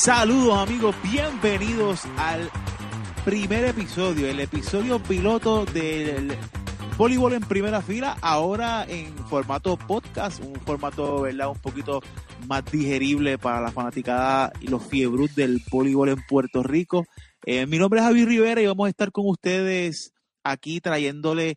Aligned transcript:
Saludos 0.00 0.56
amigos, 0.56 0.94
bienvenidos 1.02 2.04
al 2.18 2.48
primer 3.24 3.64
episodio, 3.64 4.28
el 4.28 4.38
episodio 4.38 5.02
piloto 5.02 5.64
del 5.66 6.36
voleibol 6.96 7.32
en 7.32 7.40
primera 7.40 7.82
fila, 7.82 8.16
ahora 8.22 8.86
en 8.88 9.12
formato 9.26 9.76
podcast, 9.76 10.40
un 10.40 10.54
formato 10.60 11.22
¿verdad? 11.22 11.48
un 11.48 11.58
poquito 11.58 12.00
más 12.46 12.64
digerible 12.66 13.38
para 13.38 13.60
la 13.60 13.72
fanaticada 13.72 14.52
y 14.60 14.68
los 14.68 14.86
fiebrus 14.86 15.34
del 15.34 15.60
voleibol 15.68 16.10
en 16.10 16.24
Puerto 16.28 16.62
Rico. 16.62 17.04
Eh, 17.44 17.66
mi 17.66 17.78
nombre 17.78 17.98
es 17.98 18.06
Javi 18.06 18.24
Rivera 18.24 18.60
y 18.60 18.66
vamos 18.66 18.86
a 18.86 18.90
estar 18.90 19.10
con 19.10 19.26
ustedes 19.26 20.12
aquí 20.44 20.80
trayéndole 20.80 21.56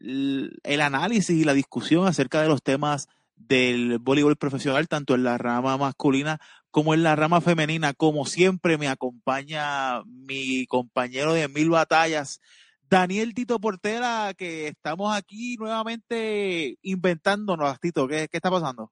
el, 0.00 0.58
el 0.62 0.80
análisis 0.80 1.36
y 1.36 1.44
la 1.44 1.52
discusión 1.52 2.06
acerca 2.06 2.40
de 2.40 2.48
los 2.48 2.62
temas 2.62 3.06
del 3.36 3.98
voleibol 3.98 4.36
profesional, 4.36 4.88
tanto 4.88 5.14
en 5.14 5.24
la 5.24 5.36
rama 5.36 5.76
masculina 5.76 6.40
como 6.72 6.94
en 6.94 7.04
la 7.04 7.14
rama 7.14 7.40
femenina. 7.40 7.92
Como 7.92 8.26
siempre 8.26 8.78
me 8.78 8.88
acompaña 8.88 10.02
mi 10.06 10.66
compañero 10.66 11.34
de 11.34 11.46
mil 11.46 11.70
batallas, 11.70 12.40
Daniel 12.88 13.34
Tito 13.34 13.60
Portera, 13.60 14.32
que 14.36 14.68
estamos 14.68 15.14
aquí 15.14 15.56
nuevamente 15.58 16.76
inventándonos, 16.82 17.78
Tito. 17.78 18.08
¿Qué, 18.08 18.26
está 18.32 18.50
pasando? 18.50 18.90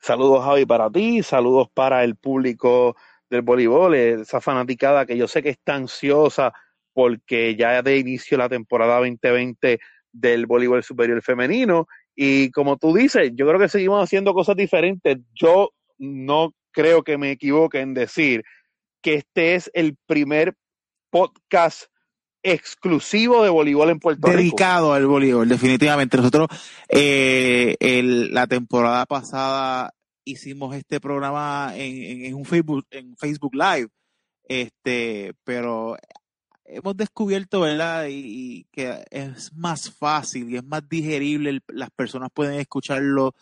Saludos 0.00 0.44
Javi 0.44 0.64
para 0.64 0.90
ti, 0.90 1.22
saludos 1.22 1.68
para 1.72 2.02
el 2.02 2.16
público 2.16 2.96
del 3.28 3.42
voleibol, 3.42 3.94
esa 3.94 4.40
fanaticada 4.40 5.06
que 5.06 5.16
yo 5.16 5.28
sé 5.28 5.42
que 5.42 5.50
está 5.50 5.74
ansiosa 5.74 6.52
porque 6.92 7.54
ya 7.56 7.82
de 7.82 7.98
inicio 7.98 8.36
la 8.36 8.48
temporada 8.48 8.98
2020 8.98 9.78
del 10.12 10.46
voleibol 10.46 10.82
superior 10.82 11.22
femenino 11.22 11.86
y 12.14 12.50
como 12.50 12.76
tú 12.76 12.94
dices, 12.94 13.32
yo 13.34 13.46
creo 13.46 13.58
que 13.58 13.68
seguimos 13.68 14.02
haciendo 14.02 14.34
cosas 14.34 14.56
diferentes. 14.56 15.18
Yo 15.34 15.70
no 16.02 16.54
creo 16.72 17.02
que 17.02 17.18
me 17.18 17.30
equivoque 17.30 17.80
en 17.80 17.94
decir 17.94 18.44
que 19.00 19.14
este 19.14 19.54
es 19.54 19.70
el 19.74 19.96
primer 20.06 20.54
podcast 21.10 21.84
exclusivo 22.42 23.44
de 23.44 23.50
voleibol 23.50 23.90
en 23.90 24.00
Puerto 24.00 24.26
Rico. 24.26 24.38
Dedicado 24.38 24.92
al 24.92 25.06
voleibol, 25.06 25.48
definitivamente. 25.48 26.16
Nosotros 26.16 26.48
eh, 26.88 27.76
la 28.30 28.46
temporada 28.46 29.06
pasada 29.06 29.94
hicimos 30.24 30.74
este 30.74 31.00
programa 31.00 31.72
en, 31.76 32.24
en, 32.24 32.34
un 32.34 32.44
Facebook, 32.44 32.86
en 32.90 33.16
Facebook 33.16 33.54
Live, 33.54 33.88
este, 34.44 35.34
pero 35.44 35.96
hemos 36.64 36.96
descubierto, 36.96 37.60
¿verdad? 37.60 38.06
Y, 38.08 38.66
que 38.72 39.04
es 39.10 39.52
más 39.52 39.90
fácil 39.90 40.50
y 40.50 40.56
es 40.56 40.64
más 40.64 40.88
digerible, 40.88 41.60
las 41.68 41.90
personas 41.90 42.30
pueden 42.32 42.58
escucharlo 42.58 43.34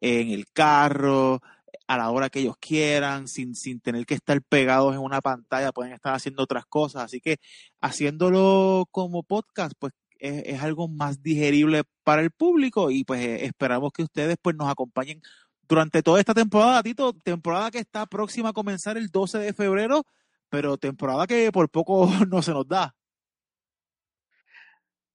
en 0.00 0.30
el 0.30 0.46
carro, 0.52 1.40
a 1.88 1.96
la 1.98 2.10
hora 2.10 2.30
que 2.30 2.40
ellos 2.40 2.56
quieran, 2.60 3.26
sin, 3.28 3.54
sin 3.56 3.80
tener 3.80 4.06
que 4.06 4.14
estar 4.14 4.40
pegados 4.42 4.94
en 4.94 5.00
una 5.00 5.20
pantalla, 5.20 5.72
pueden 5.72 5.92
estar 5.92 6.14
haciendo 6.14 6.44
otras 6.44 6.66
cosas. 6.66 7.04
Así 7.04 7.20
que 7.20 7.38
haciéndolo 7.80 8.86
como 8.92 9.24
podcast, 9.24 9.72
pues 9.78 9.92
es, 10.20 10.42
es 10.46 10.62
algo 10.62 10.88
más 10.88 11.22
digerible 11.22 11.82
para 12.04 12.22
el 12.22 12.30
público 12.30 12.90
y 12.90 13.04
pues 13.04 13.42
esperamos 13.42 13.92
que 13.92 14.04
ustedes 14.04 14.36
pues 14.40 14.54
nos 14.56 14.70
acompañen 14.70 15.20
durante 15.68 16.02
toda 16.02 16.20
esta 16.20 16.34
temporada, 16.34 16.82
Tito, 16.82 17.12
temporada 17.12 17.70
que 17.70 17.78
está 17.78 18.06
próxima 18.06 18.50
a 18.50 18.52
comenzar 18.52 18.96
el 18.96 19.08
12 19.08 19.38
de 19.38 19.52
febrero 19.52 20.04
pero 20.48 20.78
temporada 20.78 21.26
que 21.26 21.52
por 21.52 21.68
poco 21.70 22.08
no 22.28 22.42
se 22.42 22.52
nos 22.52 22.66
da. 22.66 22.94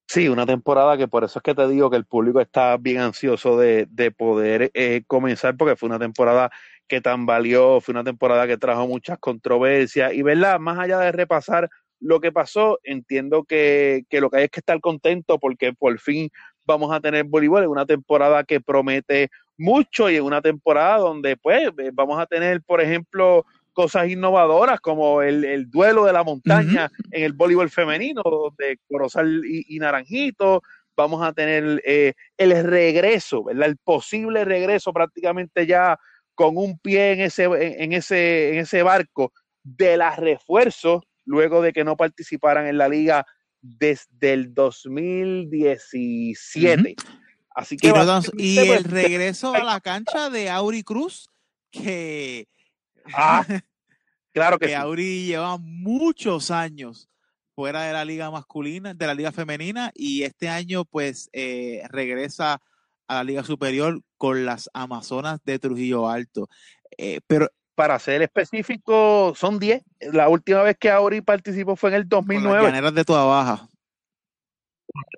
Sí, 0.08 0.28
una 0.28 0.46
temporada 0.46 0.98
que 0.98 1.08
por 1.08 1.24
eso 1.24 1.40
es 1.40 1.44
que 1.44 1.56
te 1.56 1.68
digo 1.68 1.90
que 1.90 1.98
el 1.98 2.06
público 2.06 2.40
está 2.40 2.78
bien 2.78 3.00
ansioso 3.00 3.58
de, 3.58 3.88
de 3.90 4.12
poder 4.12 4.70
eh, 4.74 5.04
comenzar, 5.08 5.58
porque 5.58 5.76
fue 5.76 5.88
una 5.88 5.98
temporada 5.98 6.52
que 6.88 7.02
tan 7.02 7.26
valió, 7.26 7.82
fue 7.82 7.94
una 7.94 8.04
temporada 8.04 8.46
que 8.46 8.58
trajo 8.58 8.88
muchas 8.88 9.18
controversias 9.20 10.14
y, 10.14 10.22
¿verdad? 10.22 10.60
Más 10.60 10.78
allá 10.78 11.00
de 11.00 11.12
repasar 11.12 11.70
lo 12.00 12.20
que 12.20 12.32
pasó, 12.32 12.80
entiendo 12.84 13.46
que, 13.46 14.04
que 14.10 14.20
lo 14.20 14.30
que 14.30 14.38
hay 14.38 14.44
es 14.46 14.52
que 14.52 14.60
estar 14.60 14.80
contento 14.82 15.40
porque 15.40 15.74
por 15.74 15.98
fin 16.00 16.30
vamos 16.66 16.92
a 16.94 17.00
tener 17.00 17.24
voleibol 17.24 17.64
en 17.64 17.70
una 17.70 17.86
temporada 17.86 18.44
que 18.44 18.60
promete 18.60 19.30
mucho 19.58 20.10
y 20.10 20.18
en 20.18 20.24
una 20.24 20.42
temporada 20.42 20.98
donde 20.98 21.38
pues 21.38 21.70
vamos 21.94 22.20
a 22.20 22.26
tener, 22.26 22.62
por 22.62 22.82
ejemplo, 22.82 23.46
cosas 23.74 24.10
innovadoras 24.10 24.80
como 24.80 25.22
el, 25.22 25.44
el 25.44 25.70
duelo 25.70 26.06
de 26.06 26.14
la 26.14 26.24
montaña 26.24 26.90
en 27.12 27.24
el 27.24 27.34
voleibol 27.34 27.70
femenino 27.70 28.24
de 28.58 28.80
Corozal 28.88 29.42
y, 29.46 29.78
Naranjito. 29.80 30.62
Vamos 30.96 31.26
a 31.26 31.34
tener 31.34 31.82
eh, 31.86 32.14
el 32.38 32.64
regreso, 32.64 33.44
¿verdad? 33.44 33.68
El 33.68 33.78
posible 33.78 34.46
regreso 34.46 34.94
prácticamente 34.94 35.66
ya 35.66 35.98
con 36.36 36.56
un 36.58 36.78
pie 36.80 37.14
en 37.14 37.22
ese, 37.22 37.46
en, 37.46 37.94
ese, 37.94 38.54
en 38.54 38.60
ese 38.60 38.84
barco 38.84 39.34
de 39.64 39.98
las 39.98 40.18
refuerzos 40.18 41.04
luego 41.26 41.62
de 41.62 41.74
que 41.74 41.84
no 41.84 41.98
participaran 41.98 42.68
en 42.68 42.78
la 42.78 42.88
liga 42.88 43.26
desde 43.62 44.34
el 44.34 44.54
2017. 44.54 46.96
Así 47.56 47.78
que 47.78 47.88
y, 48.38 48.58
el 48.58 48.68
pues, 48.68 48.90
regreso 48.90 49.54
a 49.54 49.64
la 49.64 49.80
cancha 49.80 50.30
de 50.30 50.50
Auri 50.50 50.84
Cruz, 50.84 51.30
que 51.72 52.48
Ah, 53.14 53.46
claro 54.34 54.60
que, 54.60 54.68
que 54.68 54.76
Auri 54.76 55.26
lleva 55.26 55.58
muchos 55.58 56.52
años 56.52 57.10
fuera 57.56 57.84
de 57.84 57.94
la 57.94 58.06
liga 58.06 58.32
masculina, 58.32 58.94
de 58.94 59.08
la 59.08 59.14
liga 59.14 59.32
femenina, 59.32 59.92
y 59.94 60.24
este 60.24 60.50
año 60.50 60.86
pues 60.86 61.30
eh, 61.34 61.84
regresa 61.90 62.62
a 63.08 63.16
la 63.16 63.24
liga 63.24 63.44
superior 63.44 64.02
con 64.18 64.46
las 64.46 64.70
Amazonas 64.74 65.40
de 65.46 65.60
Trujillo 65.60 66.10
Alto. 66.10 66.50
Eh, 66.98 67.20
pero 67.28 67.50
para 67.76 67.98
ser 68.00 68.22
específico, 68.22 69.34
son 69.36 69.60
10. 69.60 69.84
La 70.14 70.30
última 70.30 70.62
vez 70.62 70.78
que 70.80 70.90
Auri 70.90 71.22
participó 71.22 71.76
fue 71.76 71.90
en 71.90 71.96
el 71.96 72.10
2009. 72.10 72.82
Con 72.82 72.96
de 72.96 73.06
toda 73.06 73.26
baja. 73.26 73.68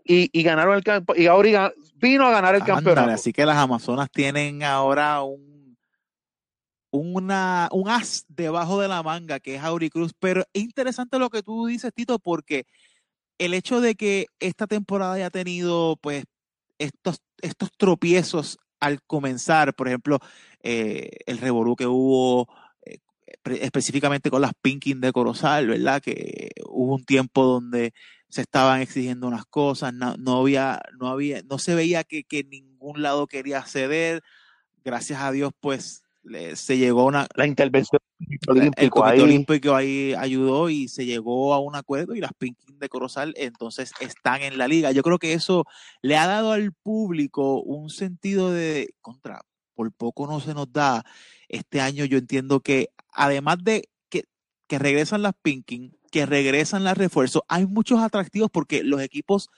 Y, 0.06 0.30
y 0.32 0.44
ganaron 0.44 0.76
el 0.76 1.04
y 1.18 1.28
Auri 1.28 1.54
vino 1.96 2.26
a 2.26 2.32
ganar 2.32 2.56
el 2.56 2.64
campeonato. 2.64 3.12
Así 3.12 3.34
que 3.34 3.46
las 3.46 3.58
Amazonas 3.58 4.10
tienen 4.10 4.64
ahora 4.64 5.22
un 5.22 5.55
una, 6.96 7.70
un 7.72 7.90
as 7.90 8.26
debajo 8.28 8.80
de 8.80 8.88
la 8.88 9.04
manga 9.04 9.40
que 9.40 9.56
es 9.56 9.64
Auri 9.64 9.90
Cruz. 9.90 10.14
Pero 10.20 10.46
es 10.54 10.64
interesante 10.64 11.20
lo 11.20 11.30
que 11.30 11.44
tú 11.44 11.68
dices, 11.68 11.94
Tito, 11.94 12.20
porque 12.20 12.66
el 13.38 13.54
hecho 13.54 13.82
de 13.82 13.96
que 13.96 14.28
esta 14.40 14.68
temporada 14.68 15.14
haya 15.14 15.30
tenido 15.30 15.98
pues 16.02 16.26
estos, 16.80 17.22
estos 17.42 17.72
tropiezos 17.78 18.58
al 18.80 19.02
comenzar, 19.04 19.74
por 19.76 19.88
ejemplo, 19.88 20.20
eh, 20.62 21.10
el 21.26 21.38
revolú 21.38 21.76
que 21.76 21.88
hubo 21.88 22.48
eh, 22.86 23.00
específicamente 23.46 24.30
con 24.30 24.42
las 24.42 24.54
Pinking 24.62 25.02
de 25.02 25.12
Corozal, 25.12 25.68
¿verdad? 25.68 26.02
Que 26.02 26.52
hubo 26.68 26.96
un 26.96 27.06
tiempo 27.06 27.44
donde 27.44 27.94
se 28.30 28.42
estaban 28.42 28.82
exigiendo 28.82 29.28
unas 29.28 29.46
cosas, 29.46 29.94
no, 29.94 30.16
no 30.18 30.40
había, 30.40 30.82
no 31.00 31.08
había, 31.08 31.42
no 31.44 31.58
se 31.58 31.76
veía 31.76 32.04
que, 32.04 32.24
que 32.24 32.44
ningún 32.44 33.02
lado 33.02 33.28
quería 33.28 33.64
ceder. 33.64 34.24
Gracias 34.84 35.22
a 35.22 35.32
Dios, 35.32 35.52
pues 35.60 36.05
se 36.56 36.78
llegó 36.78 37.02
a 37.02 37.06
una... 37.06 37.28
La 37.36 37.48
intervención 37.48 38.00
el 38.78 38.90
Comité 38.90 39.22
Olímpico 39.22 39.76
ahí 39.76 40.14
ayudó 40.14 40.70
y 40.70 40.88
se 40.88 41.06
llegó 41.06 41.54
a 41.54 41.60
un 41.60 41.76
acuerdo 41.76 42.16
y 42.16 42.22
las 42.22 42.34
Pinkin 42.34 42.80
de 42.80 42.90
Corozal 42.90 43.34
entonces 43.38 43.92
están 44.00 44.42
en 44.42 44.58
la 44.58 44.68
liga. 44.68 44.92
Yo 44.92 45.04
creo 45.04 45.20
que 45.20 45.34
eso 45.34 45.66
le 46.02 46.18
ha 46.18 46.26
dado 46.28 46.52
al 46.52 46.72
público 46.72 47.62
un 47.62 47.90
sentido 47.90 48.52
de 48.52 48.94
contra, 49.02 49.42
por 49.74 49.92
poco 49.92 50.28
no 50.28 50.40
se 50.40 50.54
nos 50.54 50.72
da. 50.72 51.04
Este 51.50 51.82
año 51.82 52.06
yo 52.06 52.18
entiendo 52.18 52.62
que 52.62 52.90
además 53.12 53.58
de 53.64 53.90
que, 54.10 54.24
que 54.68 54.80
regresan 54.80 55.22
las 55.22 55.34
Pinkin, 55.42 55.98
que 56.12 56.26
regresan 56.26 56.84
las 56.84 56.98
refuerzos, 56.98 57.44
hay 57.48 57.66
muchos 57.66 58.00
atractivos 58.00 58.50
porque 58.50 58.84
los 58.84 59.02
equipos 59.02 59.50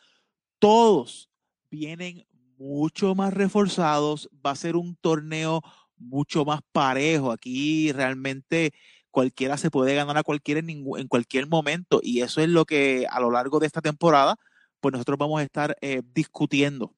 todos 0.60 1.30
vienen 1.70 2.26
mucho 2.58 3.14
más 3.14 3.34
reforzados, 3.34 4.30
va 4.44 4.52
a 4.52 4.56
ser 4.56 4.76
un 4.76 4.96
torneo 4.96 5.62
mucho 5.98 6.46
más 6.46 6.62
parejo. 6.72 7.32
Aquí 7.32 7.92
realmente 7.92 8.72
cualquiera 9.12 9.58
se 9.58 9.72
puede 9.72 9.96
ganar 9.96 10.18
a 10.18 10.24
cualquiera 10.24 10.60
en, 10.60 10.70
en 10.70 11.08
cualquier 11.08 11.48
momento 11.48 12.00
y 12.04 12.22
eso 12.22 12.42
es 12.42 12.50
lo 12.50 12.66
que 12.66 13.08
a 13.10 13.20
lo 13.20 13.32
largo 13.32 13.60
de 13.60 13.68
esta 13.68 13.82
temporada 13.82 14.36
pues 14.80 14.94
nosotros 14.94 15.18
vamos 15.18 15.40
a 15.40 15.44
estar 15.44 15.76
eh, 15.82 16.02
discutiendo. 16.14 16.94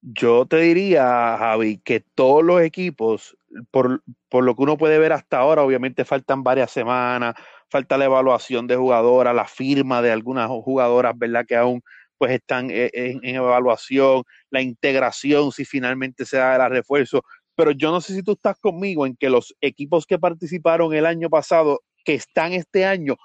Yo 0.00 0.46
te 0.46 0.58
diría, 0.58 1.36
Javi, 1.38 1.78
que 1.78 2.00
todos 2.00 2.44
los 2.44 2.60
equipos, 2.62 3.36
por, 3.72 4.04
por 4.28 4.44
lo 4.44 4.54
que 4.54 4.62
uno 4.62 4.76
puede 4.76 5.00
ver 5.00 5.12
hasta 5.12 5.38
ahora, 5.38 5.62
obviamente 5.62 6.04
faltan 6.04 6.44
varias 6.44 6.70
semanas, 6.70 7.34
falta 7.68 7.98
la 7.98 8.04
evaluación 8.04 8.68
de 8.68 8.76
jugadoras, 8.76 9.34
la 9.34 9.46
firma 9.48 10.02
de 10.02 10.12
algunas 10.12 10.48
jugadoras, 10.48 11.18
¿verdad? 11.18 11.44
Que 11.44 11.56
aún 11.56 11.82
pues 12.18 12.32
están 12.32 12.70
eh, 12.70 12.90
en, 12.92 13.24
evaluación, 13.24 14.22
la 14.50 14.60
integración, 14.60 15.52
si 15.52 15.64
finalmente 15.64 16.24
se 16.24 16.38
da 16.38 16.56
el 16.56 16.70
refuerzo. 16.70 17.22
Pero 17.54 17.70
yo 17.70 17.90
no 17.90 18.00
sé 18.00 18.14
si 18.14 18.22
tú 18.22 18.32
estás 18.32 18.58
conmigo 18.58 19.06
en 19.06 19.16
que 19.16 19.30
los 19.30 19.54
equipos 19.60 20.06
que 20.06 20.18
participaron 20.18 20.92
el 20.94 21.06
año 21.06 21.28
pasado, 21.28 21.80
que 22.04 22.14
están 22.14 22.52
este 22.52 22.84
año, 22.84 23.16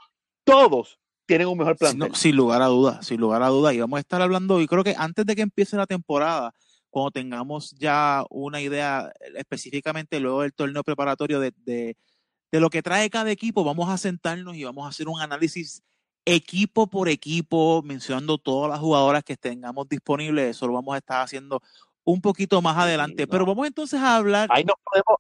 todos 0.44 1.00
tienen 1.26 1.48
un 1.48 1.58
mejor 1.58 1.78
plan. 1.78 1.98
sin 2.14 2.36
lugar 2.36 2.62
a 2.62 2.66
dudas, 2.66 3.06
sin 3.06 3.20
lugar 3.20 3.44
a 3.44 3.48
dudas. 3.48 3.74
Y 3.74 3.80
vamos 3.80 3.98
a 3.98 4.02
estar 4.02 4.22
hablando, 4.22 4.62
y 4.62 4.68
creo 4.68 4.84
que 4.84 4.96
antes 4.98 5.26
de 5.26 5.36
que 5.36 5.42
empiece 5.42 5.78
la 5.78 5.86
temporada, 5.86 6.54
cuando 6.90 7.12
tengamos 7.12 7.72
ya 7.80 8.26
una 8.30 8.62
idea 8.62 9.12
específicamente 9.36 10.20
luego 10.20 10.42
del 10.42 10.54
torneo 10.54 10.84
preparatorio 10.84 11.40
de, 11.40 11.54
de, 11.64 11.96
de 12.52 12.60
lo 12.60 12.70
que 12.70 12.82
trae 12.82 13.10
cada 13.10 13.32
equipo, 13.32 13.64
vamos 13.64 13.90
a 13.90 13.98
sentarnos 13.98 14.56
y 14.56 14.66
vamos 14.66 14.86
a 14.86 14.90
hacer 14.90 15.08
un 15.08 15.22
análisis 15.22 15.82
equipo 16.25 16.88
por 16.88 17.09
equipo, 17.09 17.81
mencionando 17.83 18.38
todas 18.38 18.69
las 18.69 18.79
jugadoras 18.79 19.23
que 19.23 19.38
tengamos 19.38 19.88
disponibles. 19.89 20.56
Eso 20.56 20.68
lo 20.68 20.73
vamos 20.73 20.95
a 20.95 20.97
estar 20.97 21.21
haciendo 21.21 21.62
un 22.03 22.21
poquito 22.21 22.62
más 22.62 22.77
adelante. 22.77 23.27
Pero 23.27 23.45
vamos 23.45 23.68
entonces 23.68 24.00
a 24.00 24.15
hablar. 24.15 24.50
Ahí 24.51 24.63
nos 24.63 24.75
podemos, 24.83 25.18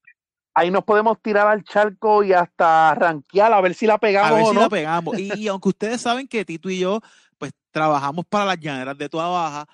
ahí 0.53 0.71
nos 0.71 0.83
podemos 0.83 1.21
tirar 1.21 1.47
al 1.47 1.63
charco 1.63 2.23
y 2.23 2.33
hasta 2.33 2.95
ranquear 2.95 3.53
a 3.53 3.61
ver 3.61 3.73
si 3.73 3.87
la 3.87 3.97
pegamos. 3.97 4.31
A 4.31 4.35
ver 4.35 4.45
si 4.45 4.55
la 4.55 4.69
pegamos. 4.69 5.19
Y, 5.19 5.47
aunque 5.47 5.69
ustedes 5.69 6.01
saben 6.01 6.27
que 6.27 6.45
Tito 6.45 6.69
y 6.69 6.79
yo, 6.79 6.99
pues 7.37 7.51
trabajamos 7.71 8.25
para 8.25 8.45
las 8.45 8.59
llaneras 8.59 8.97
de 8.97 9.09
toda 9.09 9.27
baja, 9.27 9.67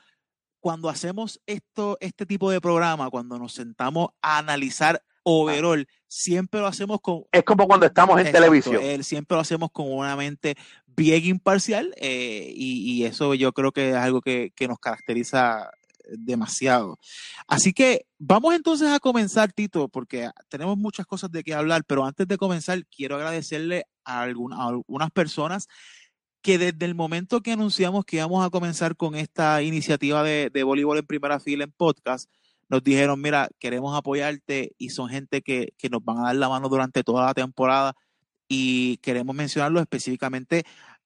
cuando 0.59 0.89
hacemos 0.89 1.41
esto, 1.45 1.97
este 1.99 2.25
tipo 2.25 2.49
de 2.51 2.61
programa, 2.61 3.09
cuando 3.09 3.37
nos 3.37 3.53
sentamos 3.53 4.09
a 4.21 4.39
analizar 4.39 5.01
overall, 5.23 5.87
siempre 6.07 6.61
lo 6.61 6.67
hacemos 6.67 6.99
con... 7.01 7.25
Es 7.31 7.43
como 7.43 7.67
cuando 7.67 7.85
estamos 7.85 8.19
en 8.19 8.31
televisión. 8.31 9.03
siempre 9.03 9.35
lo 9.35 9.41
hacemos 9.41 9.71
con 9.71 9.91
una 9.91 10.15
mente 10.15 10.55
bien 10.97 11.23
imparcial 11.25 11.93
eh, 11.97 12.51
y, 12.55 13.05
eso 13.05 13.35
yo 13.35 13.53
creo 13.53 13.71
que 13.71 13.91
es 13.91 13.95
algo 13.95 14.21
que, 14.21 14.51
que, 14.55 14.67
nos 14.67 14.79
caracteriza 14.79 15.69
demasiado. 16.09 16.97
Así 17.47 17.71
que 17.73 18.05
vamos 18.17 18.55
entonces 18.55 18.89
a 18.89 18.99
comenzar, 18.99 19.53
Tito, 19.53 19.87
porque 19.89 20.29
tenemos 20.49 20.77
muchas 20.77 21.05
cosas 21.05 21.31
de 21.31 21.43
qué 21.43 21.53
hablar, 21.53 21.83
pero 21.85 22.05
antes 22.05 22.27
de 22.27 22.37
comenzar 22.37 22.85
quiero 22.87 23.15
agradecerle 23.15 23.85
a, 24.03 24.21
algunas, 24.21 24.59
a 24.59 24.67
algunas 24.67 25.11
personas 25.11 25.67
que 26.41 26.57
desde 26.57 26.85
el 26.85 26.95
momento 26.95 27.41
que 27.41 27.51
anunciamos 27.51 28.05
que 28.05 28.17
íbamos 28.17 28.45
a 28.45 28.49
comenzar 28.49 28.95
con 28.95 29.15
esta 29.15 29.61
iniciativa 29.61 30.23
de, 30.23 30.49
de 30.51 30.63
voleibol 30.63 30.97
en 30.97 31.05
primera 31.05 31.39
fila 31.39 31.63
en 31.63 31.71
podcast, 31.71 32.29
nos 32.69 32.83
dijeron, 32.83 33.21
mira, 33.21 33.49
queremos 33.59 33.95
apoyarte 33.95 34.73
y 34.77 34.89
son 34.89 35.09
gente 35.09 35.41
que, 35.41 35.73
que, 35.77 35.89
nos 35.89 36.03
van 36.03 36.19
a 36.19 36.23
dar 36.27 36.35
la 36.35 36.49
mano 36.49 36.69
durante 36.69 37.03
toda 37.03 37.25
la 37.25 37.33
temporada 37.33 37.95
y 38.47 38.97
queremos 38.97 39.35
mencionarlo 39.35 39.79
específicamente 39.79 40.63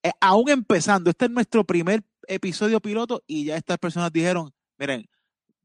eh, 0.03 0.11
aún 0.21 0.51
empezando, 0.51 1.09
este 1.09 1.25
es 1.25 1.31
nuestro 1.31 1.65
primer 1.65 2.03
episodio 2.29 2.79
piloto 2.81 3.23
y 3.27 3.47
ya 3.47 3.57
estas 3.57 3.79
personas 3.79 4.13
dijeron, 4.13 4.53
miren, 4.79 5.09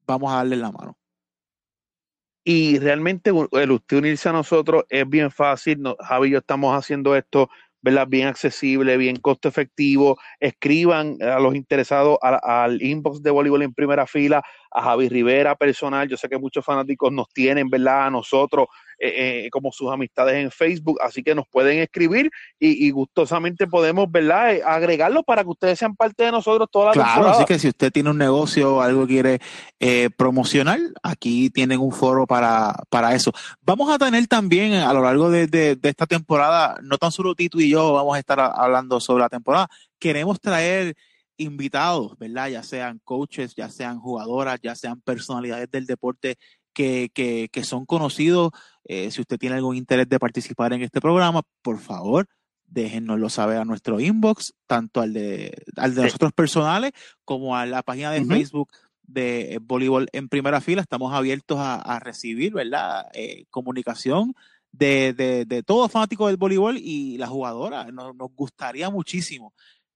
vamos 0.07 0.31
a 0.31 0.37
darle 0.37 0.55
la 0.55 0.71
mano. 0.71 0.97
Y 2.45 2.79
realmente 2.79 3.33
el 3.51 3.71
usted 3.71 3.97
unirse 3.97 4.29
a 4.29 4.31
nosotros 4.31 4.85
es 4.89 5.07
bien 5.07 5.29
fácil. 5.29 5.83
Javi 5.99 6.29
y 6.29 6.31
yo 6.31 6.37
estamos 6.37 6.73
haciendo 6.73 7.17
esto 7.17 7.49
¿verdad? 7.81 8.07
Bien 8.07 8.27
accesible, 8.27 8.97
bien 8.97 9.17
costo 9.17 9.47
efectivo. 9.49 10.17
Escriban 10.39 11.17
a 11.21 11.39
los 11.39 11.55
interesados 11.55 12.17
al 12.21 12.81
inbox 12.81 13.21
de 13.21 13.31
voleibol 13.31 13.63
en 13.63 13.73
primera 13.73 14.05
fila, 14.07 14.43
a 14.71 14.83
Javi 14.83 15.09
Rivera 15.09 15.55
personal. 15.55 16.07
Yo 16.07 16.17
sé 16.17 16.29
que 16.29 16.37
muchos 16.37 16.65
fanáticos 16.65 17.11
nos 17.11 17.29
tienen, 17.29 17.69
¿verdad? 17.69 18.07
A 18.07 18.09
nosotros 18.09 18.67
eh, 19.01 19.45
eh, 19.45 19.49
como 19.49 19.71
sus 19.71 19.89
amistades 19.89 20.35
en 20.35 20.51
Facebook, 20.51 20.99
así 21.01 21.23
que 21.23 21.33
nos 21.33 21.47
pueden 21.47 21.79
escribir 21.79 22.29
y, 22.59 22.91
gustosamente 22.91 23.65
podemos, 23.65 24.11
¿verdad? 24.11 24.55
Eh, 24.55 24.61
agregarlo 24.65 25.23
para 25.23 25.43
que 25.43 25.49
ustedes 25.49 25.79
sean 25.79 25.95
parte 25.95 26.25
de 26.25 26.31
nosotros 26.33 26.67
toda 26.69 26.87
la 26.87 26.91
Claro, 26.91 27.29
así 27.29 27.45
que 27.45 27.57
si 27.59 27.69
usted 27.69 27.93
tiene 27.93 28.09
un 28.09 28.17
negocio 28.17 28.75
o 28.75 28.81
algo 28.81 29.07
quiere 29.07 29.39
promocionar, 30.17 30.79
aquí 31.01 31.49
tienen 31.49 31.79
un 31.79 31.93
foro 31.93 32.27
para, 32.27 32.75
para 32.89 33.15
eso. 33.15 33.31
Vamos 33.61 33.89
a 33.89 33.97
tener 33.97 34.27
también 34.27 34.73
a 34.73 34.91
lo 34.91 35.01
largo 35.01 35.29
de, 35.29 35.47
de 35.47 35.77
esta 35.81 36.05
temporada, 36.05 36.77
no 36.83 36.97
tan 36.97 37.13
solo 37.13 37.35
Tito 37.35 37.57
y 37.61 37.69
yo 37.69 37.93
vamos 37.93 38.17
a 38.17 38.19
estar 38.19 38.39
hablando 38.39 38.99
sobre 38.99 39.23
la 39.23 39.29
temporada, 39.29 39.69
queremos 39.97 40.41
traer 40.41 40.93
invitados, 41.39 42.17
¿verdad? 42.17 42.49
Ya 42.49 42.63
sean 42.63 42.99
coaches, 43.03 43.55
ya 43.55 43.69
sean 43.69 43.99
jugadoras, 43.99 44.59
ya 44.61 44.75
sean 44.75 44.99
personalidades 45.01 45.71
del 45.71 45.85
deporte 45.85 46.37
que, 46.73 47.09
que, 47.13 47.49
que 47.51 47.63
son 47.63 47.85
conocidos. 47.85 48.51
Eh, 48.85 49.11
si 49.11 49.21
usted 49.21 49.37
tiene 49.37 49.55
algún 49.55 49.75
interés 49.75 50.09
de 50.09 50.19
participar 50.19 50.73
en 50.73 50.81
este 50.81 51.01
programa, 51.01 51.41
por 51.61 51.79
favor, 51.79 52.27
déjennoslo 52.65 53.29
saber 53.29 53.57
a 53.57 53.65
nuestro 53.65 53.99
inbox, 53.99 54.53
tanto 54.67 55.01
al 55.01 55.13
de, 55.13 55.63
al 55.75 55.95
de 55.95 56.03
nosotros 56.03 56.33
personales 56.33 56.91
como 57.25 57.55
a 57.55 57.65
la 57.65 57.83
página 57.83 58.11
de 58.11 58.25
Facebook 58.25 58.69
de 59.03 59.53
eh, 59.53 59.59
voleibol 59.61 60.07
en 60.13 60.29
primera 60.29 60.61
fila. 60.61 60.81
Estamos 60.81 61.13
abiertos 61.13 61.57
a, 61.59 61.99
recibir, 61.99 62.53
¿verdad? 62.53 63.07
Eh, 63.13 63.45
comunicación 63.49 64.33
de, 64.71 65.13
de, 65.13 65.45
de 65.45 65.63
todos 65.63 65.91
fanáticos 65.91 66.27
del 66.27 66.37
voleibol 66.37 66.77
y 66.77 67.17
la 67.17 67.27
jugadora. 67.27 67.91
Nos, 67.91 68.15
nos 68.15 68.29
gustaría 68.35 68.89
muchísimo 68.89 69.53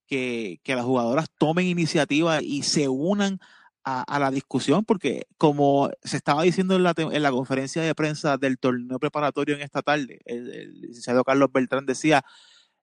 que, 0.07 0.59
que, 0.63 0.75
las 0.75 0.85
jugadoras 0.85 1.29
tomen 1.37 1.67
iniciativa 1.67 2.41
y 2.41 2.63
se 2.63 2.89
unan 2.89 3.39
a, 3.83 4.19
la 4.19 4.31
discusión, 4.31 4.85
porque 4.85 5.27
como 5.37 5.89
se 6.03 6.17
estaba 6.17 6.43
diciendo 6.43 6.75
en 6.75 6.83
la, 6.83 6.93
en 6.97 7.21
la 7.21 7.31
conferencia 7.31 7.81
de 7.81 7.95
prensa 7.95 8.37
del 8.37 8.57
torneo 8.57 8.99
preparatorio 8.99 9.55
en 9.55 9.61
esta 9.61 9.81
tarde, 9.81 10.19
el, 10.25 10.81
licenciado 10.81 11.23
Carlos 11.23 11.49
Beltrán 11.51 11.85
decía, 11.85 12.23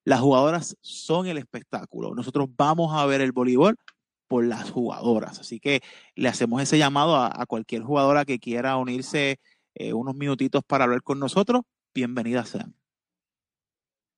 las 0.05 0.21
jugadoras 0.21 0.77
son 0.81 1.27
el 1.27 1.39
espectáculo, 1.39 2.15
nosotros 2.15 2.49
vamos 2.57 2.95
a 2.95 3.07
ver 3.07 3.21
el 3.21 3.33
voleibol 3.33 3.77
por 4.29 4.45
las 4.45 4.71
jugadoras, 4.71 5.41
así 5.41 5.59
que 5.59 5.81
le 6.15 6.29
hacemos 6.29 6.63
ese 6.63 6.79
llamado 6.79 7.17
a, 7.17 7.45
cualquier 7.47 7.83
jugadora 7.83 8.25
que 8.25 8.39
quiera 8.39 8.77
unirse 8.77 9.41
eh, 9.75 9.93
unos 9.93 10.15
minutitos 10.15 10.63
para 10.67 10.85
hablar 10.85 11.03
con 11.03 11.19
nosotros, 11.19 11.63
bienvenidas 11.95 12.51
sean. 12.51 12.80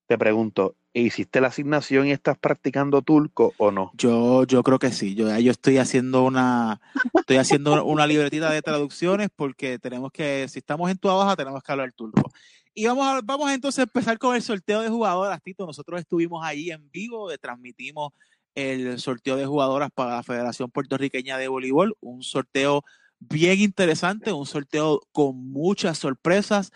Te 0.07 0.19
pregunto, 0.19 0.77
¿hiciste 0.93 1.41
la 1.41 1.49
asignación 1.49 2.07
y 2.07 2.13
estás 2.13 2.39
practicando 2.39 3.03
turco 3.03 3.55
o 3.57 3.71
no? 3.71 3.93
Yo, 3.95 4.45
yo 4.45 4.63
creo 4.63 4.79
que 4.79 4.93
sí. 4.93 5.15
Yo, 5.15 5.37
yo 5.39 5.51
estoy 5.51 5.79
haciendo 5.79 6.25
una, 6.25 6.81
estoy 7.15 7.37
haciendo 7.37 7.85
una 7.85 8.07
libretita 8.07 8.51
de 8.51 8.63
traducciones 8.63 9.29
porque 9.35 9.79
tenemos 9.79 10.13
que, 10.13 10.47
si 10.49 10.59
estamos 10.59 10.91
en 10.91 10.99
tu 10.99 11.09
baja, 11.09 11.37
tenemos 11.37 11.63
que 11.63 11.73
hablar 11.73 11.93
turco. 11.93 12.31
Y 12.75 12.87
vamos 12.87 13.07
a, 13.07 13.21
vamos 13.23 13.51
entonces 13.51 13.81
a 13.81 13.83
empezar 13.83 14.19
con 14.19 14.35
el 14.35 14.43
sorteo 14.43 14.81
de 14.81 14.89
jugadoras, 14.89 15.43
Tito. 15.43 15.67
Nosotros 15.67 16.01
estuvimos 16.01 16.45
ahí 16.45 16.71
en 16.71 16.91
vivo, 16.91 17.29
transmitimos 17.39 18.13
el 18.55 18.99
sorteo 18.99 19.37
de 19.37 19.47
jugadoras 19.47 19.91
para 19.95 20.17
la 20.17 20.23
Federación 20.23 20.71
Puertorriqueña 20.71 21.39
de 21.39 21.49
Voleibol, 21.49 21.97
un 22.01 22.23
sorteo 22.23 22.85
bien 23.19 23.61
interesante, 23.61 24.33
un 24.33 24.47
sorteo 24.47 25.01
con 25.13 25.37
muchas 25.37 25.99
sorpresas. 25.99 26.73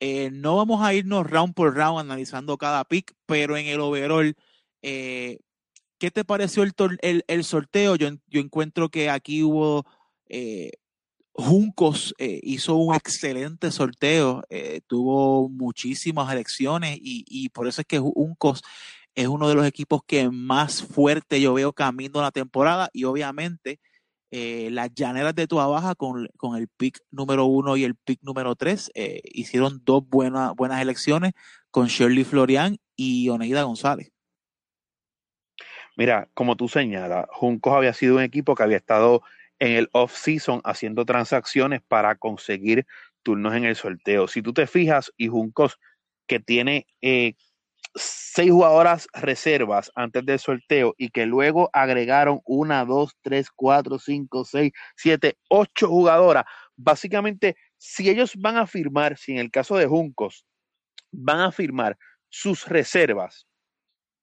Eh, 0.00 0.30
no 0.32 0.56
vamos 0.56 0.82
a 0.82 0.94
irnos 0.94 1.26
round 1.26 1.54
por 1.54 1.74
round 1.74 2.00
analizando 2.00 2.56
cada 2.56 2.84
pick, 2.84 3.14
pero 3.26 3.56
en 3.56 3.66
el 3.66 3.80
overall, 3.80 4.34
eh, 4.82 5.38
¿qué 5.98 6.10
te 6.10 6.24
pareció 6.24 6.62
el, 6.62 7.24
el, 7.26 7.44
sorteo? 7.44 7.96
Yo, 7.96 8.08
yo, 8.28 8.40
encuentro 8.40 8.90
que 8.90 9.10
aquí 9.10 9.42
hubo 9.42 9.84
eh, 10.28 10.72
Juncos, 11.32 12.14
hizo 12.18 12.76
un 12.76 12.94
excelente 12.94 13.70
sorteo, 13.70 14.42
tuvo 14.88 15.48
muchísimas 15.48 16.32
elecciones 16.32 16.98
y, 17.00 17.24
y, 17.28 17.48
por 17.50 17.68
eso 17.68 17.80
es 17.80 17.86
que 17.86 17.98
Juncos 18.00 18.62
es 19.14 19.28
uno 19.28 19.48
de 19.48 19.54
los 19.54 19.66
equipos 19.66 20.02
que 20.06 20.30
más 20.30 20.82
fuerte 20.82 21.40
yo 21.40 21.54
veo 21.54 21.72
camino 21.72 22.20
la 22.20 22.30
temporada 22.32 22.90
y 22.92 23.04
obviamente 23.04 23.80
eh, 24.30 24.68
las 24.70 24.92
llaneras 24.94 25.34
de 25.34 25.46
Tua 25.46 25.66
Baja 25.66 25.94
con, 25.94 26.28
con, 26.36 26.56
el 26.56 26.68
pick 26.68 27.00
número 27.10 27.46
uno 27.46 27.76
y 27.76 27.84
el 27.84 27.94
pick 27.94 28.22
número 28.22 28.56
tres 28.56 28.90
eh, 28.94 29.20
hicieron 29.24 29.80
dos 29.84 30.06
buenas 30.06 30.54
buenas 30.54 30.82
elecciones 30.82 31.32
con 31.70 31.86
Shirley 31.86 32.24
Florian 32.24 32.78
y 32.94 33.28
Oneida 33.30 33.62
González. 33.62 34.12
Mira, 35.96 36.28
como 36.34 36.56
tú 36.56 36.68
señalas, 36.68 37.26
Juncos 37.30 37.74
había 37.74 37.92
sido 37.92 38.16
un 38.16 38.22
equipo 38.22 38.54
que 38.54 38.62
había 38.62 38.76
estado 38.76 39.22
en 39.58 39.72
el 39.72 39.88
off-season 39.92 40.60
haciendo 40.64 41.04
transacciones 41.04 41.80
para 41.82 42.14
conseguir 42.14 42.86
turnos 43.22 43.54
en 43.54 43.64
el 43.64 43.76
sorteo. 43.76 44.28
Si 44.28 44.42
tú 44.42 44.52
te 44.52 44.66
fijas, 44.66 45.12
y 45.16 45.28
Juncos, 45.28 45.80
que 46.26 46.38
tiene 46.38 46.86
eh, 47.00 47.34
seis 47.94 48.50
jugadoras 48.50 49.08
reservas 49.12 49.90
antes 49.94 50.24
del 50.24 50.38
sorteo 50.38 50.94
y 50.96 51.10
que 51.10 51.26
luego 51.26 51.70
agregaron 51.72 52.40
una, 52.44 52.84
dos, 52.84 53.16
tres, 53.22 53.48
cuatro, 53.54 53.98
cinco, 53.98 54.44
seis, 54.44 54.72
siete, 54.96 55.38
ocho 55.48 55.88
jugadoras. 55.88 56.44
Básicamente, 56.76 57.56
si 57.76 58.08
ellos 58.08 58.32
van 58.36 58.56
a 58.56 58.66
firmar, 58.66 59.18
si 59.18 59.32
en 59.32 59.38
el 59.38 59.50
caso 59.50 59.76
de 59.76 59.86
Juncos 59.86 60.44
van 61.10 61.40
a 61.40 61.52
firmar 61.52 61.96
sus 62.28 62.66
reservas 62.66 63.46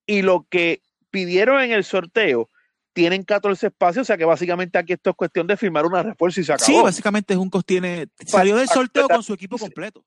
y 0.05 0.21
lo 0.21 0.45
que 0.49 0.81
pidieron 1.09 1.61
en 1.61 1.71
el 1.71 1.83
sorteo, 1.83 2.49
tienen 2.93 3.23
14 3.23 3.67
espacios, 3.67 4.03
o 4.03 4.05
sea 4.05 4.17
que 4.17 4.23
básicamente 4.23 4.77
aquí 4.77 4.93
esto 4.93 5.09
es 5.09 5.15
cuestión 5.17 5.45
de 5.47 5.57
firmar 5.57 5.85
una 5.85 6.01
refuerzo 6.01 6.39
y 6.39 6.45
se 6.45 6.53
acabó. 6.53 6.65
Sí, 6.65 6.81
básicamente 6.81 7.35
Juncos 7.35 7.65
tiene, 7.65 8.07
salió 8.25 8.55
del 8.55 8.69
sorteo 8.69 9.09
con 9.09 9.21
su 9.21 9.33
equipo 9.33 9.57
completo. 9.57 10.05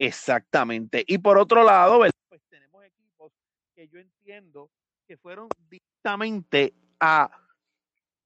Exactamente. 0.00 1.04
Y 1.06 1.18
por 1.18 1.36
otro 1.36 1.62
lado, 1.62 1.98
pues 1.98 2.40
tenemos 2.48 2.82
equipos 2.84 3.32
que 3.74 3.86
yo 3.86 4.00
entiendo 4.00 4.70
que 5.06 5.18
fueron 5.18 5.48
directamente 5.68 6.72
a 6.98 7.30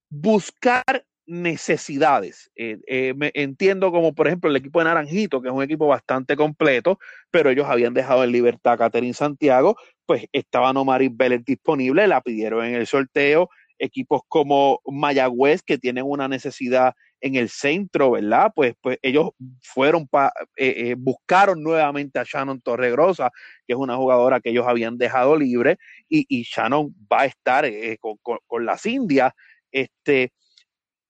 buscar 0.09 0.85
necesidades. 1.27 2.49
Eh, 2.55 2.79
eh, 2.87 3.13
me 3.17 3.33
entiendo 3.35 3.91
como, 3.91 4.15
por 4.15 4.29
ejemplo, 4.29 4.49
el 4.51 4.57
equipo 4.57 4.79
de 4.79 4.85
Naranjito, 4.85 5.43
que 5.43 5.49
es 5.49 5.55
un 5.55 5.65
equipo 5.65 5.89
bastante 5.89 6.37
completo, 6.37 7.01
pero 7.33 7.51
ellos 7.51 7.67
habían 7.69 7.93
dejado 7.93 8.23
en 8.23 8.31
libertad 8.31 8.75
a 8.75 8.79
Catherine 8.79 9.15
Santiago, 9.15 9.77
pues 10.07 10.27
estaba 10.33 10.73
Nomaris 10.73 11.11
Vélez 11.17 11.45
disponible, 11.45 12.07
la 12.07 12.21
pidieron 12.21 12.65
en 12.65 12.75
el 12.77 12.87
sorteo. 12.87 13.49
Equipos 13.81 14.21
como 14.29 14.81
Mayagüez, 14.87 15.63
que 15.63 15.79
tienen 15.79 16.05
una 16.07 16.29
necesidad 16.29 16.95
en 17.25 17.37
el 17.37 17.49
centro, 17.49 18.11
¿verdad? 18.11 18.53
Pues, 18.55 18.75
pues 18.83 18.99
ellos 19.01 19.31
fueron, 19.63 20.07
pa, 20.07 20.31
eh, 20.57 20.91
eh, 20.91 20.95
buscaron 20.99 21.63
nuevamente 21.63 22.19
a 22.19 22.25
Shannon 22.25 22.61
Torregrosa, 22.61 23.31
que 23.67 23.73
es 23.73 23.79
una 23.79 23.97
jugadora 23.97 24.41
que 24.41 24.51
ellos 24.51 24.67
habían 24.69 24.99
dejado 24.99 25.35
libre, 25.35 25.79
y, 26.07 26.43
Shannon 26.43 26.95
va 27.11 27.23
a 27.23 27.25
estar 27.25 27.65
eh, 27.65 27.97
con, 27.99 28.19
con, 28.23 28.67
las 28.67 28.85
Indias. 28.85 29.33
Este, 29.73 30.33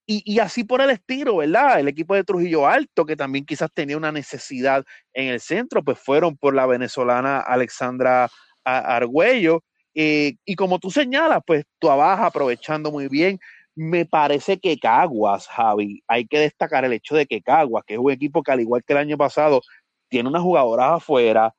y, 0.07 0.23
y, 0.25 0.39
así 0.39 0.63
por 0.63 0.81
el 0.81 0.91
estilo, 0.91 1.39
¿verdad? 1.39 1.81
El 1.81 1.89
equipo 1.89 2.15
de 2.15 2.23
Trujillo 2.23 2.69
Alto, 2.69 3.05
que 3.05 3.17
también 3.17 3.45
quizás 3.45 3.71
tenía 3.75 3.97
una 3.97 4.13
necesidad 4.13 4.85
en 5.15 5.31
el 5.31 5.41
centro, 5.41 5.83
pues 5.83 5.99
fueron 5.99 6.37
por 6.37 6.55
la 6.55 6.67
venezolana 6.67 7.41
Alexandra 7.41 8.29
Argüello. 8.63 9.65
Eh, 9.97 10.37
y 10.45 10.55
como 10.55 10.79
tú 10.79 10.93
señalas, 10.93 11.41
pues 11.45 11.65
vas 11.81 12.21
aprovechando 12.21 12.93
muy 12.93 13.09
bien 13.09 13.41
me 13.75 14.07
parece 14.07 14.59
que 14.59 14.79
Caguas, 14.79 15.49
Javi, 15.49 16.03
hay 16.07 16.27
que 16.27 16.39
destacar 16.39 16.85
el 16.85 16.93
hecho 16.93 17.15
de 17.15 17.27
que 17.27 17.43
Caguas, 17.43 17.85
que 17.87 17.95
es 17.95 18.01
un 18.01 18.13
equipo 18.13 18.43
que 18.43 18.53
al 18.53 18.61
igual 18.61 18.83
que 18.85 18.93
el 18.93 19.01
año 19.01 19.17
pasado, 19.17 19.61
tiene 20.09 20.29
unas 20.29 20.43
jugadoras 20.43 20.93
afuera, 20.93 21.55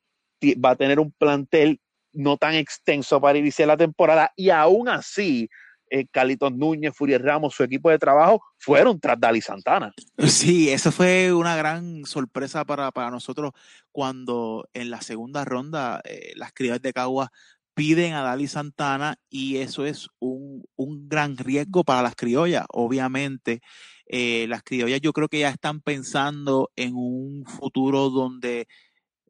va 0.63 0.71
a 0.71 0.75
tener 0.75 0.99
un 0.99 1.11
plantel 1.11 1.79
no 2.13 2.37
tan 2.37 2.53
extenso 2.53 3.19
para 3.19 3.37
iniciar 3.37 3.67
la 3.67 3.77
temporada 3.77 4.31
y 4.35 4.49
aún 4.49 4.87
así 4.87 5.49
eh, 5.89 6.07
Carlitos 6.09 6.51
Núñez, 6.51 6.95
Furiel 6.95 7.21
Ramos, 7.21 7.53
su 7.53 7.63
equipo 7.63 7.89
de 7.89 7.99
trabajo 7.99 8.41
fueron 8.57 8.99
tras 8.99 9.19
Dali 9.19 9.41
Santana. 9.41 9.93
Sí, 10.25 10.69
eso 10.69 10.91
fue 10.91 11.31
una 11.33 11.55
gran 11.55 12.05
sorpresa 12.05 12.65
para, 12.65 12.91
para 12.91 13.11
nosotros 13.11 13.51
cuando 13.91 14.67
en 14.73 14.89
la 14.89 15.01
segunda 15.01 15.45
ronda 15.45 16.01
eh, 16.03 16.31
las 16.35 16.53
criadas 16.53 16.81
de 16.81 16.93
Caguas 16.93 17.29
piden 17.75 18.13
a 18.13 18.21
Dali 18.21 18.47
Santana 18.47 19.19
y 19.29 19.57
eso 19.57 19.85
es 19.85 20.07
un, 20.19 20.63
un 20.75 21.07
gran 21.07 21.37
riesgo 21.37 21.83
para 21.83 22.01
las 22.01 22.15
criollas. 22.15 22.65
Obviamente, 22.69 23.61
eh, 24.07 24.47
las 24.47 24.63
criollas 24.63 25.01
yo 25.01 25.13
creo 25.13 25.27
que 25.27 25.39
ya 25.39 25.49
están 25.49 25.81
pensando 25.81 26.71
en 26.75 26.95
un 26.95 27.45
futuro 27.45 28.09
donde 28.09 28.67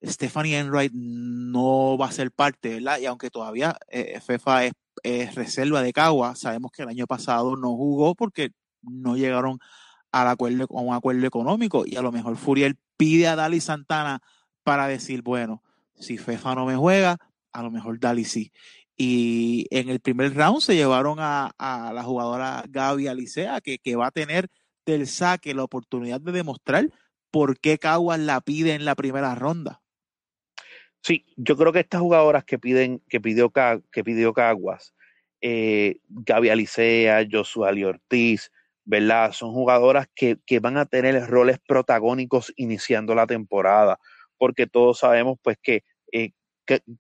Stephanie 0.04 0.60
Enright 0.60 0.94
no 0.94 1.98
va 1.98 2.08
a 2.08 2.12
ser 2.12 2.32
parte, 2.32 2.76
¿verdad? 2.76 3.00
Y 3.00 3.08
aunque 3.08 3.30
todavía 3.30 3.78
eh, 3.90 4.20
FEFA 4.22 4.66
es, 4.66 4.74
es, 5.04 5.36
reserva 5.36 5.82
de 5.82 5.92
Cagua, 5.92 6.36
sabemos 6.36 6.72
que 6.72 6.84
el 6.84 6.90
año 6.90 7.08
pasado 7.08 7.56
no 7.56 7.76
jugó 7.76 8.14
porque 8.16 8.52
no 8.82 9.18
llegaron 9.18 9.60
al 10.12 10.28
acuerdo, 10.28 10.68
a 10.70 10.82
un 10.82 10.94
acuerdo 10.94 11.26
económico 11.26 11.84
y 11.86 11.96
a 11.96 12.02
lo 12.02 12.12
mejor 12.12 12.38
Furiel 12.38 12.78
pide 12.96 13.28
a 13.28 13.36
Dali 13.36 13.60
Santana 13.60 14.22
para 14.64 14.88
decir, 14.88 15.24
bueno, 15.24 15.64
si 15.96 16.18
FEFA 16.18 16.56
no 16.56 16.66
me 16.66 16.76
juega, 16.76 17.18
a 17.56 17.64
lo 17.64 17.72
mejor 17.72 18.00
Dali 18.00 18.26
sí. 18.26 18.52
Y 18.98 19.68
en 19.72 19.90
el 19.90 20.02
primer 20.02 20.34
round 20.36 20.62
se 20.62 20.76
llevaron 20.76 21.18
a, 21.20 21.52
a 21.58 21.94
la 21.94 22.04
jugadora 22.04 22.66
Gaby 22.70 23.08
Alicea, 23.08 23.62
que, 23.62 23.80
que, 23.80 23.96
va 23.96 24.08
a 24.08 24.12
tener 24.12 24.50
del 24.86 25.08
saque 25.08 25.54
la 25.54 25.64
oportunidad 25.64 26.20
de 26.20 26.32
demostrar 26.32 26.90
por 27.32 27.58
qué 27.60 27.78
Caguas 27.78 28.20
la 28.20 28.42
pide 28.42 28.74
en 28.74 28.86
la 28.86 28.96
primera 28.96 29.36
ronda. 29.36 29.82
Sí, 31.02 31.26
yo 31.38 31.56
creo 31.56 31.72
que 31.72 31.80
estas 31.80 32.02
jugadoras 32.02 32.44
que 32.44 32.60
piden, 32.60 33.02
que 33.08 33.22
pidió, 33.22 33.52
que 33.52 34.04
pidió 34.04 34.34
Caguas, 34.34 34.94
eh, 35.42 36.00
Gaby 36.10 36.50
Alicea, 36.50 37.26
Joshua 37.30 37.70
Ali 37.70 37.84
Ortiz, 37.84 38.52
¿verdad? 38.84 39.32
Son 39.32 39.54
jugadoras 39.54 40.08
que, 40.14 40.38
que 40.46 40.60
van 40.60 40.78
a 40.78 40.86
tener 40.86 41.26
roles 41.28 41.60
protagónicos 41.60 42.54
iniciando 42.58 43.16
la 43.16 43.28
temporada, 43.28 44.00
porque 44.38 44.68
todos 44.68 45.00
sabemos 45.00 45.38
pues 45.42 45.58
que 45.62 45.84
eh, 46.12 46.32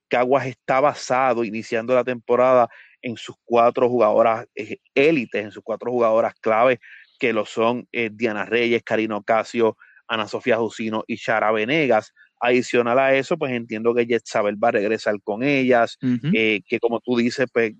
Caguas 0.07 0.47
está 0.47 0.79
basado 0.79 1.43
iniciando 1.43 1.93
la 1.95 2.03
temporada 2.03 2.67
en 3.01 3.17
sus 3.17 3.35
cuatro 3.45 3.89
jugadoras 3.89 4.47
eh, 4.55 4.77
élites, 4.95 5.43
en 5.43 5.51
sus 5.51 5.63
cuatro 5.63 5.91
jugadoras 5.91 6.33
claves, 6.35 6.79
que 7.19 7.33
lo 7.33 7.45
son 7.45 7.87
eh, 7.91 8.09
Diana 8.11 8.45
Reyes, 8.45 8.83
Karina 8.83 9.17
Ocasio, 9.17 9.77
Ana 10.07 10.27
Sofía 10.27 10.57
Jusino 10.57 11.03
y 11.07 11.15
Shara 11.15 11.51
Venegas. 11.51 12.13
Adicional 12.39 12.99
a 12.99 13.15
eso, 13.15 13.37
pues 13.37 13.53
entiendo 13.53 13.93
que 13.95 14.05
Jet 14.05 14.23
Sabel 14.25 14.61
va 14.61 14.67
a 14.67 14.71
regresar 14.71 15.15
con 15.23 15.41
ellas, 15.41 15.97
uh 16.01 16.07
-huh. 16.07 16.31
eh, 16.33 16.61
que 16.67 16.79
como 16.79 16.99
tú 16.99 17.15
dices, 17.15 17.47
pues 17.51 17.73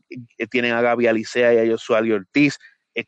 tienen 0.50 0.74
a 0.74 0.82
Gaby 0.82 1.08
Alicea 1.08 1.54
y 1.54 1.70
a 1.70 1.72
Josué 1.72 2.14
Ortiz, 2.14 2.58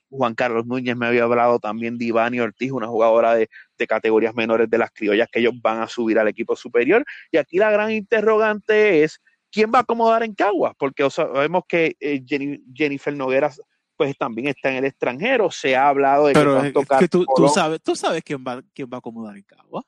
Juan 0.10 0.36
Carlos 0.36 0.66
Núñez 0.66 0.96
me 0.96 1.08
había 1.08 1.24
hablado 1.24 1.60
también 1.60 1.98
de 1.98 2.06
Ivani 2.06 2.40
Ortiz, 2.40 2.72
una 2.72 2.88
jugadora 2.88 3.36
de, 3.36 3.50
de, 3.78 3.88
categorías 3.88 4.36
menores 4.36 4.70
de 4.70 4.78
las 4.78 4.92
criollas 4.92 5.28
que 5.32 5.40
ellos 5.40 5.54
van 5.62 5.82
a 5.82 5.88
subir 5.88 6.20
al 6.20 6.28
equipo 6.28 6.56
superior. 6.56 7.06
Y 7.32 7.38
aquí 7.38 7.58
la 7.58 7.72
gran 7.72 7.92
interrogante 7.92 9.04
es, 9.04 9.22
¿quién 9.52 9.72
va 9.74 9.80
a 9.80 9.82
acomodar 9.82 10.24
en 10.24 10.36
Caguas? 10.36 10.74
Porque 10.78 11.10
sabemos 11.10 11.64
que 11.68 11.96
eh, 12.00 12.22
Jenny, 12.26 12.62
Jennifer 12.74 13.16
Nogueras 13.16 13.62
pues 13.98 14.16
también 14.16 14.48
está 14.48 14.70
en 14.70 14.76
el 14.78 14.86
extranjero, 14.86 15.50
se 15.50 15.76
ha 15.76 15.90
hablado 15.90 16.28
de 16.28 16.34
Pero 16.34 16.62
que, 16.62 16.68
es 16.68 17.00
que 17.00 17.08
tú, 17.08 17.26
tú, 17.36 17.50
sabes, 17.50 17.82
tú 17.82 17.96
sabes 17.96 18.22
quién 18.24 18.44
va, 18.48 18.62
quién 18.74 18.88
va 18.88 18.98
a 18.98 19.00
acomodar 19.00 19.36
en 19.36 19.44
Caguas. 19.44 19.86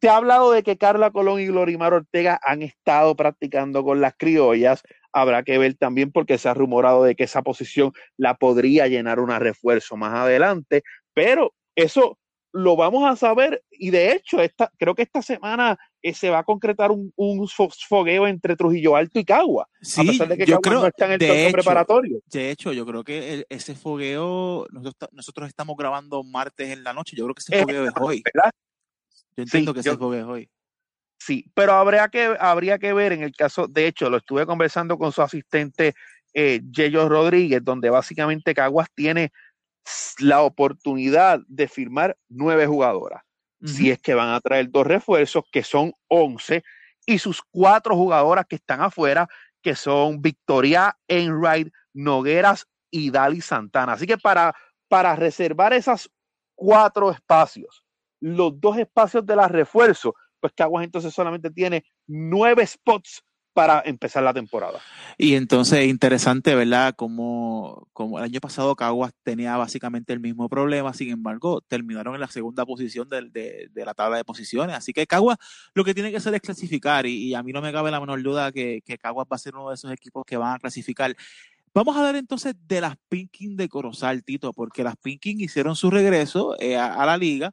Se 0.00 0.08
ha 0.08 0.16
hablado 0.16 0.52
de 0.52 0.62
que 0.62 0.78
Carla 0.78 1.10
Colón 1.10 1.40
y 1.40 1.46
Glorimar 1.46 1.92
Ortega 1.92 2.40
han 2.42 2.62
estado 2.62 3.16
practicando 3.16 3.82
con 3.82 4.00
las 4.00 4.14
criollas. 4.16 4.82
Habrá 5.12 5.42
que 5.42 5.58
ver 5.58 5.74
también 5.74 6.12
porque 6.12 6.38
se 6.38 6.48
ha 6.48 6.54
rumorado 6.54 7.04
de 7.04 7.14
que 7.14 7.24
esa 7.24 7.42
posición 7.42 7.92
la 8.16 8.34
podría 8.34 8.86
llenar 8.86 9.20
una 9.20 9.38
refuerzo 9.38 9.96
más 9.96 10.14
adelante. 10.14 10.82
Pero 11.14 11.54
eso 11.74 12.18
lo 12.52 12.76
vamos 12.76 13.08
a 13.08 13.16
saber 13.16 13.62
y 13.70 13.90
de 13.90 14.12
hecho 14.12 14.40
esta, 14.40 14.72
creo 14.76 14.94
que 14.94 15.02
esta 15.02 15.22
semana 15.22 15.78
eh, 16.02 16.14
se 16.14 16.30
va 16.30 16.40
a 16.40 16.44
concretar 16.44 16.90
un, 16.90 17.12
un, 17.16 17.48
fogueo 17.48 18.26
entre 18.26 18.56
Trujillo 18.56 18.96
Alto 18.96 19.18
y 19.18 19.24
Cagua. 19.24 19.68
Sí, 19.80 20.00
a 20.00 20.04
pesar 20.04 20.28
de 20.28 20.36
que 20.36 20.46
yo 20.46 20.56
Cagua 20.56 20.70
creo, 20.70 20.80
no 20.80 20.86
está 20.88 21.06
en 21.06 21.12
el 21.12 21.18
de 21.18 21.46
hecho, 21.46 21.52
preparatorio. 21.52 22.20
De 22.26 22.50
hecho, 22.50 22.72
yo 22.72 22.84
creo 22.86 23.04
que 23.04 23.34
el, 23.34 23.46
ese 23.48 23.74
fogueo, 23.74 24.66
nosotros, 24.70 25.10
nosotros, 25.12 25.48
estamos 25.48 25.76
grabando 25.76 26.24
martes 26.24 26.70
en 26.70 26.82
la 26.82 26.92
noche, 26.92 27.16
yo 27.16 27.24
creo 27.24 27.34
que 27.34 27.40
ese 27.40 27.60
fogueo 27.60 27.84
es 27.84 27.92
hoy. 28.00 28.22
¿verdad? 28.34 28.50
Yo 29.36 29.42
entiendo 29.42 29.72
Sí, 29.72 29.80
que 29.80 29.82
yo- 29.86 29.92
ese 29.92 29.98
fogueo 29.98 30.20
es 30.20 30.26
hoy. 30.26 30.50
Sí, 31.20 31.44
pero 31.54 31.74
habría 31.74 32.08
que, 32.08 32.34
habría 32.40 32.78
que 32.78 32.94
ver 32.94 33.12
en 33.12 33.22
el 33.22 33.32
caso, 33.32 33.66
de 33.68 33.86
hecho, 33.86 34.08
lo 34.08 34.16
estuve 34.16 34.46
conversando 34.46 34.96
con 34.96 35.12
su 35.12 35.20
asistente 35.20 35.94
eh, 36.32 36.62
Yello 36.72 37.08
Rodríguez, 37.10 37.62
donde 37.62 37.90
básicamente 37.90 38.54
Caguas 38.54 38.88
tiene 38.94 39.30
la 40.18 40.40
oportunidad 40.40 41.40
de 41.46 41.68
firmar 41.68 42.16
nueve 42.28 42.66
jugadoras. 42.66 43.22
Si 43.62 43.90
es 43.90 43.98
que 43.98 44.14
van 44.14 44.30
a 44.30 44.40
traer 44.40 44.70
dos 44.70 44.86
refuerzos, 44.86 45.44
que 45.52 45.62
son 45.62 45.92
once, 46.08 46.64
y 47.04 47.18
sus 47.18 47.42
cuatro 47.50 47.94
jugadoras 47.94 48.46
que 48.46 48.56
están 48.56 48.80
afuera, 48.80 49.28
que 49.60 49.74
son 49.74 50.22
Victoria 50.22 50.96
Enright, 51.06 51.70
Nogueras 51.92 52.66
y 52.90 53.10
Dali 53.10 53.42
Santana. 53.42 53.92
Así 53.92 54.06
que 54.06 54.16
para, 54.16 54.54
para 54.88 55.14
reservar 55.14 55.74
esas 55.74 56.08
cuatro 56.54 57.10
espacios, 57.10 57.84
los 58.20 58.58
dos 58.58 58.78
espacios 58.78 59.26
de 59.26 59.36
la 59.36 59.48
refuerzo, 59.48 60.14
pues 60.40 60.52
Caguas 60.54 60.84
entonces 60.84 61.14
solamente 61.14 61.50
tiene 61.50 61.84
nueve 62.06 62.66
spots 62.66 63.22
para 63.52 63.82
empezar 63.84 64.22
la 64.22 64.32
temporada. 64.32 64.80
Y 65.18 65.34
entonces, 65.34 65.86
interesante, 65.86 66.54
¿verdad? 66.54 66.94
Como, 66.94 67.88
como 67.92 68.18
el 68.18 68.24
año 68.24 68.40
pasado 68.40 68.76
Caguas 68.76 69.12
tenía 69.22 69.56
básicamente 69.56 70.12
el 70.12 70.20
mismo 70.20 70.48
problema, 70.48 70.94
sin 70.94 71.10
embargo, 71.10 71.60
terminaron 71.62 72.14
en 72.14 72.20
la 72.20 72.28
segunda 72.28 72.64
posición 72.64 73.08
de, 73.08 73.68
de, 73.70 73.84
la 73.84 73.94
tabla 73.94 74.18
de 74.18 74.24
posiciones. 74.24 74.76
Así 74.76 74.92
que 74.92 75.06
Caguas 75.06 75.38
lo 75.74 75.84
que 75.84 75.94
tiene 75.94 76.10
que 76.10 76.18
hacer 76.18 76.34
es 76.34 76.40
clasificar, 76.40 77.06
y, 77.06 77.34
a 77.34 77.42
mí 77.42 77.52
no 77.52 77.60
me 77.60 77.72
cabe 77.72 77.90
la 77.90 78.00
menor 78.00 78.22
duda 78.22 78.52
que, 78.52 78.80
que 78.84 78.98
Caguas 78.98 79.26
va 79.30 79.36
a 79.36 79.38
ser 79.38 79.54
uno 79.54 79.68
de 79.68 79.74
esos 79.74 79.92
equipos 79.92 80.24
que 80.24 80.36
van 80.36 80.54
a 80.54 80.58
clasificar. 80.58 81.14
Vamos 81.74 81.94
a 81.96 82.00
hablar 82.00 82.16
entonces 82.16 82.54
de 82.66 82.80
las 82.80 82.96
Pinkin 83.08 83.56
de 83.56 83.68
Corozal, 83.68 84.24
Tito, 84.24 84.52
porque 84.52 84.82
las 84.82 84.96
Pinkin 84.96 85.40
hicieron 85.40 85.76
su 85.76 85.90
regreso 85.90 86.56
eh, 86.60 86.76
a 86.76 87.04
la 87.04 87.16
liga 87.16 87.52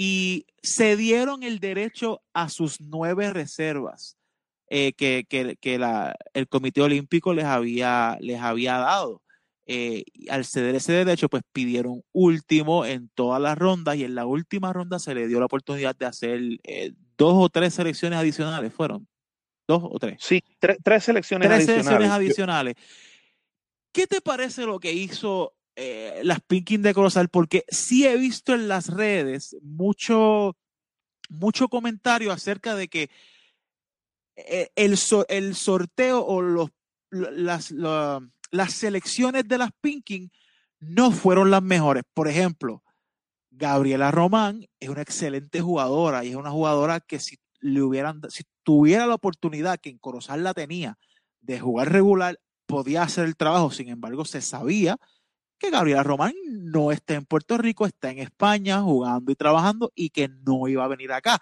y 0.00 0.46
se 0.62 0.96
dieron 0.96 1.42
el 1.42 1.58
derecho 1.58 2.22
a 2.32 2.50
sus 2.50 2.80
nueve 2.80 3.32
reservas 3.32 4.16
eh, 4.70 4.92
que, 4.92 5.26
que, 5.28 5.56
que 5.56 5.76
la, 5.76 6.14
el 6.34 6.46
Comité 6.46 6.82
Olímpico 6.82 7.34
les 7.34 7.46
había, 7.46 8.16
les 8.20 8.40
había 8.40 8.78
dado. 8.78 9.22
Eh, 9.66 10.04
al 10.30 10.44
ceder 10.44 10.76
ese 10.76 10.92
derecho, 10.92 11.28
pues 11.28 11.42
pidieron 11.52 12.04
último 12.12 12.86
en 12.86 13.08
todas 13.08 13.42
las 13.42 13.58
rondas 13.58 13.96
y 13.96 14.04
en 14.04 14.14
la 14.14 14.24
última 14.24 14.72
ronda 14.72 15.00
se 15.00 15.16
le 15.16 15.26
dio 15.26 15.40
la 15.40 15.46
oportunidad 15.46 15.96
de 15.96 16.06
hacer 16.06 16.40
eh, 16.62 16.92
dos 17.16 17.34
o 17.34 17.48
tres 17.48 17.74
selecciones 17.74 18.20
adicionales, 18.20 18.72
¿fueron? 18.72 19.08
¿Dos 19.66 19.82
o 19.82 19.98
tres? 19.98 20.18
Sí, 20.20 20.44
tres, 20.60 20.78
tres 20.80 21.02
selecciones 21.02 21.48
tres 21.48 21.56
adicionales. 21.56 21.84
selecciones 21.84 22.10
adicionales. 22.12 22.74
¿Qué 23.90 24.06
te 24.06 24.20
parece 24.20 24.64
lo 24.64 24.78
que 24.78 24.92
hizo 24.92 25.54
eh, 25.80 26.20
las 26.24 26.40
Pinkin 26.40 26.82
de 26.82 26.92
Corozal? 26.92 27.28
Porque 27.28 27.64
sí 27.68 28.04
he 28.04 28.16
visto 28.16 28.52
en 28.52 28.66
las 28.66 28.88
redes 28.88 29.56
mucho, 29.62 30.56
mucho 31.28 31.68
comentario 31.68 32.32
acerca 32.32 32.74
de 32.74 32.88
que 32.88 33.10
eh, 34.34 34.70
el, 34.74 34.98
el, 35.28 35.54
sorteo 35.54 36.24
o 36.24 36.42
los, 36.42 36.70
las, 37.10 37.70
la, 37.70 38.20
las 38.50 38.72
selecciones 38.72 39.46
de 39.46 39.58
las 39.58 39.70
Pinkin 39.80 40.32
no 40.80 41.12
fueron 41.12 41.52
las 41.52 41.62
mejores. 41.62 42.02
Por 42.12 42.26
ejemplo, 42.26 42.82
Gabriela 43.50 44.10
Román 44.10 44.66
es 44.80 44.88
una 44.88 45.02
excelente 45.02 45.60
jugadora 45.60 46.24
y 46.24 46.30
es 46.30 46.36
una 46.36 46.50
jugadora 46.50 46.98
que 46.98 47.20
si 47.20 47.38
le 47.60 47.82
hubieran, 47.82 48.20
si 48.30 48.42
tuviera 48.64 49.06
la 49.06 49.14
oportunidad 49.14 49.78
que 49.78 49.90
en 49.90 49.98
Corozal 49.98 50.42
la 50.42 50.54
tenía 50.54 50.98
de 51.40 51.60
jugar 51.60 51.92
regular, 51.92 52.40
podía 52.66 53.02
hacer 53.02 53.26
el 53.26 53.36
trabajo. 53.36 53.70
Sin 53.70 53.88
embargo, 53.88 54.24
se 54.24 54.40
sabía 54.40 54.98
que 55.58 55.70
Gabriela 55.70 56.02
Román 56.02 56.34
no 56.46 56.92
está 56.92 57.14
en 57.14 57.24
Puerto 57.24 57.58
Rico, 57.58 57.86
está 57.86 58.10
en 58.10 58.20
España 58.20 58.80
jugando 58.80 59.32
y 59.32 59.34
trabajando 59.34 59.92
y 59.94 60.10
que 60.10 60.28
no 60.28 60.68
iba 60.68 60.84
a 60.84 60.88
venir 60.88 61.12
acá. 61.12 61.38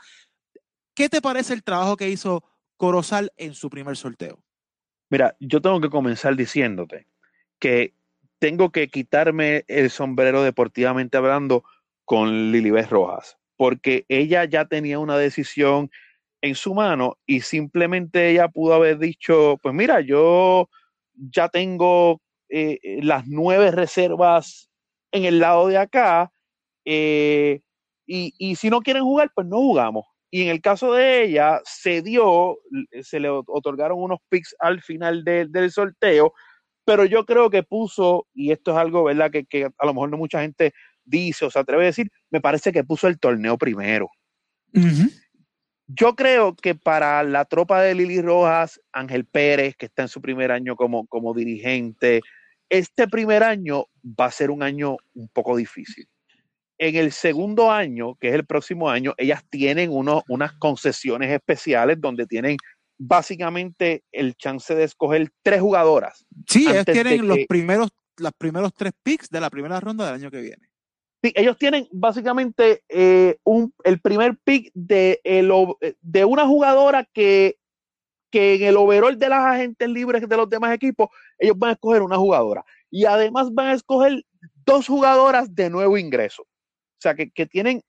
¿Qué 0.94 1.08
te 1.08 1.20
parece 1.20 1.52
el 1.52 1.62
trabajo 1.62 1.96
que 1.96 2.08
hizo 2.08 2.42
Corozal 2.76 3.32
en 3.36 3.54
su 3.54 3.70
primer 3.70 3.96
sorteo? 3.96 4.42
Mira, 5.10 5.36
yo 5.40 5.60
tengo 5.60 5.80
que 5.80 5.90
comenzar 5.90 6.34
diciéndote 6.36 7.06
que 7.58 7.94
tengo 8.38 8.70
que 8.70 8.88
quitarme 8.88 9.64
el 9.68 9.90
sombrero 9.90 10.42
deportivamente 10.42 11.16
hablando 11.16 11.64
con 12.04 12.52
Lilibet 12.52 12.88
Rojas, 12.88 13.38
porque 13.56 14.04
ella 14.08 14.44
ya 14.44 14.66
tenía 14.66 14.98
una 14.98 15.16
decisión 15.16 15.90
en 16.42 16.54
su 16.54 16.74
mano 16.74 17.18
y 17.26 17.40
simplemente 17.40 18.30
ella 18.30 18.48
pudo 18.48 18.74
haber 18.74 18.98
dicho, 18.98 19.58
pues 19.62 19.74
mira, 19.74 20.00
yo 20.00 20.68
ya 21.14 21.48
tengo 21.48 22.20
eh, 22.48 22.78
las 23.02 23.26
nueve 23.26 23.70
reservas 23.70 24.70
en 25.12 25.24
el 25.24 25.38
lado 25.38 25.68
de 25.68 25.78
acá 25.78 26.32
eh, 26.84 27.60
y, 28.06 28.34
y 28.38 28.56
si 28.56 28.70
no 28.70 28.80
quieren 28.80 29.02
jugar, 29.02 29.30
pues 29.34 29.46
no 29.46 29.56
jugamos. 29.56 30.04
Y 30.30 30.42
en 30.42 30.48
el 30.48 30.60
caso 30.60 30.92
de 30.92 31.24
ella, 31.24 31.60
se 31.64 32.02
dio, 32.02 32.58
se 33.02 33.20
le 33.20 33.28
otorgaron 33.28 34.02
unos 34.02 34.18
picks 34.28 34.54
al 34.58 34.82
final 34.82 35.24
de, 35.24 35.46
del 35.46 35.70
sorteo, 35.70 36.32
pero 36.84 37.04
yo 37.04 37.24
creo 37.24 37.50
que 37.50 37.62
puso, 37.62 38.26
y 38.34 38.52
esto 38.52 38.72
es 38.72 38.76
algo, 38.76 39.04
¿verdad?, 39.04 39.30
que, 39.30 39.44
que, 39.44 39.64
a 39.64 39.86
lo 39.86 39.94
mejor 39.94 40.10
no 40.10 40.16
mucha 40.16 40.40
gente 40.40 40.72
dice 41.04 41.46
o 41.46 41.50
se 41.50 41.58
atreve 41.58 41.84
a 41.84 41.86
decir, 41.86 42.10
me 42.30 42.40
parece 42.40 42.72
que 42.72 42.84
puso 42.84 43.08
el 43.08 43.18
torneo 43.18 43.56
primero. 43.56 44.08
Yo 45.88 46.14
creo 46.16 46.54
que 46.54 46.74
para 46.74 47.22
la 47.22 47.44
tropa 47.44 47.80
de 47.82 47.94
Lili 47.94 48.20
Rojas, 48.20 48.80
Ángel 48.92 49.24
Pérez, 49.24 49.76
que 49.76 49.86
está 49.86 50.02
en 50.02 50.08
su 50.08 50.20
primer 50.20 50.50
año 50.50 50.76
como, 50.76 51.06
como 51.06 51.32
dirigente, 51.32 52.20
este 52.68 53.06
primer 53.06 53.42
año 53.42 53.86
va 54.04 54.26
a 54.26 54.30
ser 54.30 54.50
un 54.50 54.62
año 54.62 54.96
un 55.14 55.28
poco 55.28 55.56
difícil 55.56 56.08
en 56.78 56.96
el 56.96 57.12
segundo 57.12 57.70
año, 57.70 58.16
que 58.16 58.28
es 58.28 58.34
el 58.34 58.44
próximo 58.44 58.90
año, 58.90 59.14
ellas 59.16 59.42
tienen 59.48 59.90
uno, 59.90 60.22
unas 60.28 60.52
concesiones 60.54 61.30
especiales 61.30 62.00
donde 62.00 62.26
tienen 62.26 62.56
básicamente 62.98 64.04
el 64.12 64.34
chance 64.36 64.74
de 64.74 64.84
escoger 64.84 65.30
tres 65.42 65.60
jugadoras. 65.60 66.26
Sí, 66.48 66.66
ellos 66.68 66.84
tienen 66.84 67.20
que, 67.20 67.26
los 67.26 67.38
primeros, 67.48 67.88
los 68.18 68.32
primeros 68.36 68.72
tres 68.74 68.92
picks 69.02 69.28
de 69.30 69.40
la 69.40 69.50
primera 69.50 69.80
ronda 69.80 70.06
del 70.06 70.14
año 70.14 70.30
que 70.30 70.40
viene. 70.40 70.68
Ellos 71.22 71.56
tienen 71.58 71.88
básicamente 71.90 72.84
eh, 72.88 73.38
un, 73.44 73.72
el 73.84 74.00
primer 74.00 74.36
pick 74.44 74.70
de, 74.74 75.20
el, 75.24 75.50
de 76.00 76.24
una 76.24 76.46
jugadora 76.46 77.08
que, 77.12 77.58
que 78.30 78.54
en 78.54 78.62
el 78.62 78.76
overall 78.76 79.18
de 79.18 79.28
las 79.28 79.44
agentes 79.44 79.88
libres 79.88 80.28
de 80.28 80.36
los 80.36 80.48
demás 80.48 80.74
equipos, 80.74 81.08
ellos 81.38 81.58
van 81.58 81.70
a 81.70 81.72
escoger 81.72 82.02
una 82.02 82.16
jugadora. 82.16 82.64
Y 82.90 83.06
además 83.06 83.52
van 83.52 83.68
a 83.68 83.74
escoger 83.74 84.24
dos 84.64 84.86
jugadoras 84.86 85.54
de 85.54 85.70
nuevo 85.70 85.98
ingreso. 85.98 86.42
O 86.42 87.00
sea, 87.00 87.14
que, 87.14 87.30
que, 87.30 87.46
tienen 87.46 87.82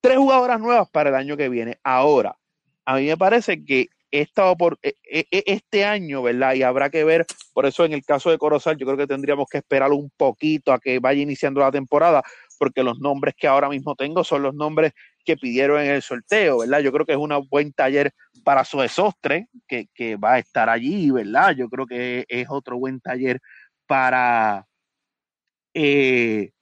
tres 0.00 0.18
jugadoras 0.18 0.60
nuevas 0.60 0.88
para 0.90 1.10
el 1.10 1.14
año 1.14 1.36
que 1.36 1.48
viene. 1.48 1.78
Ahora, 1.84 2.36
a 2.84 2.96
mí 2.96 3.06
me 3.06 3.16
parece 3.16 3.64
que 3.64 3.88
esta 4.12 4.54
por, 4.54 4.78
este 4.82 5.84
año, 5.84 6.22
¿verdad? 6.22 6.54
Y 6.54 6.62
habrá 6.62 6.90
que 6.90 7.02
ver, 7.02 7.26
por 7.54 7.66
eso 7.66 7.84
en 7.84 7.94
el 7.94 8.04
caso 8.04 8.30
de 8.30 8.38
Corozal, 8.38 8.76
yo 8.76 8.86
creo 8.86 8.98
que 8.98 9.06
tendríamos 9.06 9.46
que 9.50 9.58
esperar 9.58 9.90
un 9.90 10.10
poquito 10.16 10.72
a 10.72 10.78
que 10.78 10.98
vaya 10.98 11.22
iniciando 11.22 11.60
la 11.60 11.72
temporada, 11.72 12.22
porque 12.62 12.84
los 12.84 13.00
nombres 13.00 13.34
que 13.36 13.48
ahora 13.48 13.68
mismo 13.68 13.96
tengo 13.96 14.22
son 14.22 14.44
los 14.44 14.54
nombres 14.54 14.92
que 15.24 15.36
pidieron 15.36 15.80
en 15.80 15.90
el 15.90 16.00
sorteo, 16.00 16.58
¿verdad? 16.58 16.78
Yo 16.78 16.92
creo 16.92 17.04
que 17.04 17.10
es 17.10 17.18
un 17.18 17.32
buen 17.50 17.72
taller 17.72 18.12
para 18.44 18.64
su 18.64 18.78
desostre, 18.78 19.48
que, 19.66 19.88
que 19.92 20.14
va 20.14 20.34
a 20.34 20.38
estar 20.38 20.68
allí, 20.68 21.10
¿verdad? 21.10 21.56
Yo 21.56 21.68
creo 21.68 21.86
que 21.86 22.24
es 22.28 22.46
otro 22.48 22.78
buen 22.78 23.00
taller 23.00 23.40
para... 23.88 24.64
Eh, 25.74 26.52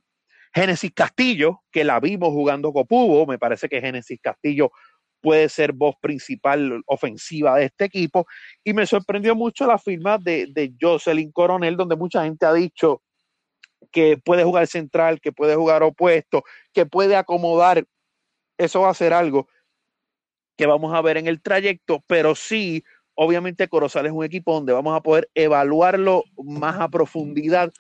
Génesis 0.55 0.91
Castillo, 0.95 1.61
que 1.71 1.85
la 1.85 2.01
vimos 2.01 2.31
jugando 2.31 2.73
Copubo, 2.73 3.27
me 3.27 3.39
parece 3.39 3.69
que 3.69 3.83
Génesis 3.83 4.19
Castillo 4.23 4.71
puede 5.21 5.51
ser 5.51 5.75
voz 5.75 5.97
principal 6.01 6.83
ofensiva 6.87 7.59
de 7.59 7.67
este 7.67 7.85
equipo, 7.85 8.27
y 8.65 8.73
me 8.73 8.87
sorprendió 8.87 9.37
mucho 9.37 9.67
la 9.67 9.77
firma 9.77 10.17
de, 10.17 10.47
de 10.51 10.73
Jocelyn 10.81 11.31
Coronel, 11.31 11.77
donde 11.77 11.97
mucha 11.97 12.25
gente 12.25 12.47
ha 12.47 12.55
dicho 12.55 13.03
que 13.93 14.17
puede 14.17 14.45
jugar 14.45 14.67
central, 14.67 15.21
que 15.21 15.33
puede 15.33 15.57
jugar 15.57 15.83
opuesto, 15.83 16.43
que 16.73 16.87
puede 16.87 17.17
acomodar, 17.17 17.85
eso 18.59 18.81
va 18.81 18.91
a 18.91 18.95
ser 18.95 19.13
algo 19.13 19.49
que 20.57 20.67
vamos 20.67 20.95
a 20.95 21.01
ver 21.01 21.17
en 21.17 21.27
el 21.27 21.41
trayecto, 21.41 22.05
pero 22.07 22.35
sí, 22.35 22.85
obviamente 23.15 23.69
Corozal 23.69 24.05
es 24.05 24.13
un 24.13 24.25
equipo 24.25 24.53
donde 24.53 24.75
vamos 24.75 24.95
a 24.95 25.01
poder 25.01 25.31
evaluarlo 25.35 26.25
más 26.37 26.79
a 26.79 26.91
profundidad, 26.91 27.73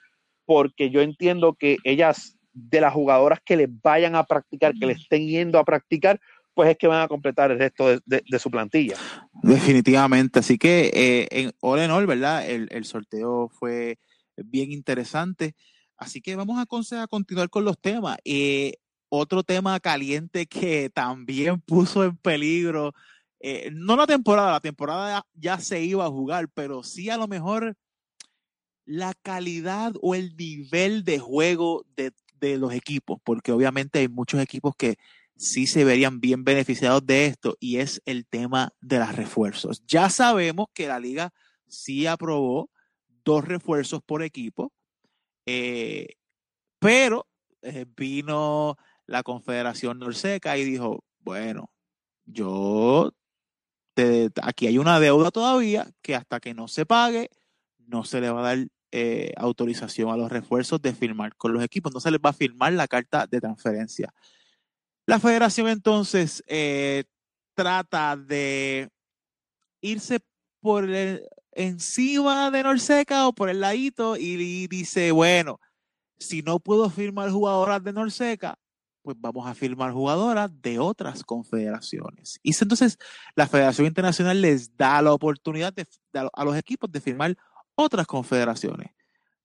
porque 0.47 0.89
yo 0.89 1.03
entiendo 1.03 1.53
que 1.53 1.77
ellas 1.85 2.39
de 2.53 2.81
las 2.81 2.95
jugadoras 2.95 3.41
que 3.45 3.57
les 3.57 3.69
vayan 3.83 4.15
a 4.15 4.25
practicar, 4.25 4.73
que 4.73 4.87
le 4.87 4.95
estén 4.95 5.27
yendo 5.27 5.59
a 5.59 5.65
practicar, 5.65 6.19
pues 6.55 6.71
es 6.71 6.79
que 6.79 6.87
van 6.87 7.03
a 7.03 7.09
completar 7.09 7.51
el 7.51 7.59
resto 7.59 8.01
de, 8.05 8.39
su 8.39 8.51
plantilla. 8.51 8.97
Definitivamente, 9.43 10.39
así 10.39 10.59
que 10.59 10.91
eh, 10.93 11.29
en 11.31 11.53
all 11.61 11.81
en 11.81 11.91
all, 11.91 12.07
¿verdad? 12.07 12.49
El, 12.49 12.85
sorteo 12.85 13.49
fue 13.49 13.99
bien 14.37 14.73
interesante, 14.73 15.55
así 16.01 16.21
que 16.21 16.35
vamos 16.35 16.59
a, 16.59 17.03
a 17.03 17.07
continuar 17.07 17.49
con 17.49 17.65
los 17.65 17.79
temas. 17.79 18.19
Eh, 18.25 18.75
otro 19.09 19.45
tema 19.45 19.79
caliente 19.79 20.47
que 20.47 20.91
también 20.91 21.61
puso 21.67 22.05
en 22.05 22.17
peligro, 22.17 22.93
eh, 23.39 23.71
no 23.73 23.95
la 23.95 24.07
temporada, 24.07 24.53
la 24.53 24.61
temporada 24.61 25.25
ya 25.35 25.59
se 25.61 25.83
iba 25.83 26.05
a 26.05 26.11
jugar, 26.11 26.49
pero 26.49 26.83
sí 26.83 27.09
a 27.09 27.17
lo 27.17 27.29
mejor 27.29 27.77
la 28.85 29.15
calidad 29.15 29.93
o 30.03 30.17
el 30.17 30.37
nivel 30.37 31.05
de 31.05 31.21
juego 31.21 31.87
de 31.95 32.13
de 32.41 32.59
los 32.59 32.73
equipos, 32.73 33.21
porque 33.23 33.53
obviamente 33.53 34.01
hay 34.01 34.09
muchos 34.09 34.41
equipos 34.41 34.75
que 34.77 34.97
sí 35.37 35.67
se 35.67 35.85
verían 35.85 36.21
bien 36.21 36.45
beneficiados 36.45 37.07
de 37.07 37.27
esto 37.27 37.57
y 37.61 37.77
es 37.77 38.03
el 38.05 38.27
tema 38.27 38.73
de 38.81 38.99
los 38.99 39.15
refuerzos. 39.15 39.83
Ya 39.87 40.11
sabemos 40.11 40.67
que 40.75 40.89
la 40.89 40.99
liga 40.99 41.33
sí 41.69 42.07
aprobó 42.07 42.71
dos 43.25 43.45
refuerzos 43.45 44.03
por 44.03 44.23
equipo, 44.23 44.73
eh, 45.53 46.07
pero 46.79 47.27
eh, 47.63 47.85
vino 47.97 48.77
la 49.07 49.25
Confederación 49.25 49.99
Norseca 49.99 50.57
y 50.57 50.65
dijo, 50.65 51.03
bueno, 51.19 51.73
yo, 52.25 53.11
aquí 54.43 54.69
hay 54.69 54.79
una 54.79 55.01
deuda 55.01 55.33
todavía 55.33 55.91
que 56.03 56.15
hasta 56.15 56.39
que 56.39 56.55
no 56.55 56.69
se 56.69 56.87
pague, 56.87 57.31
no 57.79 58.05
se 58.05 58.21
le 58.21 58.31
va 58.31 58.41
a 58.41 58.57
dar 58.57 58.69
eh, 58.93 59.33
autorización 59.37 60.11
a 60.11 60.17
los 60.17 60.31
refuerzos 60.31 60.81
de 60.81 60.95
firmar 60.95 61.35
con 61.35 61.53
los 61.53 61.65
equipos. 61.65 61.93
No 61.93 61.99
se 61.99 62.13
les 62.13 62.21
va 62.21 62.31
a 62.31 62.35
firmar 62.35 62.73
la 62.73 62.87
carta 62.87 63.27
de 63.27 63.41
transferencia. 63.41 64.15
La 65.07 65.19
federación 65.19 65.67
entonces 65.67 66.45
trata 67.55 68.17
de 68.17 68.89
irse 69.81 70.21
por 70.61 70.89
el, 70.89 71.29
encima 71.53 72.51
de 72.51 72.63
Norseca 72.63 73.29
o 73.29 73.33
por 73.33 73.49
el 73.51 73.61
ladito 73.61 74.17
y, 74.17 74.67
dice, 74.67 75.13
bueno, 75.13 75.61
si 76.19 76.43
no 76.43 76.61
puedo 76.61 76.91
firmar 76.91 77.31
jugadoras 77.31 77.83
de 77.83 77.93
Norseca, 77.93 78.59
pues 79.03 79.17
vamos 79.19 79.47
a 79.47 79.55
firmar 79.55 79.93
jugadoras 79.93 80.51
de 80.61 80.79
otras 80.79 81.25
confederaciones. 81.25 82.39
Y 82.43 82.53
entonces 82.61 82.99
la 83.35 83.47
Federación 83.47 83.87
Internacional 83.87 84.41
les 84.41 84.77
da 84.77 85.01
la 85.01 85.13
oportunidad 85.13 85.73
de, 85.73 85.87
de, 86.13 86.29
a 86.33 86.45
los 86.45 86.57
equipos 86.57 86.91
de 86.93 87.01
firmar 87.01 87.37
otras 87.75 88.07
confederaciones. 88.07 88.91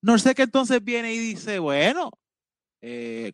Norseca 0.02 0.44
entonces 0.44 0.84
viene 0.84 1.14
y 1.14 1.18
dice, 1.18 1.58
bueno, 1.60 2.12
eh, 2.82 3.32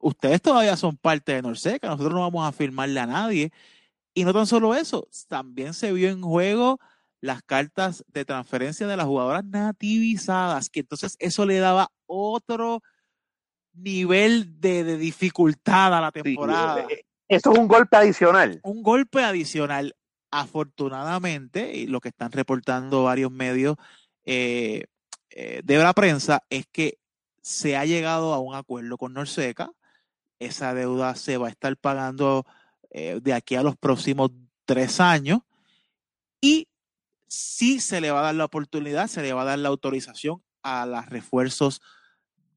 ustedes 0.00 0.40
todavía 0.40 0.76
son 0.76 0.96
parte 0.96 1.32
de 1.32 1.42
Norseca, 1.42 1.88
nosotros 1.88 2.14
no 2.14 2.20
vamos 2.20 2.46
a 2.48 2.52
firmarle 2.52 3.00
a 3.00 3.06
nadie. 3.06 3.52
Y 4.14 4.24
no 4.24 4.32
tan 4.32 4.46
solo 4.46 4.74
eso, 4.74 5.08
también 5.28 5.74
se 5.74 5.92
vio 5.92 6.08
en 6.08 6.22
juego 6.22 6.80
las 7.20 7.42
cartas 7.42 8.04
de 8.08 8.24
transferencia 8.24 8.86
de 8.86 8.96
las 8.96 9.06
jugadoras 9.06 9.44
nativizadas, 9.44 10.70
que 10.70 10.80
entonces 10.80 11.16
eso 11.18 11.46
le 11.46 11.58
daba 11.58 11.90
otro 12.06 12.82
nivel 13.74 14.60
de, 14.60 14.96
dificultad 14.96 15.94
a 15.94 16.00
la 16.00 16.12
temporada. 16.12 16.80
Eh, 16.88 17.04
eso 17.28 17.52
es 17.52 17.58
un 17.58 17.68
golpe 17.68 17.96
adicional. 17.96 18.60
Un 18.62 18.82
golpe 18.82 19.22
adicional. 19.22 19.94
Afortunadamente, 20.30 21.74
y 21.74 21.86
lo 21.86 22.00
que 22.00 22.10
están 22.10 22.32
reportando 22.32 23.04
varios 23.04 23.30
medios 23.30 23.76
eh, 24.26 24.84
eh, 25.30 25.62
de 25.64 25.78
la 25.78 25.94
prensa 25.94 26.42
es 26.50 26.66
que 26.70 26.98
se 27.40 27.78
ha 27.78 27.86
llegado 27.86 28.34
a 28.34 28.38
un 28.38 28.54
acuerdo 28.54 28.98
con 28.98 29.14
Norseca. 29.14 29.72
Esa 30.38 30.74
deuda 30.74 31.14
se 31.14 31.38
va 31.38 31.46
a 31.46 31.50
estar 31.50 31.74
pagando 31.78 32.44
de 32.90 33.34
aquí 33.34 33.54
a 33.54 33.62
los 33.62 33.76
próximos 33.76 34.30
tres 34.64 34.98
años. 34.98 35.40
Y 36.40 36.68
sí 37.28 37.78
se 37.80 38.00
le 38.00 38.10
va 38.10 38.20
a 38.20 38.24
dar 38.24 38.34
la 38.34 38.46
oportunidad, 38.46 39.06
se 39.06 39.22
le 39.22 39.32
va 39.32 39.42
a 39.42 39.46
dar 39.46 39.58
la 39.58 39.68
autorización 39.68 40.42
a 40.62 40.86
los 40.86 41.06
refuerzos 41.06 41.80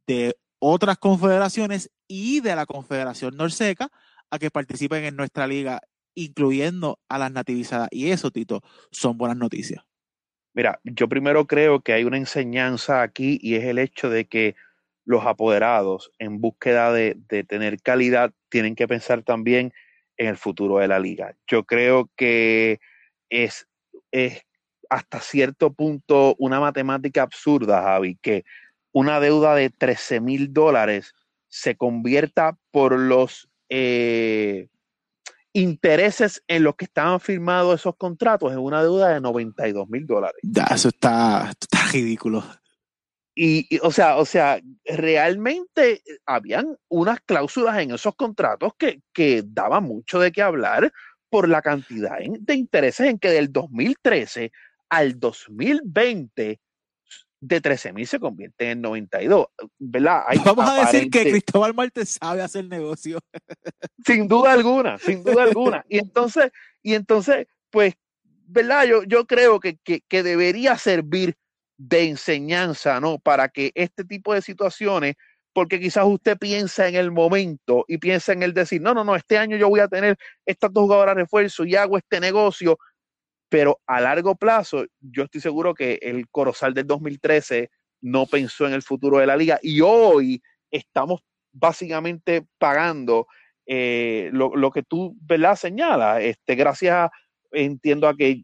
de 0.07 0.35
otras 0.59 0.97
confederaciones 0.97 1.91
y 2.07 2.39
de 2.41 2.55
la 2.55 2.65
Confederación 2.65 3.37
Norseca 3.37 3.89
a 4.29 4.39
que 4.39 4.51
participen 4.51 5.03
en 5.03 5.15
nuestra 5.15 5.47
liga, 5.47 5.81
incluyendo 6.15 6.99
a 7.09 7.17
las 7.17 7.31
nativizadas. 7.31 7.89
Y 7.91 8.11
eso, 8.11 8.31
Tito, 8.31 8.61
son 8.91 9.17
buenas 9.17 9.37
noticias. 9.37 9.83
Mira, 10.53 10.79
yo 10.83 11.07
primero 11.07 11.47
creo 11.47 11.81
que 11.81 11.93
hay 11.93 12.03
una 12.03 12.17
enseñanza 12.17 13.01
aquí 13.01 13.39
y 13.41 13.55
es 13.55 13.63
el 13.65 13.79
hecho 13.79 14.09
de 14.09 14.25
que 14.25 14.55
los 15.05 15.25
apoderados 15.25 16.11
en 16.19 16.41
búsqueda 16.41 16.91
de, 16.91 17.17
de 17.29 17.43
tener 17.43 17.81
calidad 17.81 18.33
tienen 18.49 18.75
que 18.75 18.87
pensar 18.87 19.23
también 19.23 19.73
en 20.17 20.27
el 20.27 20.37
futuro 20.37 20.77
de 20.77 20.87
la 20.87 20.99
liga. 20.99 21.35
Yo 21.47 21.63
creo 21.63 22.11
que 22.15 22.79
es, 23.29 23.67
es 24.11 24.43
hasta 24.91 25.21
cierto 25.21 25.71
punto 25.71 26.35
una 26.37 26.59
matemática 26.59 27.23
absurda, 27.23 27.81
Javi, 27.81 28.17
que 28.21 28.43
una 28.91 29.21
deuda 29.21 29.55
de 29.55 29.69
13 29.69 30.19
mil 30.19 30.51
dólares 30.51 31.13
se 31.47 31.77
convierta 31.77 32.57
por 32.71 32.99
los 32.99 33.49
eh, 33.69 34.67
intereses 35.53 36.43
en 36.49 36.63
los 36.63 36.75
que 36.75 36.85
estaban 36.85 37.21
firmados 37.21 37.79
esos 37.79 37.95
contratos 37.95 38.51
en 38.51 38.59
una 38.59 38.83
deuda 38.83 39.13
de 39.13 39.21
92 39.21 39.87
mil 39.87 40.05
dólares. 40.05 40.41
Eso 40.69 40.89
está, 40.89 41.49
está 41.57 41.87
ridículo. 41.93 42.43
Y, 43.33 43.79
o 43.81 43.91
sea, 43.91 44.17
o 44.17 44.25
sea, 44.25 44.59
realmente 44.83 46.03
habían 46.25 46.75
unas 46.89 47.21
cláusulas 47.21 47.79
en 47.79 47.91
esos 47.91 48.13
contratos 48.15 48.73
que, 48.77 49.01
que 49.13 49.41
daban 49.45 49.85
mucho 49.85 50.19
de 50.19 50.33
qué 50.33 50.41
hablar 50.41 50.91
por 51.29 51.47
la 51.47 51.61
cantidad 51.61 52.17
de 52.19 52.55
intereses 52.55 53.07
en 53.07 53.17
que 53.17 53.29
del 53.29 53.53
2013 53.53 54.51
al 54.91 55.17
2020 55.19 56.59
de 57.39 57.59
13 57.61 57.93
mil 57.93 58.05
se 58.05 58.19
convierte 58.19 58.71
en 58.71 58.81
92, 58.81 59.47
¿verdad? 59.79 60.23
Vamos 60.45 60.69
a 60.69 60.85
decir 60.85 61.09
que 61.09 61.23
Cristóbal 61.23 61.73
Marte 61.73 62.05
sabe 62.05 62.41
hacer 62.41 62.65
negocio. 62.65 63.19
Sin 64.05 64.27
duda 64.27 64.51
alguna, 64.51 64.97
sin 64.97 65.23
duda 65.23 65.43
alguna. 65.43 65.83
Y 65.87 65.99
entonces, 65.99 66.51
y 66.83 66.93
entonces, 66.93 67.47
pues, 67.69 67.95
¿verdad? 68.47 68.85
Yo, 68.85 69.03
yo 69.03 69.25
creo 69.25 69.59
que, 69.59 69.77
que, 69.77 70.01
que 70.07 70.23
debería 70.23 70.77
servir 70.77 71.35
de 71.77 72.09
enseñanza, 72.09 72.99
¿no? 72.99 73.17
Para 73.17 73.49
que 73.49 73.71
este 73.75 74.03
tipo 74.03 74.33
de 74.33 74.41
situaciones, 74.41 75.15
porque 75.53 75.79
quizás 75.79 76.05
usted 76.05 76.37
piensa 76.37 76.87
en 76.87 76.95
el 76.95 77.11
momento 77.11 77.85
y 77.87 77.97
piensa 77.97 78.33
en 78.33 78.43
el 78.43 78.53
decir, 78.53 78.81
no, 78.81 78.93
no, 78.93 79.03
no, 79.03 79.15
este 79.15 79.37
año 79.37 79.55
yo 79.55 79.69
voy 79.69 79.79
a 79.79 79.87
tener 79.87 80.17
estas 80.45 80.73
dos 80.73 80.83
jugadoras 80.83 81.15
de 81.15 81.21
refuerzo 81.21 81.63
y 81.63 81.75
hago 81.75 81.97
este 81.97 82.19
negocio 82.19 82.77
pero 83.51 83.81
a 83.85 83.99
largo 83.99 84.35
plazo 84.35 84.85
yo 85.01 85.23
estoy 85.23 85.41
seguro 85.41 85.73
que 85.73 85.99
el 86.01 86.29
Corozal 86.29 86.73
del 86.73 86.87
2013 86.87 87.69
no 87.99 88.25
pensó 88.25 88.65
en 88.65 88.71
el 88.71 88.81
futuro 88.81 89.17
de 89.17 89.25
la 89.25 89.35
liga 89.35 89.59
y 89.61 89.81
hoy 89.81 90.41
estamos 90.71 91.19
básicamente 91.51 92.47
pagando 92.57 93.27
eh, 93.65 94.29
lo, 94.31 94.71
que 94.71 94.83
tú 94.83 95.17
¿verdad? 95.19 95.57
señalas. 95.57 96.21
Este, 96.21 96.55
gracias, 96.55 97.09
entiendo 97.51 98.07
a 98.07 98.15
que 98.15 98.41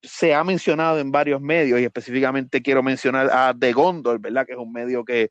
se 0.00 0.32
ha 0.32 0.44
mencionado 0.44 1.00
en 1.00 1.10
varios 1.10 1.40
medios 1.40 1.80
y 1.80 1.84
específicamente 1.84 2.62
quiero 2.62 2.80
mencionar 2.80 3.28
a 3.28 3.52
The 3.58 3.72
Gondor, 3.72 4.20
¿verdad? 4.20 4.46
que 4.46 4.52
es 4.52 4.58
un 4.58 4.72
medio 4.72 5.04
que, 5.04 5.30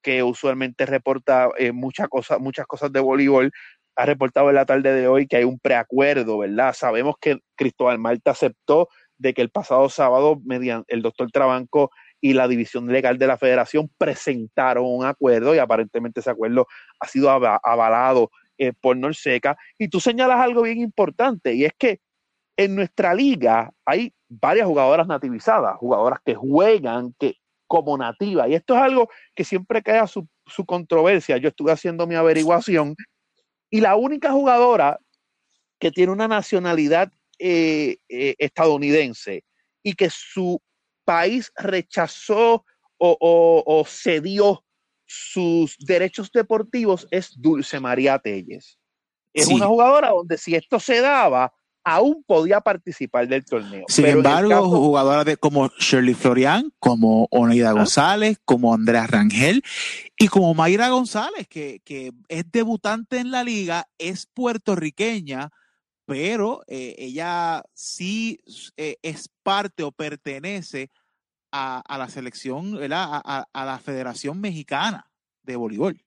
que 0.00 0.22
usualmente 0.22 0.86
reporta 0.86 1.50
eh, 1.58 1.70
muchas 1.70 2.08
cosas, 2.08 2.40
muchas 2.40 2.66
cosas 2.66 2.90
de 2.92 3.00
voleibol 3.00 3.52
ha 3.96 4.06
reportado 4.06 4.48
en 4.48 4.56
la 4.56 4.66
tarde 4.66 4.94
de 4.94 5.08
hoy 5.08 5.26
que 5.26 5.36
hay 5.36 5.44
un 5.44 5.58
preacuerdo, 5.58 6.38
¿verdad? 6.38 6.74
Sabemos 6.74 7.16
que 7.20 7.38
Cristóbal 7.56 7.98
Marta 7.98 8.30
aceptó 8.30 8.88
de 9.18 9.34
que 9.34 9.42
el 9.42 9.50
pasado 9.50 9.88
sábado, 9.88 10.40
el 10.88 11.02
doctor 11.02 11.30
Trabanco 11.30 11.90
y 12.20 12.32
la 12.32 12.48
división 12.48 12.86
legal 12.86 13.18
de 13.18 13.26
la 13.26 13.36
federación 13.36 13.90
presentaron 13.98 14.84
un 14.86 15.04
acuerdo 15.04 15.54
y 15.54 15.58
aparentemente 15.58 16.20
ese 16.20 16.30
acuerdo 16.30 16.66
ha 17.00 17.06
sido 17.06 17.30
avalado 17.30 18.30
eh, 18.58 18.72
por 18.80 18.96
Norseca. 18.96 19.56
Y 19.78 19.88
tú 19.88 20.00
señalas 20.00 20.40
algo 20.40 20.62
bien 20.62 20.78
importante 20.78 21.54
y 21.54 21.64
es 21.64 21.72
que 21.78 22.00
en 22.56 22.74
nuestra 22.74 23.14
liga 23.14 23.70
hay 23.84 24.12
varias 24.28 24.66
jugadoras 24.66 25.06
nativizadas, 25.06 25.76
jugadoras 25.76 26.20
que 26.24 26.34
juegan 26.34 27.14
que, 27.18 27.34
como 27.66 27.96
nativas. 27.96 28.48
Y 28.48 28.54
esto 28.54 28.74
es 28.74 28.82
algo 28.82 29.08
que 29.34 29.44
siempre 29.44 29.82
queda 29.82 30.06
su, 30.06 30.28
su 30.46 30.64
controversia. 30.64 31.38
Yo 31.38 31.48
estuve 31.48 31.72
haciendo 31.72 32.06
mi 32.06 32.14
averiguación 32.14 32.94
y 33.72 33.80
la 33.80 33.96
única 33.96 34.30
jugadora 34.30 35.00
que 35.80 35.90
tiene 35.90 36.12
una 36.12 36.28
nacionalidad 36.28 37.10
eh, 37.38 37.96
eh, 38.08 38.34
estadounidense 38.38 39.44
y 39.82 39.94
que 39.94 40.10
su 40.10 40.60
país 41.04 41.50
rechazó 41.56 42.64
o, 42.98 43.84
cedió 43.88 44.64
sus 45.06 45.76
derechos 45.78 46.30
deportivos 46.30 47.08
es 47.10 47.32
Dulce 47.40 47.80
María 47.80 48.18
Telles. 48.20 48.78
Es 49.32 49.48
una 49.48 49.66
jugadora 49.66 50.10
donde 50.10 50.38
si 50.38 50.54
esto 50.54 50.78
se 50.78 51.00
daba, 51.00 51.52
aún 51.84 52.22
podía 52.24 52.60
participar 52.60 53.28
del 53.28 53.44
torneo. 53.44 53.84
Sin 53.88 54.06
embargo, 54.06 54.68
jugadoras 54.68 55.24
de, 55.24 55.36
como 55.36 55.68
Shirley 55.78 56.14
Florian, 56.14 56.72
como 56.78 57.26
Oneida 57.30 57.70
ah. 57.70 57.72
González, 57.72 58.38
como 58.44 58.74
Andrea 58.74 59.06
Rangel 59.06 59.62
y 60.16 60.28
como 60.28 60.54
Mayra 60.54 60.88
González, 60.88 61.48
que, 61.48 61.80
que, 61.84 62.12
es 62.28 62.50
debutante 62.50 63.18
en 63.18 63.30
la 63.30 63.42
liga, 63.42 63.88
es 63.98 64.26
puertorriqueña, 64.26 65.50
pero 66.06 66.62
eh, 66.66 66.94
ella 66.98 67.62
sí 67.74 68.40
eh, 68.76 68.96
es 69.02 69.28
parte 69.42 69.82
o 69.82 69.92
pertenece 69.92 70.90
a, 71.50 71.80
a 71.80 71.98
la 71.98 72.08
selección, 72.08 72.78
A, 72.92 73.46
a, 73.52 73.64
la 73.64 73.78
Federación 73.78 74.40
Mexicana 74.40 75.10
de 75.42 75.56
Voleibol. 75.56 76.00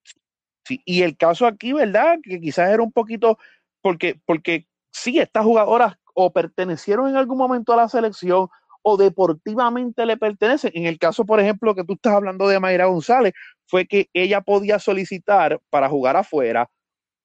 Sí, 0.66 0.82
y 0.86 1.04
el 1.04 1.18
caso 1.18 1.46
aquí, 1.46 1.74
¿verdad? 1.74 2.18
Que 2.24 2.40
quizás 2.40 2.70
era 2.72 2.82
un 2.82 2.92
poquito, 2.92 3.38
porque, 3.82 4.20
porque 4.26 4.68
sí, 4.96 5.20
estas 5.20 5.44
jugadoras 5.44 5.96
o 6.14 6.32
pertenecieron 6.32 7.10
en 7.10 7.18
algún 7.18 7.38
momento 7.38 7.74
a 7.74 7.76
la 7.76 7.90
selección 7.90 8.48
o 8.82 8.98
deportivamente 8.98 10.06
le 10.06 10.16
pertenecen. 10.16 10.72
En 10.74 10.86
el 10.86 10.98
caso, 10.98 11.26
por 11.26 11.40
ejemplo, 11.40 11.76
que 11.76 11.84
tú 11.84 11.94
estás 11.94 12.14
hablando 12.14 12.48
de 12.48 12.60
Mayra 12.60 12.86
González, 12.86 13.34
fue 13.68 13.86
que 13.88 14.10
ella 14.14 14.42
podía 14.42 14.80
solicitar 14.80 15.60
para 15.70 15.90
jugar 15.90 16.16
afuera 16.16 16.70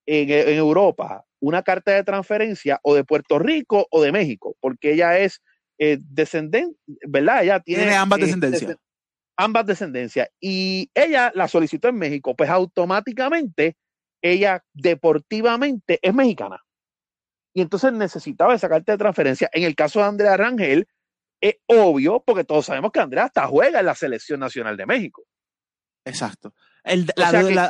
en, 0.06 0.30
Europa 0.30 1.24
una 1.38 1.62
carta 1.62 1.92
de 1.92 2.02
transferencia 2.02 2.80
o 2.82 2.94
de 2.94 3.04
Puerto 3.04 3.38
Rico 3.38 3.86
o 3.90 4.02
de 4.02 4.10
México, 4.10 4.56
porque 4.60 4.92
ella 4.92 5.18
es 5.18 5.40
eh, 5.78 5.98
descendente, 6.00 6.76
¿verdad? 7.06 7.44
Ella 7.44 7.60
tiene, 7.60 7.94
ambas 7.94 8.18
eh, 8.18 8.22
descendencias. 8.22 8.76
ambas 9.36 9.66
descendencias. 9.66 10.28
Y 10.40 10.90
ella 10.94 11.30
la 11.34 11.46
solicitó 11.46 11.88
en 11.88 11.96
México, 11.96 12.34
pues 12.34 12.50
automáticamente 12.50 13.76
ella 14.22 14.64
deportivamente 14.74 15.98
es 16.02 16.12
mexicana 16.12 16.60
y 17.60 17.62
entonces 17.62 17.92
necesitaba 17.92 18.54
esa 18.54 18.70
carta 18.70 18.92
de 18.92 18.96
transferencia. 18.96 19.50
En 19.52 19.64
el 19.64 19.74
caso 19.74 19.98
de 19.98 20.06
Andrea 20.06 20.34
Rangel, 20.34 20.88
es 21.42 21.56
obvio, 21.66 22.22
porque 22.24 22.42
todos 22.42 22.64
sabemos 22.64 22.90
que 22.90 23.00
Andrea 23.00 23.24
hasta 23.24 23.46
juega 23.46 23.80
en 23.80 23.84
la 23.86 23.94
selección 23.94 24.40
nacional 24.40 24.78
de 24.78 24.86
México. 24.86 25.24
Exacto. 26.06 26.54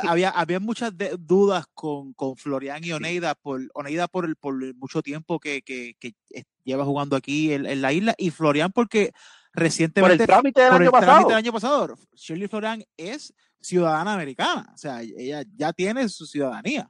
había, 0.07 0.29
había 0.29 0.59
muchas 0.61 0.93
dudas 1.19 1.65
con, 1.73 2.13
con 2.13 2.37
Florian 2.37 2.81
y 2.85 2.93
Oneida, 2.93 3.35
por, 3.35 3.69
Oneida 3.73 4.07
por, 4.07 4.33
por 4.37 4.55
mucho 4.75 5.01
tiempo 5.01 5.41
que, 5.41 5.61
que, 5.61 5.97
que 5.99 6.15
lleva 6.63 6.85
jugando 6.85 7.17
aquí 7.17 7.51
en, 7.51 7.81
la 7.81 7.91
isla, 7.91 8.15
y 8.17 8.29
Florian 8.29 8.71
porque 8.71 9.11
recientemente... 9.51 10.15
Por 10.15 10.21
el 10.21 10.25
trámite 10.25 10.61
del, 10.61 10.71
año, 10.71 10.91
pasado. 10.91 11.27
del 11.27 11.37
año 11.37 11.51
pasado. 11.51 11.95
Shirley 12.15 12.47
Florian 12.47 12.81
es 12.95 13.33
ciudadana 13.59 14.13
americana, 14.13 14.71
o 14.73 14.77
sea, 14.77 15.01
ella 15.01 15.43
ya 15.53 15.73
tiene 15.73 16.07
su 16.07 16.25
ciudadanía. 16.25 16.89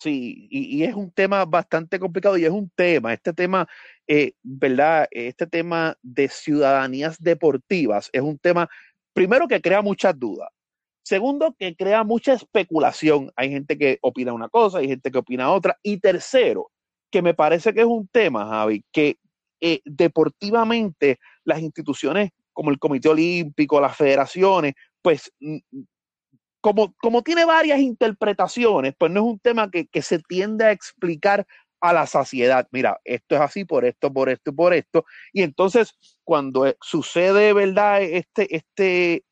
Sí, 0.00 0.48
y, 0.50 0.82
es 0.84 0.94
un 0.94 1.10
tema 1.12 1.44
bastante 1.44 1.98
complicado 1.98 2.36
y 2.36 2.44
es 2.44 2.50
un 2.50 2.70
tema, 2.74 3.12
este 3.14 3.32
tema, 3.32 3.66
eh, 4.06 4.32
¿verdad? 4.42 5.08
Este 5.10 5.46
tema 5.46 5.96
de 6.02 6.28
ciudadanías 6.28 7.18
deportivas 7.18 8.10
es 8.12 8.20
un 8.20 8.38
tema, 8.38 8.68
primero 9.14 9.48
que 9.48 9.60
crea 9.60 9.80
muchas 9.82 10.18
dudas. 10.18 10.50
Segundo, 11.02 11.54
que 11.58 11.76
crea 11.76 12.02
mucha 12.02 12.32
especulación. 12.34 13.30
Hay 13.36 13.50
gente 13.50 13.76
que 13.78 13.98
opina 14.02 14.32
una 14.32 14.48
cosa, 14.48 14.78
hay 14.78 14.88
gente 14.88 15.10
que 15.10 15.18
opina 15.18 15.52
otra. 15.52 15.78
Y 15.82 15.98
tercero, 15.98 16.70
que 17.10 17.22
me 17.22 17.34
parece 17.34 17.72
que 17.74 17.80
es 17.80 17.86
un 17.86 18.08
tema, 18.08 18.46
Javi, 18.46 18.84
que 18.92 19.18
eh, 19.60 19.80
deportivamente 19.84 21.18
las 21.44 21.60
instituciones 21.60 22.30
como 22.52 22.70
el 22.70 22.78
Comité 22.78 23.08
Olímpico, 23.08 23.80
las 23.80 23.96
federaciones, 23.96 24.74
pues 25.02 25.32
como, 26.64 26.94
como 26.94 27.20
tiene 27.20 27.44
varias 27.44 27.78
interpretaciones, 27.78 28.94
pues 28.96 29.12
no 29.12 29.20
es 29.20 29.26
un 29.26 29.38
tema 29.38 29.70
que, 29.70 29.86
que 29.86 30.00
se 30.00 30.18
tiende 30.18 30.64
a 30.64 30.72
explicar 30.72 31.46
a 31.78 31.92
la 31.92 32.06
saciedad. 32.06 32.66
Mira, 32.70 32.98
esto 33.04 33.34
es 33.34 33.42
así 33.42 33.66
por 33.66 33.84
esto, 33.84 34.10
por 34.10 34.30
esto 34.30 34.50
y 34.50 34.54
por 34.54 34.72
esto. 34.72 35.04
Y 35.34 35.42
entonces, 35.42 35.92
cuando 36.24 36.66
eh, 36.66 36.74
sucede, 36.80 37.52
¿verdad? 37.52 38.00
Este, 38.00 38.56
este, 38.56 39.26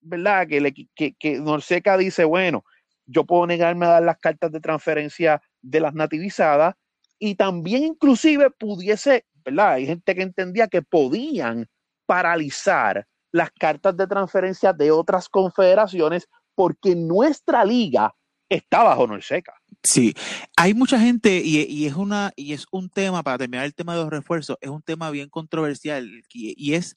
¿verdad? 0.00 0.48
Que, 0.48 0.60
le, 0.60 0.74
que, 0.74 1.38
Norseca 1.38 1.96
dice, 1.96 2.24
bueno, 2.24 2.64
yo 3.06 3.24
puedo 3.24 3.46
negarme 3.46 3.86
a 3.86 3.90
dar 3.90 4.02
las 4.02 4.18
cartas 4.18 4.50
de 4.50 4.58
transferencia 4.58 5.40
de 5.62 5.78
las 5.78 5.94
nativizadas 5.94 6.74
y 7.20 7.36
también 7.36 7.84
inclusive 7.84 8.50
pudiese, 8.50 9.26
¿verdad? 9.44 9.74
Hay 9.74 9.86
gente 9.86 10.12
que 10.16 10.22
entendía 10.22 10.66
que 10.66 10.82
podían 10.82 11.68
paralizar 12.04 13.06
las 13.30 13.52
cartas 13.52 13.96
de 13.96 14.08
transferencia 14.08 14.72
de 14.72 14.90
otras 14.90 15.28
confederaciones 15.28 16.26
porque 16.58 16.96
nuestra 16.96 17.64
liga 17.64 18.12
está 18.48 18.82
bajo 18.82 19.06
Norseca. 19.06 19.54
Sí, 19.84 20.12
hay 20.56 20.74
mucha 20.74 20.98
gente 20.98 21.40
y, 21.44 21.86
es 21.86 21.94
una 21.94 22.32
y 22.34 22.52
es 22.52 22.66
un 22.72 22.90
tema 22.90 23.22
para 23.22 23.38
terminar 23.38 23.64
el 23.64 23.76
tema 23.76 23.94
de 23.94 24.02
los 24.02 24.10
refuerzos 24.10 24.56
es 24.60 24.68
un 24.68 24.82
tema 24.82 25.12
bien 25.12 25.28
controversial 25.28 26.04
y, 26.34 26.54
y 26.56 26.74
es 26.74 26.96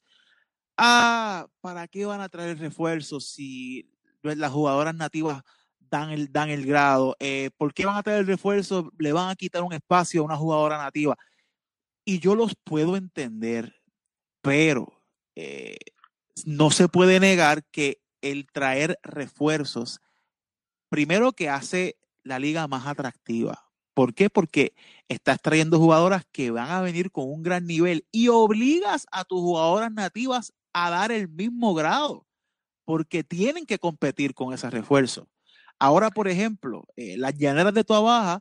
ah 0.76 1.46
para 1.60 1.86
qué 1.86 2.04
van 2.04 2.20
a 2.20 2.28
traer 2.28 2.58
refuerzos 2.58 3.28
si 3.28 3.88
las 4.22 4.50
jugadoras 4.50 4.96
nativas 4.96 5.42
dan 5.78 6.10
el 6.10 6.32
dan 6.32 6.50
el 6.50 6.66
grado 6.66 7.14
eh, 7.20 7.50
por 7.56 7.72
qué 7.72 7.86
van 7.86 7.96
a 7.96 8.02
traer 8.02 8.26
refuerzos 8.26 8.86
le 8.98 9.12
van 9.12 9.30
a 9.30 9.36
quitar 9.36 9.62
un 9.62 9.74
espacio 9.74 10.22
a 10.22 10.24
una 10.24 10.36
jugadora 10.36 10.76
nativa 10.76 11.16
y 12.04 12.18
yo 12.18 12.34
los 12.34 12.56
puedo 12.64 12.96
entender 12.96 13.76
pero 14.40 14.92
eh, 15.36 15.76
no 16.46 16.72
se 16.72 16.88
puede 16.88 17.20
negar 17.20 17.62
que 17.70 18.01
el 18.22 18.46
traer 18.46 18.98
refuerzos 19.02 20.00
primero 20.88 21.32
que 21.32 21.48
hace 21.48 21.96
la 22.22 22.38
liga 22.38 22.68
más 22.68 22.86
atractiva. 22.86 23.66
¿Por 23.94 24.14
qué? 24.14 24.30
Porque 24.30 24.74
estás 25.08 25.40
trayendo 25.40 25.78
jugadoras 25.78 26.24
que 26.32 26.50
van 26.50 26.70
a 26.70 26.80
venir 26.80 27.10
con 27.10 27.30
un 27.30 27.42
gran 27.42 27.66
nivel 27.66 28.06
y 28.10 28.28
obligas 28.28 29.06
a 29.12 29.24
tus 29.24 29.40
jugadoras 29.40 29.92
nativas 29.92 30.52
a 30.72 30.90
dar 30.90 31.12
el 31.12 31.28
mismo 31.28 31.74
grado, 31.74 32.26
porque 32.84 33.22
tienen 33.22 33.66
que 33.66 33.78
competir 33.78 34.34
con 34.34 34.54
ese 34.54 34.70
refuerzo. 34.70 35.28
Ahora, 35.78 36.10
por 36.10 36.28
ejemplo, 36.28 36.84
eh, 36.96 37.16
las 37.18 37.34
llaneras 37.34 37.74
de 37.74 37.84
Toa 37.84 38.00
Baja 38.00 38.40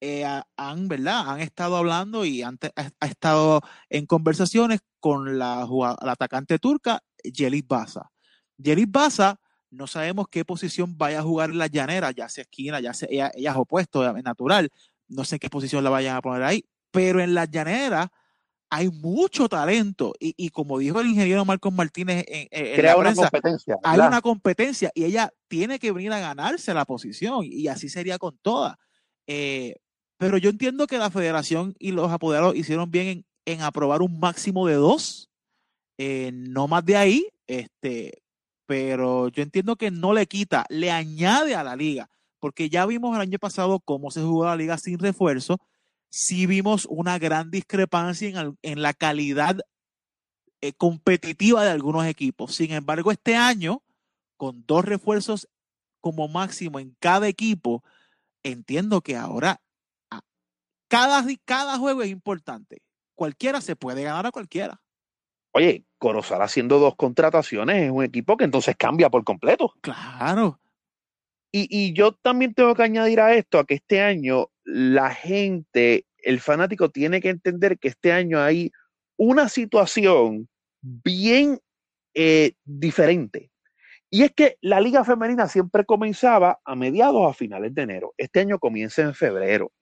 eh, 0.00 0.24
han, 0.56 0.88
¿verdad? 0.88 1.30
han 1.30 1.40
estado 1.40 1.76
hablando 1.76 2.24
y 2.24 2.42
han 2.42 2.58
ha, 2.76 3.06
estado 3.06 3.60
en 3.88 4.06
conversaciones 4.06 4.80
con 5.00 5.38
la, 5.38 5.66
la 6.02 6.12
atacante 6.12 6.58
turca, 6.58 7.02
Yelis 7.22 7.66
Baza. 7.66 8.10
Yelis 8.58 8.90
Baza 8.90 9.40
no 9.70 9.86
sabemos 9.86 10.28
qué 10.28 10.44
posición 10.44 10.96
vaya 10.96 11.20
a 11.20 11.22
jugar 11.22 11.50
en 11.50 11.58
la 11.58 11.66
llanera, 11.66 12.10
ya 12.10 12.28
sea 12.28 12.42
esquina, 12.42 12.80
ya 12.80 12.94
sea 12.94 13.08
ella, 13.10 13.30
ella 13.34 13.50
es 13.50 13.56
opuesto, 13.56 14.16
es 14.16 14.24
natural, 14.24 14.70
no 15.08 15.24
sé 15.24 15.38
qué 15.38 15.50
posición 15.50 15.84
la 15.84 15.90
vayan 15.90 16.16
a 16.16 16.22
poner 16.22 16.42
ahí, 16.42 16.64
pero 16.90 17.20
en 17.20 17.34
la 17.34 17.44
llanera 17.44 18.10
hay 18.70 18.90
mucho 18.90 19.48
talento 19.48 20.12
y, 20.20 20.34
y 20.36 20.50
como 20.50 20.78
dijo 20.78 21.00
el 21.00 21.08
ingeniero 21.08 21.44
Marcos 21.44 21.72
Martínez 21.72 22.24
en, 22.28 22.48
en 22.50 22.76
Crea 22.76 22.92
la 22.92 22.98
una 22.98 23.14
competencia. 23.14 23.76
hay 23.82 24.00
una 24.00 24.20
competencia 24.20 24.90
y 24.94 25.04
ella 25.04 25.32
tiene 25.48 25.78
que 25.78 25.92
venir 25.92 26.12
a 26.12 26.20
ganarse 26.20 26.74
la 26.74 26.84
posición 26.84 27.40
y 27.44 27.68
así 27.68 27.88
sería 27.88 28.18
con 28.18 28.36
todas. 28.38 28.76
Eh, 29.26 29.76
pero 30.18 30.36
yo 30.36 30.50
entiendo 30.50 30.86
que 30.86 30.98
la 30.98 31.10
federación 31.10 31.74
y 31.78 31.92
los 31.92 32.10
apoderados 32.10 32.56
hicieron 32.56 32.90
bien 32.90 33.06
en, 33.06 33.26
en 33.46 33.62
aprobar 33.62 34.02
un 34.02 34.18
máximo 34.18 34.66
de 34.66 34.74
dos, 34.74 35.30
eh, 35.96 36.30
no 36.32 36.68
más 36.68 36.84
de 36.84 36.96
ahí, 36.96 37.28
este, 37.46 38.22
pero 38.68 39.28
yo 39.28 39.42
entiendo 39.42 39.76
que 39.76 39.90
no 39.90 40.12
le 40.12 40.26
quita, 40.26 40.66
le 40.68 40.90
añade 40.90 41.54
a 41.54 41.64
la 41.64 41.74
liga, 41.74 42.10
porque 42.38 42.68
ya 42.68 42.84
vimos 42.84 43.16
el 43.16 43.22
año 43.22 43.38
pasado 43.38 43.80
cómo 43.80 44.10
se 44.10 44.20
jugó 44.20 44.44
la 44.44 44.56
liga 44.56 44.76
sin 44.76 44.98
refuerzo, 44.98 45.58
sí 46.10 46.44
vimos 46.44 46.86
una 46.90 47.18
gran 47.18 47.50
discrepancia 47.50 48.54
en, 48.60 48.82
la 48.82 48.92
calidad 48.92 49.58
eh, 50.60 50.74
competitiva 50.74 51.64
de 51.64 51.70
algunos 51.70 52.04
equipos. 52.04 52.54
Sin 52.54 52.72
embargo, 52.72 53.10
este 53.10 53.36
año, 53.36 53.82
con 54.36 54.62
dos 54.66 54.84
refuerzos 54.84 55.48
como 56.02 56.28
máximo 56.28 56.78
en 56.78 56.94
cada 57.00 57.26
equipo, 57.26 57.82
entiendo 58.42 59.00
que 59.00 59.16
ahora 59.16 59.62
cada, 60.88 61.24
cada 61.46 61.78
juego 61.78 62.02
es 62.02 62.10
importante. 62.10 62.82
Cualquiera 63.14 63.62
se 63.62 63.76
puede 63.76 64.02
ganar 64.02 64.26
a 64.26 64.30
cualquiera. 64.30 64.82
Oye, 65.58 65.84
Corozal 65.98 66.40
haciendo 66.40 66.78
dos 66.78 66.94
contrataciones 66.94 67.82
es 67.82 67.90
un 67.90 68.04
equipo 68.04 68.36
que 68.36 68.44
entonces 68.44 68.76
cambia 68.76 69.10
por 69.10 69.24
completo. 69.24 69.74
Claro. 69.80 70.60
Y, 71.50 71.66
y, 71.68 71.92
yo 71.94 72.12
también 72.12 72.54
tengo 72.54 72.74
que 72.76 72.84
añadir 72.84 73.20
a 73.20 73.34
esto, 73.34 73.58
a 73.58 73.64
que 73.64 73.74
este 73.74 74.00
año 74.00 74.50
la 74.62 75.10
gente, 75.10 76.06
el 76.18 76.38
fanático 76.38 76.90
tiene 76.90 77.20
que 77.20 77.30
entender 77.30 77.78
que 77.78 77.88
este 77.88 78.12
año 78.12 78.40
hay 78.40 78.70
una 79.16 79.48
situación 79.48 80.48
bien 80.80 81.58
eh, 82.14 82.52
diferente. 82.64 83.50
Y 84.10 84.22
es 84.22 84.32
que 84.32 84.58
la 84.60 84.80
liga 84.80 85.04
femenina 85.04 85.48
siempre 85.48 85.84
comenzaba 85.84 86.60
a 86.64 86.76
mediados 86.76 87.28
a 87.28 87.34
finales 87.34 87.74
de 87.74 87.82
enero. 87.82 88.14
Este 88.16 88.40
año 88.40 88.60
comienza 88.60 89.02
en 89.02 89.14
febrero. 89.14 89.72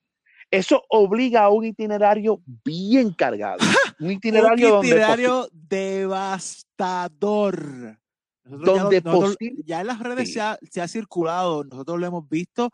Eso 0.49 0.83
obliga 0.89 1.43
a 1.43 1.49
un 1.49 1.65
itinerario 1.65 2.41
bien 2.65 3.13
cargado. 3.13 3.59
Un 3.99 4.11
itinerario, 4.11 4.79
un 4.79 4.85
itinerario 4.85 5.49
devastador. 5.51 7.17
Nosotros 8.43 8.79
donde 8.83 9.01
ya, 9.01 9.11
nosotros, 9.11 9.37
ya, 9.65 9.81
en 9.81 9.87
las 9.87 9.99
redes 9.99 10.27
sí. 10.27 10.35
se, 10.35 10.41
ha, 10.41 10.59
se, 10.69 10.81
ha, 10.81 10.87
circulado, 10.87 11.63
nosotros 11.65 11.99
lo 11.99 12.07
hemos 12.07 12.29
visto, 12.29 12.71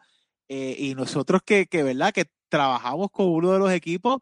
eh, 0.48 0.76
y 0.78 0.94
nosotros 0.94 1.42
que, 1.44 1.66
que, 1.66 1.82
¿verdad? 1.82 2.14
Que 2.14 2.26
trabajamos 2.50 3.10
con 3.10 3.30
uno 3.30 3.54
de 3.54 3.60
los 3.60 3.72
equipos, 3.72 4.20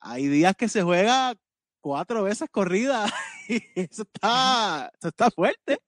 hay 0.00 0.28
días 0.28 0.54
que 0.56 0.68
se 0.68 0.82
juega 0.82 1.34
cuatro 1.80 2.22
veces 2.24 2.50
corrida, 2.50 3.06
y 3.48 3.62
eso 3.74 4.02
está, 4.02 4.92
eso 4.98 5.08
está 5.08 5.30
fuerte. 5.30 5.78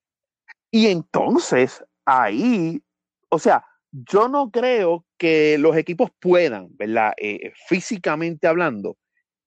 Y 0.70 0.86
entonces, 0.86 1.84
ahí, 2.06 2.82
o 3.28 3.38
sea, 3.38 3.66
yo 3.90 4.28
no 4.28 4.50
creo 4.50 5.04
que 5.18 5.58
los 5.58 5.76
equipos 5.76 6.10
puedan, 6.18 6.74
¿verdad? 6.76 7.12
Eh, 7.18 7.52
físicamente 7.68 8.46
hablando, 8.46 8.96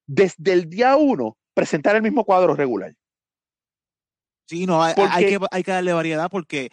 desde 0.07 0.53
el 0.53 0.69
día 0.69 0.95
uno, 0.95 1.37
presentar 1.53 1.95
el 1.95 2.01
mismo 2.01 2.23
cuadro 2.23 2.55
regular. 2.55 2.93
Sí, 4.47 4.65
no, 4.65 4.83
hay, 4.83 4.93
hay, 4.97 5.25
que, 5.25 5.39
hay 5.51 5.63
que 5.63 5.71
darle 5.71 5.93
variedad 5.93 6.29
porque 6.29 6.71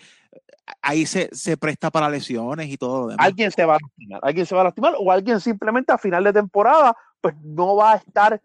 ahí 0.82 1.06
se, 1.06 1.30
se, 1.32 1.56
presta 1.56 1.90
para 1.90 2.10
lesiones 2.10 2.68
y 2.68 2.76
todo 2.76 3.00
lo 3.00 3.06
demás. 3.08 3.26
Alguien 3.26 3.50
se 3.50 3.64
va 3.64 3.76
a 3.76 3.78
lastimar, 3.80 4.20
alguien 4.22 4.46
se 4.46 4.54
va 4.54 4.60
a 4.60 4.64
lastimar 4.64 4.94
o 4.98 5.10
alguien 5.10 5.40
simplemente 5.40 5.92
a 5.92 5.98
final 5.98 6.24
de 6.24 6.32
temporada 6.34 6.94
pues 7.20 7.34
no 7.42 7.76
va 7.76 7.94
a 7.94 7.96
estar 7.96 8.40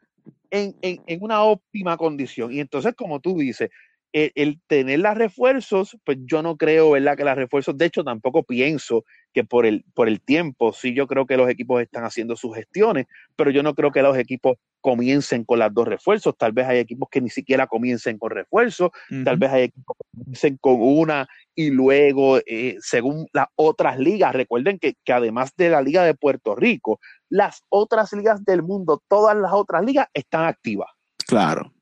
en, 0.49 0.75
en, 0.81 1.01
en 1.05 1.23
una 1.23 1.43
óptima 1.43 1.97
condición. 1.97 2.53
Y 2.53 2.59
entonces, 2.59 2.93
como 2.95 3.19
tú 3.19 3.35
dices, 3.37 3.69
el, 4.13 4.31
el, 4.35 4.61
tener 4.67 4.99
las 4.99 5.17
refuerzos, 5.17 5.97
pues 6.05 6.17
yo 6.21 6.41
no 6.41 6.55
creo, 6.55 6.91
¿verdad? 6.91 7.17
Que 7.17 7.25
las 7.25 7.35
refuerzos, 7.35 7.77
de 7.77 7.85
hecho, 7.85 8.03
tampoco 8.03 8.43
pienso 8.43 9.03
que 9.33 9.43
por 9.43 9.65
el, 9.65 9.83
por 9.93 10.07
el 10.07 10.21
tiempo, 10.21 10.73
sí 10.73 10.93
yo 10.93 11.07
creo 11.07 11.25
que 11.25 11.37
los 11.37 11.49
equipos 11.49 11.81
están 11.81 12.05
haciendo 12.05 12.35
sus 12.35 12.55
gestiones, 12.55 13.07
pero 13.35 13.51
yo 13.51 13.63
no 13.63 13.75
creo 13.75 13.91
que 13.91 14.01
los 14.01 14.17
equipos 14.17 14.57
comiencen 14.87 15.43
con 15.43 15.59
las 15.59 15.73
dos 15.73 15.85
refuerzos, 15.85 16.37
tal 16.37 16.53
vez 16.53 16.65
hay 16.65 16.77
equipos 16.77 17.09
que 17.11 17.19
ni 17.19 17.29
siquiera 17.29 17.67
comiencen 17.67 18.17
con 18.17 18.31
refuerzos, 18.31 18.89
uh 19.09 19.13
-huh. 19.13 19.25
tal 19.25 19.35
vez 19.35 19.51
hay 19.51 19.63
equipos 19.63 19.97
que 19.97 20.17
comiencen 20.17 20.57
con 20.61 20.77
una 20.79 21.27
y 21.53 21.71
luego, 21.71 22.37
eh, 22.45 22.77
según 22.79 23.27
las 23.33 23.47
otras 23.55 23.99
ligas, 23.99 24.31
recuerden 24.33 24.79
que, 24.79 24.93
que 25.03 25.11
además 25.11 25.51
de 25.57 25.71
la 25.71 25.81
Liga 25.81 26.05
de 26.05 26.13
Puerto 26.13 26.55
Rico, 26.55 27.01
las 27.27 27.65
otras 27.67 28.13
ligas 28.13 28.45
del 28.45 28.63
mundo, 28.63 29.03
todas 29.09 29.35
las 29.35 29.51
otras 29.51 29.83
ligas 29.83 30.07
están 30.13 30.45
activas. 30.45 30.89
Claro. 31.27 31.73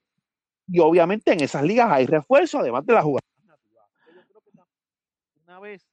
Y 0.67 0.79
obviamente 0.79 1.31
en 1.31 1.41
esas 1.41 1.61
ligas 1.61 1.91
hay 1.91 2.07
refuerzo, 2.07 2.57
además 2.57 2.87
de 2.87 2.93
las 2.93 3.03
que 3.03 3.09
una 5.43 5.59
vez 5.59 5.85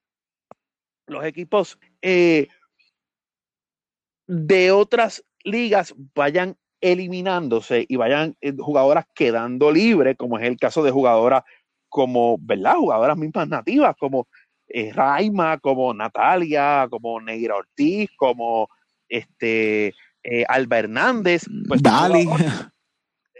los 1.07 1.27
equipos 1.27 1.79
eh, 2.01 2.48
de 4.27 4.72
otras 4.72 5.22
ligas 5.44 5.94
vayan 6.14 6.57
eliminándose 6.83 7.87
y 7.88 7.97
vayan 7.97 8.37
eh, 8.40 8.53
jugadoras 8.59 9.07
quedando 9.14 9.71
libres, 9.71 10.16
como 10.18 10.38
es 10.38 10.47
el 10.47 10.59
caso 10.59 10.83
de 10.83 10.90
jugadoras 10.90 11.45
como, 11.88 12.37
¿verdad? 12.38 12.75
Jugadoras 12.75 13.16
mismas 13.16 13.49
nativas, 13.49 13.95
como 13.99 14.27
eh, 14.68 14.92
Raima, 14.92 15.59
como 15.59 15.95
Natalia, 15.95 16.88
como 16.90 17.21
Negra 17.21 17.57
Ortiz, 17.57 18.11
como 18.16 18.68
este 19.09 19.95
Alba 20.49 20.79
Hernández, 20.79 21.45
pues 21.66 21.83
Dali. 21.83 22.29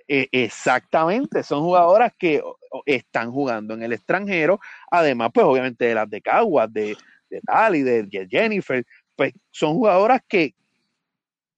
Eh, 0.09 0.29
exactamente, 0.33 1.43
son 1.43 1.63
jugadoras 1.63 2.13
que 2.19 2.43
están 2.85 3.31
jugando 3.31 3.73
en 3.73 3.83
el 3.83 3.95
extranjero, 3.95 4.61
además, 4.91 5.31
pues 5.33 5.47
obviamente 5.47 5.87
de 5.87 5.95
las 5.95 6.11
de 6.11 6.21
Caguas, 6.21 6.71
de, 6.71 6.97
de, 7.31 8.03
de 8.03 8.29
Jennifer, 8.29 8.85
pues 9.17 9.33
son 9.51 9.75
jugadoras 9.75 10.21
que 10.29 10.55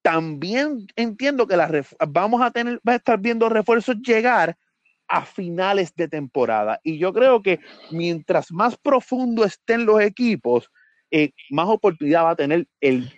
también 0.04 0.86
entiendo 0.96 1.46
que 1.46 1.56
vamos 2.06 2.42
a 2.42 2.50
tener, 2.50 2.78
va 2.86 2.92
a 2.92 2.96
estar 2.96 3.18
viendo 3.18 3.48
refuerzos 3.48 3.96
llegar 4.02 4.54
a 5.08 5.24
finales 5.24 5.94
de 5.96 6.08
temporada. 6.08 6.78
Y 6.84 6.98
yo 6.98 7.10
creo 7.14 7.42
que 7.42 7.60
mientras 7.90 8.52
más 8.52 8.76
profundo 8.76 9.46
estén 9.46 9.86
los 9.86 10.02
equipos, 10.02 10.70
eh, 11.10 11.32
más 11.48 11.68
oportunidad 11.68 12.24
va 12.24 12.30
a 12.32 12.36
tener 12.36 12.68
el 12.82 13.10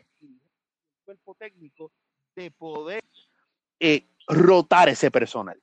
cuerpo 1.05 1.35
técnico 1.35 1.91
de 2.37 2.53
poder 2.53 3.03
eh, 3.81 4.07
rotar 4.29 4.89
ese 4.89 5.11
personal. 5.11 5.61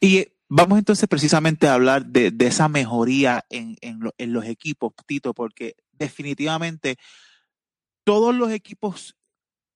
Y 0.00 0.28
vamos 0.48 0.78
entonces 0.78 1.06
precisamente 1.06 1.68
a 1.68 1.74
hablar 1.74 2.06
de, 2.06 2.32
esa 2.40 2.70
mejoría 2.70 3.44
en, 3.50 3.76
los 4.18 4.46
equipos, 4.46 4.94
Tito, 5.06 5.34
porque 5.34 5.76
definitivamente 5.92 6.96
todos 8.02 8.34
los 8.34 8.50
equipos 8.50 9.14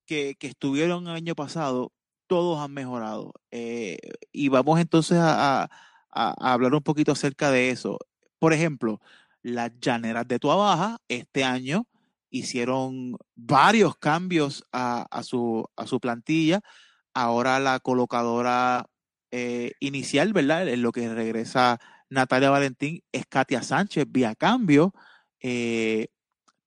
que, 0.08 0.36
estuvieron 0.40 1.06
el 1.06 1.14
año 1.14 1.34
pasado, 1.36 1.92
todos 2.26 2.58
han 2.60 2.72
mejorado. 2.72 3.34
Eh, 3.52 3.98
y 4.32 4.48
vamos 4.48 4.80
entonces 4.80 5.18
a, 5.20 5.70
hablar 6.10 6.74
un 6.74 6.82
poquito 6.82 7.12
acerca 7.12 7.50
de 7.50 7.70
eso. 7.70 7.98
Por 8.40 8.52
ejemplo, 8.52 9.00
las 9.42 9.70
llaneras 9.80 10.26
de 10.26 10.38
Tuabaja 10.40 10.98
este 11.08 11.44
año 11.44 11.86
hicieron 12.30 13.16
varios 13.36 13.96
cambios 13.96 14.64
a, 14.72 15.06
su, 15.22 15.64
a 15.76 15.86
su 15.86 16.00
plantilla. 16.00 16.60
Ahora 17.14 17.60
la 17.60 17.78
colocadora 17.78 18.86
eh, 19.30 19.72
inicial, 19.80 20.32
¿verdad? 20.32 20.68
En 20.68 20.82
lo 20.82 20.92
que 20.92 21.12
regresa 21.12 21.78
Natalia 22.10 22.50
Valentín 22.50 23.02
es 23.12 23.26
Katia 23.26 23.62
Sánchez 23.62 24.06
vía 24.08 24.34
cambio. 24.34 24.94
Eh, 25.40 26.08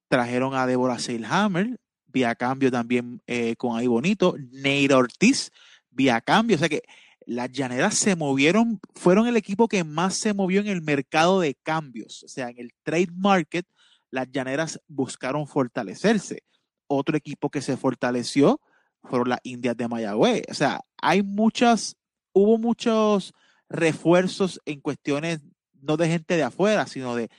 trajeron 0.08 0.54
a 0.54 0.68
Débora 0.68 1.00
Seilhammer 1.00 1.80
vía 2.12 2.36
cambio 2.36 2.72
también 2.72 3.22
eh, 3.28 3.56
con 3.56 3.78
ahí 3.78 3.88
bonito. 3.88 4.36
Neira 4.52 4.98
Ortiz 4.98 5.52
vía 5.90 6.22
cambio. 6.22 6.56
O 6.56 6.60
sea 6.60 6.70
que 6.70 6.84
las 7.26 7.52
llaneras 7.52 7.96
se 7.96 8.16
movieron, 8.16 8.80
fueron 8.96 9.28
el 9.28 9.38
equipo 9.38 9.68
que 9.68 9.84
más 9.84 10.16
se 10.16 10.34
movió 10.34 10.62
en 10.62 10.68
el 10.68 10.82
mercado 10.82 11.40
de 11.40 11.56
cambios. 11.56 12.24
O 12.24 12.28
sea, 12.28 12.50
en 12.50 12.60
el 12.60 12.74
trade 12.84 13.12
market, 13.16 13.66
las 14.10 14.30
llaneras 14.32 14.80
buscaron 14.88 15.48
fortalecerse. 15.48 16.44
Otro 16.88 17.16
equipo 17.16 17.50
que 17.50 17.62
se 17.62 17.78
fortaleció 17.78 18.60
fueron 19.04 19.30
las 19.30 19.40
Indias 19.44 19.78
de 19.78 19.88
Mayagüez. 19.88 20.44
O 20.50 20.54
sea, 20.54 20.82
hay 21.02 21.24
muchas, 21.24 21.96
hubo 22.34 22.58
muchos 22.58 23.34
refuerzos 23.70 24.60
en 24.66 24.82
cuestiones 24.82 25.40
no 25.82 25.98
de 25.98 26.08
gente 26.08 26.36
de 26.36 26.44
afuera, 26.44 26.86
sino 26.86 27.16
de 27.16 27.30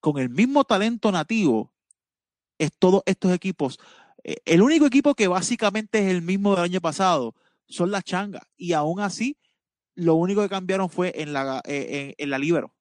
con 0.00 0.18
el 0.18 0.28
mismo 0.28 0.64
talento 0.64 1.12
nativo, 1.12 1.71
es 2.64 2.72
todos 2.78 3.02
estos 3.06 3.32
equipos. 3.32 3.78
Eh, 4.24 4.36
el 4.44 4.62
único 4.62 4.86
equipo 4.86 5.14
que 5.14 5.28
básicamente 5.28 5.98
es 6.00 6.06
el 6.10 6.22
mismo 6.22 6.54
del 6.54 6.64
año 6.64 6.80
pasado 6.80 7.34
son 7.68 7.90
las 7.90 8.04
changas. 8.04 8.42
Y 8.56 8.72
aún 8.74 9.00
así, 9.00 9.36
lo 9.96 10.14
único 10.16 10.42
que 10.42 10.48
cambiaron 10.50 10.90
fue 10.90 11.12
en 11.22 11.32
la, 11.32 11.62
eh, 11.66 12.14
en 12.18 12.30
la 12.30 12.38
libero. 12.38 12.74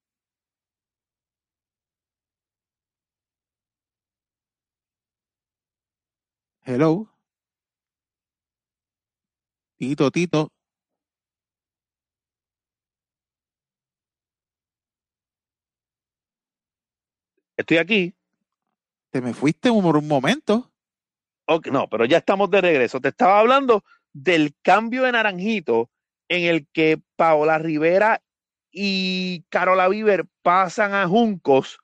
Hello. 6.65 7.08
Tito, 9.78 10.10
Tito. 10.12 10.52
Estoy 17.58 17.78
aquí. 17.78 18.13
Te 19.12 19.21
me 19.21 19.34
fuiste 19.34 19.69
por 19.69 19.97
un 19.97 20.08
momento. 20.08 20.71
no, 21.71 21.88
pero 21.89 22.06
ya 22.06 22.17
estamos 22.17 22.50
de 22.50 22.62
regreso. 22.62 23.00
Te 23.00 23.10
estaba 23.10 23.39
hablando 23.39 23.84
del 24.13 24.56
cambio 24.62 25.04
de 25.04 25.12
Naranjito 25.12 25.89
en 26.30 26.43
el 26.43 26.67
que 26.71 27.02
Paola 27.17 27.58
Rivera 27.58 28.21
y 28.71 29.43
Carola 29.50 29.89
Viver 29.89 30.26
pasan 30.41 30.93
a 30.93 31.08
Juncos 31.08 31.80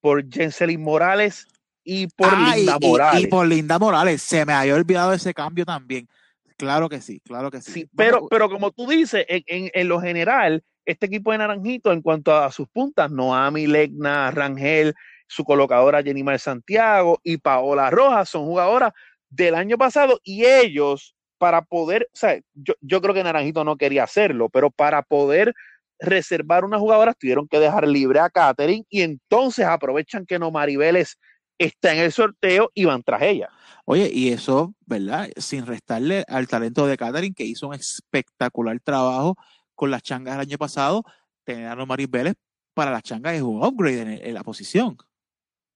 por 0.00 0.26
Jenselyn 0.30 0.82
Morales 0.82 1.46
y 1.84 2.06
por 2.08 2.32
Linda 2.38 2.78
Morales. 2.80 3.22
Y, 3.22 3.26
por 3.26 3.46
Linda 3.46 3.78
Morales. 3.78 4.22
Se 4.22 4.46
me 4.46 4.54
había 4.54 4.74
olvidado 4.74 5.12
ese 5.12 5.34
cambio 5.34 5.66
también. 5.66 6.08
Claro 6.56 6.88
que 6.88 7.00
sí, 7.00 7.20
claro 7.20 7.50
que 7.50 7.60
sí. 7.60 7.88
pero, 7.94 8.28
pero 8.28 8.48
como 8.48 8.70
tú 8.70 8.86
dices, 8.86 9.26
en, 9.28 9.88
lo 9.88 10.00
general, 10.00 10.62
este 10.86 11.06
equipo 11.06 11.32
de 11.32 11.38
Naranjito, 11.38 11.92
en 11.92 12.00
cuanto 12.00 12.34
a 12.34 12.50
sus 12.52 12.68
puntas, 12.68 13.10
Noami, 13.10 13.66
Legna, 13.66 14.30
Rangel, 14.30 14.94
su 15.34 15.44
colocadora 15.44 16.02
Jenimar 16.02 16.38
Santiago 16.38 17.20
y 17.24 17.38
Paola 17.38 17.90
Rojas 17.90 18.28
son 18.28 18.44
jugadoras 18.44 18.92
del 19.28 19.56
año 19.56 19.76
pasado 19.76 20.20
y 20.22 20.44
ellos, 20.44 21.16
para 21.38 21.62
poder, 21.62 22.08
o 22.14 22.16
sea, 22.16 22.38
yo, 22.54 22.74
yo 22.80 23.00
creo 23.00 23.14
que 23.14 23.24
Naranjito 23.24 23.64
no 23.64 23.76
quería 23.76 24.04
hacerlo, 24.04 24.48
pero 24.48 24.70
para 24.70 25.02
poder 25.02 25.52
reservar 25.98 26.64
unas 26.64 26.80
jugadoras 26.80 27.16
tuvieron 27.18 27.48
que 27.48 27.58
dejar 27.58 27.88
libre 27.88 28.20
a 28.20 28.30
Catherine 28.30 28.84
y 28.88 29.02
entonces 29.02 29.66
aprovechan 29.66 30.24
que 30.24 30.38
no 30.38 30.52
Maribeles 30.52 31.18
está 31.58 31.92
en 31.92 31.98
el 32.00 32.12
sorteo 32.12 32.70
y 32.72 32.84
van 32.84 33.02
tras 33.02 33.22
ella. 33.22 33.48
Oye, 33.86 34.08
y 34.12 34.28
eso, 34.28 34.74
¿verdad? 34.86 35.28
Sin 35.36 35.66
restarle 35.66 36.24
al 36.28 36.46
talento 36.46 36.86
de 36.86 36.96
Catherine, 36.96 37.34
que 37.34 37.44
hizo 37.44 37.68
un 37.68 37.74
espectacular 37.74 38.78
trabajo 38.80 39.36
con 39.74 39.90
las 39.90 40.02
changas 40.02 40.36
el 40.36 40.42
año 40.42 40.58
pasado, 40.58 41.02
tener 41.44 41.66
a 41.66 41.86
Maris 41.86 42.08
Vélez 42.08 42.34
para 42.74 42.90
las 42.90 43.02
changas 43.02 43.34
es 43.34 43.42
un 43.42 43.64
upgrade 43.64 44.28
en, 44.28 44.34
la 44.34 44.42
posición. 44.42 44.96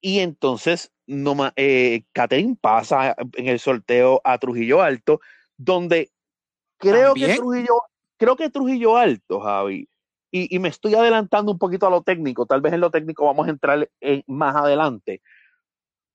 Y 0.01 0.19
entonces, 0.19 0.91
no, 1.07 1.35
eh, 1.55 2.03
Catherine 2.13 2.57
pasa 2.59 3.15
en 3.33 3.47
el 3.47 3.59
sorteo 3.59 4.21
a 4.23 4.37
Trujillo 4.37 4.81
Alto, 4.81 5.19
donde 5.57 6.11
creo 6.77 7.13
que 7.13 7.35
Trujillo, 7.35 7.81
creo 8.17 8.35
que 8.35 8.49
Trujillo 8.49 8.97
Alto, 8.97 9.41
Javi, 9.41 9.89
y, 10.31 10.55
y, 10.55 10.59
me 10.59 10.69
estoy 10.69 10.93
adelantando 10.95 11.51
un 11.51 11.57
poquito 11.57 11.87
a 11.87 11.89
lo 11.89 12.03
técnico, 12.03 12.45
tal 12.45 12.61
vez 12.61 12.73
en 12.73 12.81
lo 12.81 12.91
técnico 12.91 13.25
vamos 13.25 13.47
a 13.47 13.49
entrar 13.49 13.89
en, 13.99 14.23
más 14.27 14.55
adelante, 14.55 15.21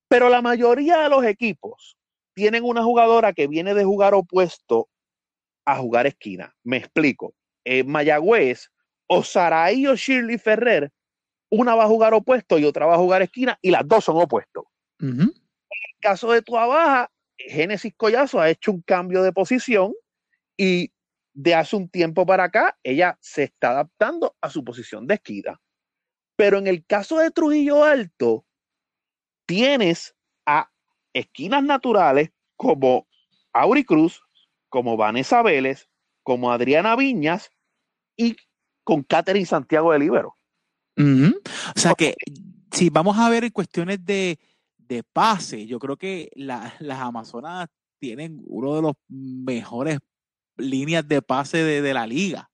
pero 0.09 0.29
la 0.29 0.41
mayoría 0.41 0.99
de 0.99 1.09
los 1.09 1.25
equipos 1.25 1.99
tienen 2.35 2.65
una 2.65 2.83
jugadora 2.83 3.33
que 3.33 3.47
viene 3.47 3.75
de 3.75 3.85
jugar 3.85 4.15
opuesto 4.15 4.89
a 5.65 5.77
jugar 5.77 6.07
esquina. 6.07 6.55
Me 6.63 6.77
explico. 6.77 7.35
Eh, 7.65 7.85
Mayagüez 7.85 8.71
o 9.07 9.23
Saraí 9.23 9.87
o 9.87 9.97
Shirley 9.97 10.39
Ferrer, 10.39 10.93
una 11.55 11.75
va 11.75 11.85
a 11.85 11.89
jugar 11.89 12.15
opuesto 12.15 12.59
y 12.59 12.65
otra 12.65 12.87
va 12.87 12.95
a 12.95 12.99
jugar 12.99 13.23
esquina 13.23 13.59
y 13.63 13.71
las 13.71 13.87
dos 13.87 14.05
son 14.05 14.17
opuestos. 14.17 14.65
En 15.01 15.21
el 15.21 16.01
caso 16.01 16.33
de 16.33 16.43
Tuabaja, 16.43 17.11
Génesis 17.37 17.95
Collazo 17.97 18.41
ha 18.41 18.51
hecho 18.51 18.73
un 18.73 18.83
cambio 18.83 19.23
de 19.23 19.33
posición 19.33 19.93
y 20.57 20.93
de 21.33 21.55
hace 21.55 21.77
un 21.77 21.89
tiempo 21.89 22.25
para 22.25 22.45
acá 22.45 22.79
ella 22.83 23.19
se 23.21 23.45
está 23.45 23.71
adaptando 23.71 24.37
a 24.41 24.51
su 24.51 24.65
posición 24.65 25.07
de 25.07 25.15
esquina. 25.15 25.61
Pero 26.37 26.59
en 26.59 26.67
el 26.67 26.85
caso 26.85 27.19
de 27.19 27.31
Trujillo 27.31 27.85
Alto, 27.85 28.45
tienes 29.47 30.15
a 30.47 30.71
esquinas 31.13 31.63
naturales 31.63 32.31
como 32.57 33.07
Auri 33.53 33.85
Cruz, 33.85 34.23
como 34.69 34.97
Vanessa 34.97 35.43
Vélez, 35.43 35.89
como 36.23 36.51
Adriana 36.51 36.97
Viñas 36.97 37.51
y 38.17 38.37
con 38.83 39.03
Catherine 39.03 39.47
Santiago 39.47 39.93
de 39.93 40.01
Libero. 40.01 40.37
O 40.97 41.79
sea 41.79 41.95
que 41.95 42.15
si 42.71 42.91
vamos 42.91 43.19
a 43.19 43.29
ver 43.29 43.45
en 43.45 43.51
cuestiones 43.51 44.05
de, 44.05 44.39
pase, 45.13 45.67
yo 45.67 45.79
creo 45.79 45.97
que 45.97 46.31
las 46.37 47.01
Amazonas 47.01 47.69
tienen 47.99 48.41
uno 48.47 48.77
de 48.77 48.83
los 48.83 48.93
mejores 49.09 49.99
líneas 50.57 51.07
de 51.09 51.21
pase 51.21 51.65
de, 51.65 51.95
la 51.95 52.07
liga. 52.07 52.49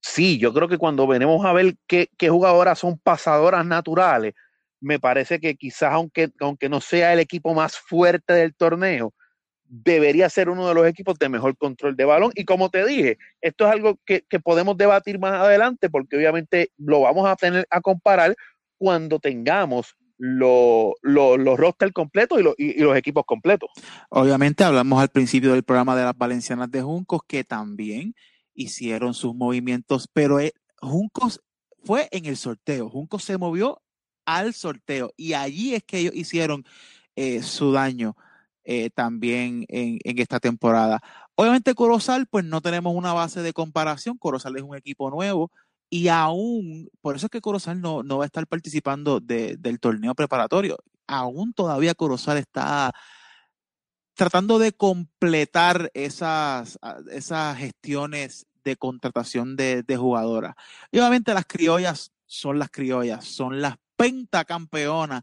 Sí, 0.00 0.38
yo 0.38 0.54
creo 0.54 0.68
que 0.68 0.78
cuando 0.78 1.06
venimos 1.06 1.44
a 1.44 1.52
ver 1.52 1.76
qué, 1.86 2.08
qué 2.16 2.30
jugadoras 2.30 2.78
son 2.78 2.98
pasadoras 2.98 3.66
naturales, 3.66 4.34
me 4.80 4.98
parece 4.98 5.40
que 5.40 5.56
quizás 5.56 5.92
aunque, 5.92 6.30
aunque 6.40 6.68
no 6.68 6.80
sea 6.80 7.12
el 7.12 7.18
equipo 7.18 7.54
más 7.54 7.76
fuerte 7.76 8.32
del 8.32 8.54
torneo, 8.54 9.12
debería 9.68 10.28
ser 10.30 10.48
uno 10.48 10.68
de 10.68 10.74
los 10.74 10.86
equipos 10.86 11.18
de 11.18 11.28
mejor 11.28 11.56
control 11.56 11.96
de 11.96 12.04
balón. 12.04 12.32
Y 12.34 12.44
como 12.44 12.70
te 12.70 12.86
dije, 12.86 13.18
esto 13.40 13.66
es 13.66 13.72
algo 13.72 13.98
que, 14.04 14.24
podemos 14.42 14.76
debatir 14.76 15.18
más 15.18 15.32
adelante 15.32 15.90
porque 15.90 16.16
obviamente 16.16 16.70
lo 16.76 17.00
vamos 17.00 17.26
a 17.26 17.36
tener 17.36 17.66
a 17.70 17.80
comparar 17.80 18.36
cuando 18.78 19.18
tengamos 19.18 19.96
los 20.18 20.94
roster 21.02 21.92
completos 21.92 22.40
y, 22.58 22.80
y, 22.80 22.80
los 22.80 22.96
equipos 22.96 23.24
completos. 23.26 23.70
Obviamente 24.08 24.64
hablamos 24.64 25.00
al 25.00 25.08
principio 25.08 25.52
del 25.52 25.62
programa 25.62 25.96
de 25.96 26.04
las 26.04 26.16
Valencianas 26.16 26.70
de 26.70 26.82
Juncos 26.82 27.20
que 27.26 27.44
también 27.44 28.14
hicieron 28.54 29.14
sus 29.14 29.34
movimientos, 29.34 30.08
pero 30.12 30.40
eh, 30.40 30.52
Juncos 30.80 31.42
fue 31.84 32.08
en 32.10 32.26
el 32.26 32.36
sorteo. 32.36 32.88
Juncos 32.88 33.24
se 33.24 33.38
movió 33.38 33.82
al 34.24 34.54
sorteo. 34.54 35.12
Y 35.16 35.34
allí 35.34 35.74
es 35.74 35.84
que 35.84 35.98
ellos 35.98 36.14
hicieron 36.14 36.64
eh, 37.14 37.42
su 37.42 37.72
daño 37.72 38.16
eh, 38.68 38.90
también 38.90 39.64
en, 39.68 40.00
esta 40.18 40.40
temporada. 40.40 41.00
Obviamente 41.36 41.74
Corozal, 41.74 42.26
pues 42.26 42.44
no 42.44 42.60
tenemos 42.60 42.96
una 42.96 43.12
base 43.12 43.40
de 43.40 43.52
comparación, 43.52 44.18
Corozal 44.18 44.56
es 44.56 44.62
un 44.64 44.76
equipo 44.76 45.08
nuevo 45.08 45.52
y 45.88 46.08
aún, 46.08 46.90
por 47.00 47.14
eso 47.14 47.26
es 47.26 47.30
que 47.30 47.40
Corozal 47.40 47.80
no, 47.80 48.02
no 48.02 48.18
va 48.18 48.24
a 48.24 48.26
estar 48.26 48.44
participando 48.48 49.20
del 49.20 49.78
torneo 49.78 50.16
preparatorio, 50.16 50.78
aún 51.06 51.52
todavía 51.52 51.94
Corozal 51.94 52.38
está 52.38 52.92
tratando 54.14 54.58
de 54.58 54.72
completar 54.72 55.92
esas, 55.94 56.76
esas 57.12 57.56
gestiones 57.58 58.46
de 58.64 58.74
contratación 58.74 59.54
de, 59.54 59.84
de 59.84 59.96
jugadoras. 59.96 60.56
Obviamente 60.90 61.34
las 61.34 61.46
criollas 61.46 62.10
son 62.24 62.58
las 62.58 62.70
criollas, 62.70 63.24
son 63.26 63.60
las 63.62 63.76
pentacampeonas 63.96 65.22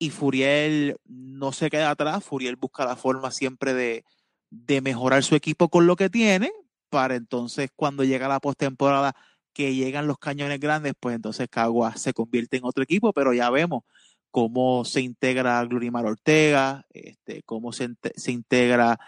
y 0.00 0.10
Furiel 0.10 0.96
no 1.04 1.52
se 1.52 1.68
queda 1.68 1.90
atrás, 1.90 2.24
Furiel 2.24 2.56
busca 2.56 2.86
la 2.86 2.96
forma 2.96 3.30
siempre 3.30 3.74
de, 3.74 4.04
de 4.48 4.80
mejorar 4.80 5.22
su 5.22 5.36
equipo 5.36 5.68
con 5.68 5.86
lo 5.86 5.94
que 5.94 6.08
tiene 6.08 6.50
para 6.88 7.16
entonces 7.16 7.70
cuando 7.76 8.02
llega 8.02 8.26
la 8.26 8.40
postemporada 8.40 9.14
que 9.52 9.74
llegan 9.74 10.06
los 10.06 10.18
cañones 10.18 10.58
grandes, 10.58 10.94
pues 10.98 11.14
entonces 11.14 11.48
Cagua 11.50 11.96
se 11.96 12.14
convierte 12.14 12.56
en 12.56 12.64
otro 12.64 12.82
equipo, 12.82 13.12
pero 13.12 13.34
ya 13.34 13.50
vemos 13.50 13.82
cómo 14.30 14.86
se 14.86 15.02
integra 15.02 15.62
Glorimar 15.66 16.06
Ortega, 16.06 16.86
este, 16.90 17.42
cómo 17.42 17.72
se, 17.72 17.90
se 18.16 18.32
integra 18.32 18.98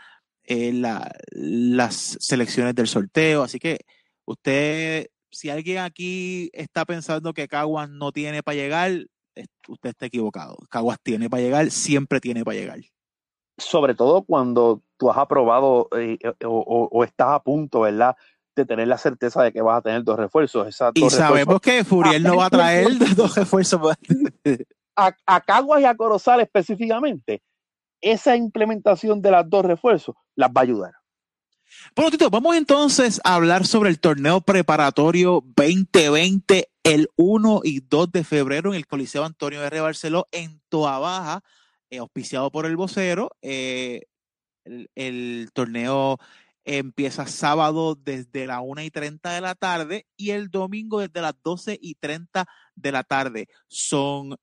eh, 0.44 0.74
la, 0.74 1.10
las 1.30 2.18
selecciones 2.20 2.74
del 2.74 2.86
sorteo. 2.88 3.42
Así 3.42 3.58
que 3.58 3.78
usted, 4.26 5.08
si 5.30 5.48
alguien 5.48 5.78
aquí 5.78 6.50
está 6.52 6.84
pensando 6.84 7.32
que 7.32 7.48
Caguas 7.48 7.88
no 7.88 8.12
tiene 8.12 8.42
para 8.42 8.56
llegar, 8.56 9.06
usted 9.68 9.90
está 9.90 10.06
equivocado. 10.06 10.56
Caguas 10.70 10.98
tiene 11.02 11.28
para 11.30 11.42
llegar, 11.42 11.70
siempre 11.70 12.20
tiene 12.20 12.44
para 12.44 12.56
llegar. 12.56 12.80
Sobre 13.58 13.94
todo 13.94 14.22
cuando 14.22 14.82
tú 14.96 15.10
has 15.10 15.18
aprobado 15.18 15.88
eh, 15.96 16.18
o, 16.44 16.88
o, 16.90 17.04
estás 17.04 17.28
a 17.28 17.42
punto, 17.42 17.80
¿verdad? 17.80 18.16
de 18.54 18.66
tener 18.66 18.86
la 18.86 18.98
certeza 18.98 19.42
de 19.42 19.52
que 19.52 19.62
vas 19.62 19.78
a 19.78 19.82
tener 19.82 20.04
dos 20.04 20.18
refuerzos. 20.18 20.68
y 20.94 21.10
sabemos 21.10 21.60
que 21.60 21.84
Furiel 21.84 22.22
no 22.22 22.36
va 22.36 22.46
a 22.46 22.50
traer 22.50 22.88
dos 23.16 23.34
refuerzos. 23.34 23.80
a, 24.96 25.16
a 25.26 25.40
Caguas 25.40 25.80
y 25.80 25.84
a 25.84 25.94
Corozal 25.94 26.40
específicamente, 26.40 27.42
esa 28.00 28.36
implementación 28.36 29.22
de 29.22 29.30
las 29.30 29.48
dos 29.48 29.64
refuerzos 29.64 30.16
las 30.34 30.50
va 30.50 30.60
a 30.60 30.64
ayudar. 30.64 30.92
Bueno, 31.94 32.10
Tito, 32.10 32.30
vamos 32.30 32.56
entonces 32.56 33.20
a 33.24 33.34
hablar 33.34 33.66
sobre 33.66 33.90
el 33.90 34.00
torneo 34.00 34.40
preparatorio 34.40 35.44
2020 35.56 36.70
el 36.84 37.08
1 37.16 37.60
y 37.64 37.80
2 37.80 38.12
de 38.12 38.24
febrero 38.24 38.70
en 38.70 38.76
el 38.76 38.86
Coliseo 38.86 39.24
Antonio 39.24 39.62
R. 39.62 39.80
Barceló 39.80 40.28
en 40.32 40.60
Toa 40.68 40.98
Baja, 40.98 41.42
eh, 41.90 41.98
auspiciado 41.98 42.50
por 42.50 42.66
el 42.66 42.76
vocero. 42.76 43.30
Eh, 43.42 44.02
el, 44.64 44.90
el, 44.94 45.50
torneo 45.52 46.18
empieza 46.64 47.26
sábado 47.26 47.94
desde 47.94 48.46
la 48.46 48.60
1 48.60 48.82
y 48.82 48.90
30 48.90 49.32
de 49.32 49.40
la 49.40 49.54
tarde 49.54 50.06
y 50.16 50.30
el 50.30 50.50
domingo 50.50 51.00
desde 51.00 51.20
las 51.20 51.34
12 51.42 51.78
y 51.80 51.94
30 51.96 52.46
de 52.74 52.92
la 52.92 53.02
tarde. 53.02 53.48
Son 53.68 54.36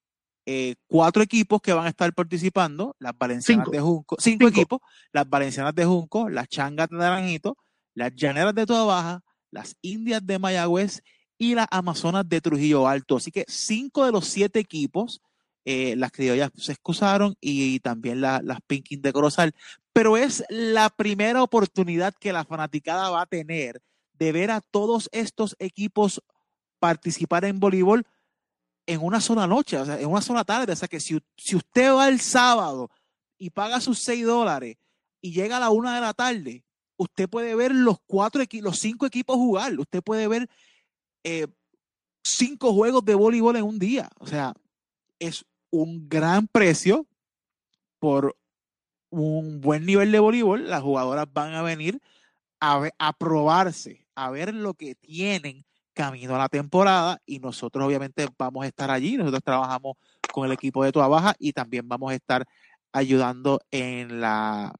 eh, 0.51 0.77
cuatro 0.87 1.21
equipos 1.21 1.61
que 1.61 1.73
van 1.73 1.85
a 1.85 1.89
estar 1.89 2.11
participando, 2.11 2.95
las 2.97 3.15
Valencianas 3.15 3.69
de 3.69 3.79
Junco, 3.79 4.15
cinco, 4.17 4.47
equipos, 4.47 4.79
las 5.11 5.29
Valencianas 5.29 5.75
de 5.75 5.85
Junco, 5.85 6.27
las 6.27 6.47
Changas 6.47 6.89
de 6.89 6.97
Naranjito, 6.97 7.55
las 7.93 8.15
Llaneras 8.15 8.55
de 8.55 8.65
Toda 8.65 8.83
Baja, 8.83 9.23
las 9.51 9.75
Indias 9.83 10.25
de 10.25 10.39
Mayagüez 10.39 11.03
y 11.37 11.53
las 11.53 11.67
Amazonas 11.69 12.27
de 12.27 12.41
Trujillo 12.41 12.87
Alto. 12.87 13.17
Así 13.17 13.29
que 13.29 13.45
cinco 13.47 14.07
de 14.07 14.11
los 14.11 14.25
siete 14.25 14.57
equipos, 14.57 15.21
eh, 15.65 15.95
las 15.95 16.11
criollas 16.11 16.49
se 16.55 16.71
excusaron 16.71 17.35
y, 17.39 17.79
también 17.81 18.19
las 18.19 18.41
Pinkin 18.65 19.03
de 19.03 19.13
Corozal, 19.13 19.53
pero 19.93 20.17
es 20.17 20.43
la 20.49 20.89
primera 20.89 21.43
oportunidad 21.43 22.15
que 22.19 22.33
la 22.33 22.43
fanaticada 22.43 23.11
va 23.11 23.21
a 23.21 23.27
tener 23.27 23.83
de 24.13 24.31
ver 24.31 24.49
a 24.49 24.61
todos 24.61 25.09
estos 25.11 25.55
equipos 25.59 26.23
participar 26.79 27.45
en 27.45 27.59
voleibol 27.59 28.07
en 28.89 29.03
una 29.03 29.21
sola 29.21 29.45
noche, 29.45 29.77
o 29.77 29.85
sea, 29.85 29.99
en 29.99 30.09
una 30.09 30.21
sola 30.21 30.43
tarde. 30.43 30.73
O 30.73 30.75
sea, 30.75 30.87
que 30.87 30.99
si, 30.99 31.19
si 31.37 31.55
usted 31.55 31.93
va 31.93 32.09
el 32.09 32.19
sábado 32.19 32.89
y 33.37 33.51
paga 33.51 33.79
sus 33.79 33.99
6 33.99 34.25
dólares 34.25 34.77
y 35.21 35.31
llega 35.31 35.57
a 35.57 35.59
la 35.59 35.69
una 35.69 35.93
de 35.93 36.01
la 36.01 36.15
tarde, 36.15 36.63
usted 36.97 37.29
puede 37.29 37.53
ver 37.53 37.71
los 37.73 37.99
cuatro 38.07 38.41
los 38.51 38.79
cinco 38.79 39.05
equipos 39.05 39.35
jugar. 39.35 39.79
Usted 39.79 40.01
puede 40.01 40.27
ver 40.27 40.49
eh, 41.23 41.45
cinco 42.23 42.73
juegos 42.73 43.05
de 43.05 43.13
voleibol 43.13 43.57
en 43.57 43.63
un 43.63 43.77
día. 43.77 44.09
O 44.17 44.25
sea, 44.25 44.55
es 45.19 45.45
un 45.69 46.09
gran 46.09 46.47
precio 46.47 47.05
por 47.99 48.35
un 49.11 49.61
buen 49.61 49.85
nivel 49.85 50.11
de 50.11 50.17
voleibol. 50.17 50.67
Las 50.67 50.81
jugadoras 50.81 51.31
van 51.31 51.53
a 51.53 51.61
venir 51.61 52.01
a, 52.59 52.89
a 52.97 53.13
probarse, 53.13 54.07
a 54.15 54.31
ver 54.31 54.55
lo 54.55 54.73
que 54.73 54.95
tienen 54.95 55.63
camino 55.99 56.33
a 56.33 56.37
la 56.37 56.47
temporada 56.47 57.21
y 57.25 57.39
nosotros 57.39 57.85
obviamente 57.85 58.25
vamos 58.37 58.63
a 58.63 58.67
estar 58.67 58.89
allí, 58.89 59.17
nosotros 59.17 59.43
trabajamos 59.43 59.97
con 60.31 60.45
el 60.45 60.53
equipo 60.53 60.85
de 60.85 60.93
Toa 60.93 61.09
Baja 61.09 61.35
y 61.37 61.51
también 61.51 61.89
vamos 61.89 62.13
a 62.13 62.15
estar 62.15 62.45
ayudando 62.93 63.59
en 63.69 64.21
la, 64.21 64.73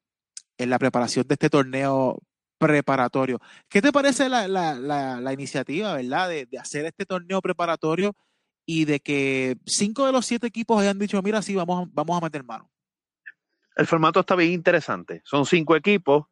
en 0.57 0.69
la 0.69 0.79
preparación 0.79 1.27
de 1.27 1.33
este 1.33 1.49
torneo 1.49 2.19
preparatorio. 2.57 3.41
¿Qué 3.67 3.81
te 3.81 3.91
parece 3.91 4.29
la, 4.29 4.47
la, 4.47 4.75
la, 5.19 5.33
iniciativa, 5.33 5.93
verdad, 5.93 6.29
de, 6.29 6.45
de, 6.45 6.57
hacer 6.57 6.85
este 6.85 7.05
torneo 7.05 7.41
preparatorio 7.41 8.15
y 8.65 8.85
de 8.85 9.01
que 9.01 9.57
cinco 9.65 10.05
de 10.05 10.13
los 10.13 10.25
siete 10.25 10.47
equipos 10.47 10.79
hayan 10.79 10.99
dicho, 10.99 11.21
mira, 11.21 11.41
sí, 11.41 11.53
vamos, 11.53 11.89
vamos 11.91 12.17
a 12.17 12.21
meter 12.21 12.45
mano? 12.45 12.71
El 13.75 13.87
formato 13.87 14.21
está 14.21 14.37
bien 14.37 14.53
interesante. 14.53 15.21
Son 15.25 15.45
cinco 15.45 15.75
equipos, 15.75 16.27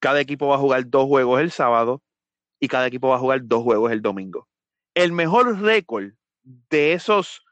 cada 0.00 0.20
equipo 0.20 0.48
va 0.48 0.56
a 0.56 0.58
jugar 0.58 0.84
dos 0.90 1.06
juegos 1.06 1.40
el 1.40 1.52
sábado 1.52 2.02
y 2.60 2.68
cada 2.68 2.86
equipo 2.86 3.08
va 3.08 3.16
a 3.16 3.20
jugar 3.20 3.40
dos 3.44 3.62
juegos 3.62 3.92
el 3.92 4.02
domingo. 4.02 4.48
El 4.94 5.12
mejor 5.12 5.60
récord 5.60 6.10
de 6.42 6.92
esos 6.92 7.42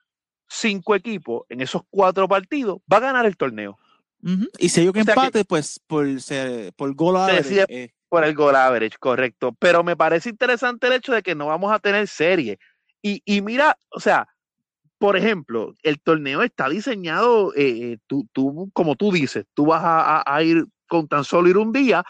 cinco 0.48 0.94
equipos 0.94 1.44
en 1.48 1.60
esos 1.60 1.82
cuatro 1.90 2.28
partidos 2.28 2.78
va 2.92 2.98
a 2.98 3.00
ganar 3.00 3.26
el 3.26 3.36
torneo. 3.36 3.78
Uh 4.22 4.28
-huh. 4.28 4.50
Y 4.58 4.68
si 4.68 4.80
hay 4.80 4.88
un 4.88 4.96
empate, 4.96 5.44
pues 5.44 5.80
por, 5.86 6.06
por 6.76 6.94
gol 6.94 7.16
average. 7.16 7.64
Eh. 7.68 7.92
Por 8.08 8.24
el 8.24 8.34
gol 8.34 8.54
average, 8.54 8.96
correcto. 8.98 9.54
Pero 9.58 9.82
me 9.82 9.96
parece 9.96 10.30
interesante 10.30 10.86
el 10.86 10.94
hecho 10.94 11.12
de 11.12 11.22
que 11.22 11.34
no 11.34 11.46
vamos 11.46 11.72
a 11.72 11.78
tener 11.78 12.06
serie. 12.08 12.58
Y, 13.02 13.20
y 13.24 13.42
mira, 13.42 13.76
o 13.90 14.00
sea, 14.00 14.26
por 14.98 15.16
ejemplo, 15.16 15.74
el 15.82 16.00
torneo 16.00 16.42
está 16.42 16.68
diseñado, 16.68 17.52
eh, 17.56 17.98
tú, 18.06 18.26
tú, 18.32 18.70
como 18.72 18.96
tú 18.96 19.12
dices, 19.12 19.44
tú 19.54 19.66
vas 19.66 19.82
a, 19.84 20.18
a, 20.18 20.36
a 20.36 20.42
ir 20.42 20.66
con 20.88 21.06
tan 21.06 21.24
solo 21.24 21.48
ir 21.48 21.58
un 21.58 21.72
día, 21.72 22.04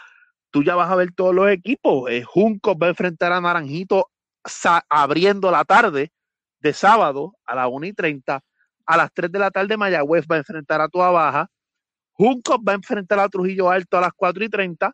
tú 0.57 0.63
ya 0.63 0.73
vas 0.73 0.89
a 0.89 0.95
ver 0.95 1.11
todos 1.11 1.35
los 1.35 1.47
equipos. 1.51 2.09
Eh, 2.09 2.23
Juncos 2.23 2.75
va 2.81 2.87
a 2.87 2.89
enfrentar 2.89 3.31
a 3.31 3.39
Naranjito 3.39 4.09
abriendo 4.89 5.51
la 5.51 5.63
tarde 5.65 6.11
de 6.61 6.73
sábado 6.73 7.35
a 7.45 7.53
las 7.53 7.67
1 7.69 7.85
y 7.85 7.93
30. 7.93 8.41
A 8.87 8.97
las 8.97 9.13
3 9.13 9.31
de 9.31 9.37
la 9.37 9.51
tarde 9.51 9.77
Mayagüez 9.77 10.25
va 10.25 10.37
a 10.37 10.39
enfrentar 10.39 10.81
a 10.81 10.87
Tua 10.87 11.11
Baja. 11.11 11.47
Juncos 12.13 12.57
va 12.67 12.71
a 12.71 12.75
enfrentar 12.75 13.19
a 13.19 13.29
Trujillo 13.29 13.69
Alto 13.69 13.99
a 13.99 14.01
las 14.01 14.13
4 14.15 14.45
y 14.45 14.49
30. 14.49 14.91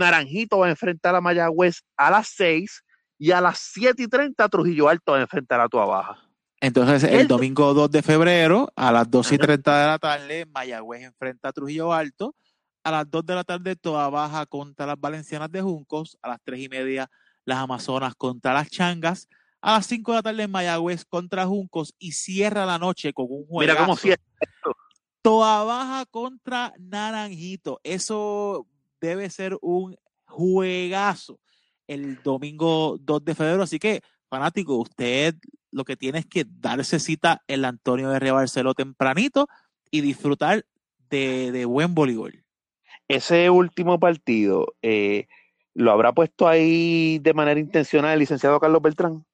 Naranjito 0.00 0.58
va 0.58 0.66
a 0.66 0.70
enfrentar 0.70 1.14
a 1.14 1.20
Mayagüez 1.20 1.82
a 1.96 2.10
las 2.10 2.26
6. 2.34 2.82
Y 3.16 3.30
a 3.30 3.40
las 3.40 3.60
7 3.72 4.02
y 4.02 4.08
30 4.08 4.48
Trujillo 4.48 4.88
Alto 4.88 5.12
va 5.12 5.18
a 5.18 5.22
enfrentar 5.22 5.60
a 5.60 5.68
Tua 5.68 5.86
Baja. 5.86 6.18
Entonces, 6.60 7.04
el, 7.04 7.20
el 7.20 7.28
domingo 7.28 7.72
2 7.72 7.88
de 7.88 8.02
febrero, 8.02 8.72
a 8.74 8.90
las 8.90 9.08
2 9.08 9.30
y 9.30 9.38
30 9.38 9.80
de 9.80 9.86
la 9.86 9.98
tarde, 10.00 10.46
Mayagüez 10.46 11.04
enfrenta 11.04 11.50
a 11.50 11.52
Trujillo 11.52 11.92
Alto 11.92 12.34
a 12.84 12.90
las 12.90 13.10
2 13.10 13.24
de 13.24 13.34
la 13.34 13.44
tarde 13.44 13.76
toda 13.76 14.08
baja 14.10 14.44
contra 14.46 14.86
las 14.86 15.00
valencianas 15.00 15.50
de 15.50 15.62
Juncos, 15.62 16.18
a 16.22 16.28
las 16.28 16.38
3 16.44 16.60
y 16.60 16.68
media 16.68 17.10
las 17.46 17.58
Amazonas 17.58 18.14
contra 18.14 18.52
las 18.52 18.70
Changas, 18.70 19.28
a 19.60 19.72
las 19.72 19.86
5 19.86 20.12
de 20.12 20.16
la 20.16 20.22
tarde 20.22 20.48
Mayagüez 20.48 21.04
contra 21.06 21.46
Juncos 21.46 21.94
y 21.98 22.12
cierra 22.12 22.66
la 22.66 22.78
noche 22.78 23.12
con 23.12 23.26
un 23.28 23.46
juego. 23.46 23.60
Mira 23.60 23.76
cómo 23.76 23.96
cierra 23.96 24.22
esto. 24.38 24.76
Toda 25.22 25.64
baja 25.64 26.04
contra 26.06 26.74
Naranjito. 26.78 27.80
Eso 27.82 28.66
debe 29.00 29.30
ser 29.30 29.56
un 29.62 29.96
juegazo 30.26 31.40
el 31.86 32.22
domingo 32.22 32.98
2 33.00 33.24
de 33.24 33.34
febrero. 33.34 33.62
Así 33.62 33.78
que, 33.78 34.02
fanático, 34.28 34.76
usted 34.76 35.34
lo 35.70 35.84
que 35.84 35.96
tiene 35.96 36.18
es 36.18 36.26
que 36.26 36.44
darse 36.46 37.00
cita 37.00 37.42
el 37.46 37.64
Antonio 37.64 38.10
de 38.10 38.30
Barceló 38.30 38.74
tempranito 38.74 39.48
y 39.90 40.02
disfrutar 40.02 40.66
de, 41.08 41.52
de 41.52 41.64
buen 41.64 41.94
voleibol 41.94 42.43
ese 43.08 43.50
último 43.50 43.98
partido 43.98 44.74
eh, 44.82 45.26
lo 45.74 45.92
habrá 45.92 46.12
puesto 46.12 46.48
ahí 46.48 47.18
de 47.18 47.34
manera 47.34 47.60
intencional 47.60 48.12
el 48.12 48.20
licenciado 48.20 48.60
Carlos 48.60 48.82
Beltrán. 48.82 49.24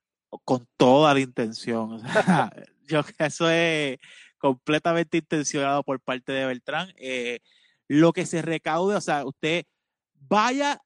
Con 0.44 0.66
toda 0.76 1.12
la 1.12 1.20
intención. 1.20 1.92
O 1.92 1.98
sea, 1.98 2.50
yo 2.86 3.02
que 3.02 3.14
eso 3.18 3.50
es 3.50 3.98
completamente 4.38 5.18
intencionado 5.18 5.82
por 5.82 6.00
parte 6.00 6.32
de 6.32 6.46
Beltrán. 6.46 6.92
Eh, 6.96 7.40
lo 7.88 8.12
que 8.12 8.26
se 8.26 8.42
recaude, 8.42 8.96
o 8.96 9.00
sea, 9.00 9.24
usted 9.24 9.64
vaya, 10.14 10.80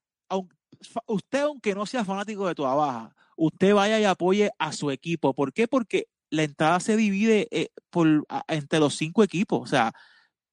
usted 1.07 1.43
aunque 1.43 1.74
no 1.74 1.87
sea 1.87 2.05
fanático 2.05 2.49
de 2.49 2.55
tu 2.55 2.62
baja, 2.62 3.14
usted 3.37 3.74
vaya 3.74 4.01
y 4.01 4.05
apoye 4.05 4.51
a 4.59 4.72
su 4.72 4.91
equipo. 4.91 5.35
¿Por 5.35 5.53
qué? 5.53 5.68
Porque 5.68 6.07
la 6.30 6.43
entrada 6.43 6.80
se 6.80 6.97
divide 6.97 7.49
eh, 7.51 7.68
por, 7.91 8.26
entre 8.49 8.80
los 8.80 8.95
cinco 8.97 9.22
equipos. 9.22 9.61
O 9.62 9.66
sea, 9.66 9.93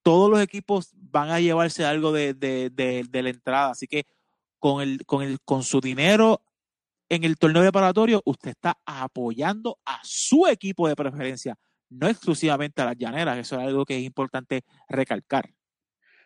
todos 0.03 0.29
los 0.29 0.41
equipos 0.41 0.91
van 0.93 1.29
a 1.29 1.39
llevarse 1.39 1.85
algo 1.85 2.11
de, 2.11 2.33
de, 2.33 2.69
de, 2.69 3.05
de 3.09 3.23
la 3.23 3.29
entrada. 3.29 3.71
Así 3.71 3.87
que 3.87 4.05
con, 4.59 4.81
el, 4.81 5.05
con, 5.05 5.23
el, 5.23 5.39
con 5.41 5.63
su 5.63 5.81
dinero 5.81 6.41
en 7.09 7.25
el 7.25 7.37
torneo 7.37 7.61
preparatorio, 7.61 8.21
usted 8.23 8.51
está 8.51 8.77
apoyando 8.85 9.77
a 9.83 9.99
su 10.01 10.47
equipo 10.47 10.87
de 10.87 10.95
preferencia, 10.95 11.57
no 11.89 12.07
exclusivamente 12.07 12.81
a 12.81 12.85
las 12.85 12.97
llaneras. 12.97 13.37
Eso 13.37 13.59
es 13.59 13.67
algo 13.67 13.83
que 13.83 13.97
es 13.97 14.03
importante 14.03 14.63
recalcar. 14.87 15.49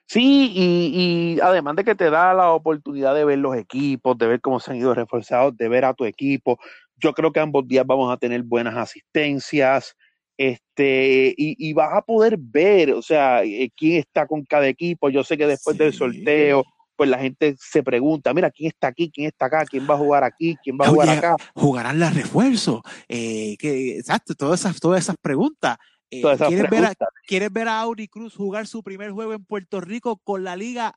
Sí, 0.05 0.51
y, 0.53 1.37
y, 1.37 1.39
además 1.41 1.75
de 1.77 1.83
que 1.83 1.95
te 1.95 2.11
da 2.11 2.35
la 2.35 2.51
oportunidad 2.51 3.15
de 3.15 3.25
ver 3.25 3.39
los 3.39 3.55
equipos, 3.55 4.15
de 4.15 4.27
ver 4.27 4.41
cómo 4.41 4.59
se 4.59 4.69
han 4.71 4.77
ido 4.77 4.93
reforzados, 4.93 5.57
de 5.57 5.67
ver 5.67 5.85
a 5.85 5.95
tu 5.95 6.05
equipo. 6.05 6.59
Yo 6.97 7.13
creo 7.13 7.31
que 7.31 7.39
ambos 7.39 7.67
días 7.67 7.87
vamos 7.87 8.13
a 8.13 8.17
tener 8.17 8.43
buenas 8.43 8.75
asistencias, 8.75 9.95
este, 10.37 11.33
y, 11.37 11.55
y 11.69 11.73
vas 11.73 11.93
a 11.93 12.01
poder 12.01 12.37
ver, 12.39 12.91
o 12.91 13.01
sea, 13.01 13.43
eh, 13.43 13.69
quién 13.75 13.99
está 13.99 14.27
con 14.27 14.43
cada 14.43 14.67
equipo. 14.67 15.09
Yo 15.09 15.23
sé 15.23 15.37
que 15.37 15.47
después 15.47 15.77
sí. 15.77 15.83
del 15.83 15.93
sorteo, 15.93 16.63
pues 16.95 17.09
la 17.09 17.19
gente 17.19 17.55
se 17.59 17.83
pregunta, 17.83 18.33
mira, 18.33 18.51
¿quién 18.51 18.69
está 18.69 18.87
aquí? 18.87 19.11
¿Quién 19.11 19.27
está 19.27 19.47
acá? 19.47 19.65
¿Quién 19.65 19.87
va 19.89 19.95
a 19.95 19.97
jugar 19.97 20.23
aquí? 20.23 20.55
¿Quién 20.63 20.77
va 20.79 20.85
a 20.85 20.89
jugar 20.89 21.09
Oye, 21.09 21.17
acá? 21.17 21.35
Jugarán 21.53 21.99
las 21.99 22.15
refuerzos, 22.15 22.81
eh, 23.09 23.55
que, 23.57 23.97
exacto, 23.97 24.33
todas 24.35 24.59
esas, 24.61 24.79
todas 24.79 25.01
esas 25.01 25.15
preguntas. 25.21 25.77
Eh, 26.11 26.21
Todas 26.21 26.35
esas 26.37 26.49
¿quieres, 26.49 26.69
ver 26.69 26.85
a. 26.85 26.93
¿Quieres 27.25 27.51
ver 27.51 27.67
a 27.67 27.81
Auri 27.81 28.07
Cruz 28.07 28.35
jugar 28.35 28.67
su 28.67 28.83
primer 28.83 29.09
juego 29.11 29.33
en 29.33 29.43
Puerto 29.43 29.81
Rico 29.81 30.17
con 30.23 30.43
la 30.43 30.55
liga? 30.55 30.93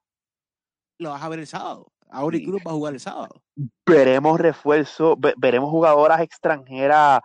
Lo 0.99 1.11
vas 1.11 1.23
a 1.23 1.29
ver 1.31 1.39
el 1.39 1.47
sábado. 1.47 1.91
Auri 2.11 2.39
Sí. 2.41 2.45
Cruz 2.45 2.61
va 2.67 2.71
a 2.73 2.75
jugar 2.75 2.93
el 2.95 3.01
sábado. 3.01 3.43
Veremos 3.87 4.39
refuerzo, 4.39 5.17
ve- 5.19 5.35
veremos 5.39 5.71
jugadoras 5.71 6.21
extranjeras 6.21 7.21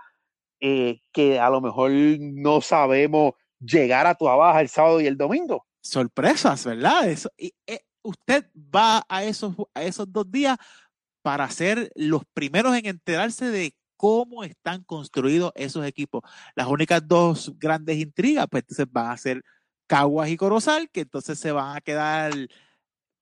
eh, 0.66 1.02
que 1.12 1.42
a 1.42 1.50
lo 1.50 1.60
mejor 1.60 1.92
no 1.92 2.62
sabemos 2.62 3.34
llegar 3.60 4.08
a 4.08 4.16
tu 4.16 4.24
baja 4.24 4.62
el 4.62 4.70
sábado 4.70 5.02
y 5.02 5.08
el 5.08 5.18
domingo. 5.18 5.68
Sorpresas, 5.82 6.64
¿verdad? 6.64 7.10
Eso, 7.10 7.30
y, 7.38 7.54
eh, 7.68 7.82
usted 8.02 8.46
va 8.56 9.04
a 9.10 9.26
esos, 9.26 9.54
a 9.74 9.84
esos 9.84 10.10
dos 10.10 10.32
días 10.32 10.58
para 11.22 11.50
ser 11.50 11.92
los 11.96 12.24
primeros 12.34 12.78
en 12.78 12.86
enterarse 12.86 13.52
de 13.52 13.76
cómo 13.98 14.46
están 14.46 14.86
construidos 14.86 15.52
esos 15.56 15.86
equipos. 15.86 16.22
Las 16.56 16.68
únicas 16.68 17.06
dos 17.06 17.52
grandes 17.60 17.98
intrigas, 17.98 18.48
pues 18.50 18.64
entonces 18.64 18.88
van 18.90 19.12
a 19.12 19.18
ser 19.18 19.44
Caguas 19.86 20.30
y 20.30 20.38
Corozal, 20.38 20.90
que 20.90 21.02
entonces 21.02 21.38
se 21.40 21.52
van 21.52 21.76
a 21.76 21.82
quedar 21.82 22.32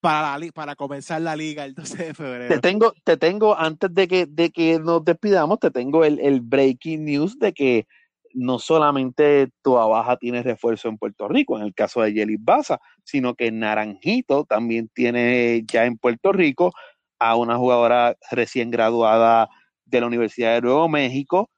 para, 0.01 0.31
la 0.31 0.37
li- 0.39 0.51
para 0.51 0.75
comenzar 0.75 1.21
la 1.21 1.35
liga 1.35 1.63
el 1.63 1.73
12 1.75 1.97
de 1.97 2.03
Te 2.07 2.13
febrero. 2.13 2.59
tengo, 2.61 2.93
te 3.03 3.17
tengo, 3.17 3.57
antes 3.57 3.93
de 3.93 4.07
que, 4.07 4.25
de 4.25 4.49
que 4.51 4.79
nos 4.79 5.05
despidamos, 5.05 5.59
te 5.59 5.71
tengo 5.71 6.03
el, 6.03 6.19
el 6.19 6.41
breaking 6.41 7.05
news 7.05 7.37
de 7.39 7.53
que 7.53 7.87
no 8.33 8.59
solamente 8.59 9.49
Tua 9.61 9.85
Baja 9.87 10.17
tiene 10.17 10.41
refuerzo 10.41 10.87
en 10.89 10.97
Puerto 10.97 11.27
Rico, 11.27 11.57
en 11.57 11.63
el 11.63 11.73
caso 11.73 12.01
de 12.01 12.13
Yelis 12.13 12.39
Baza, 12.41 12.79
sino 13.03 13.35
que 13.35 13.51
Naranjito 13.51 14.45
también 14.45 14.89
tiene 14.93 15.63
ya 15.71 15.85
en 15.85 15.97
Puerto 15.97 16.31
Rico 16.31 16.73
a 17.19 17.35
una 17.35 17.57
jugadora 17.57 18.15
recién 18.31 18.71
graduada 18.71 19.49
de 19.85 19.99
la 20.01 20.07
Universidad 20.07 20.55
de 20.55 20.61
Nuevo 20.61 20.87
México, 20.89 21.49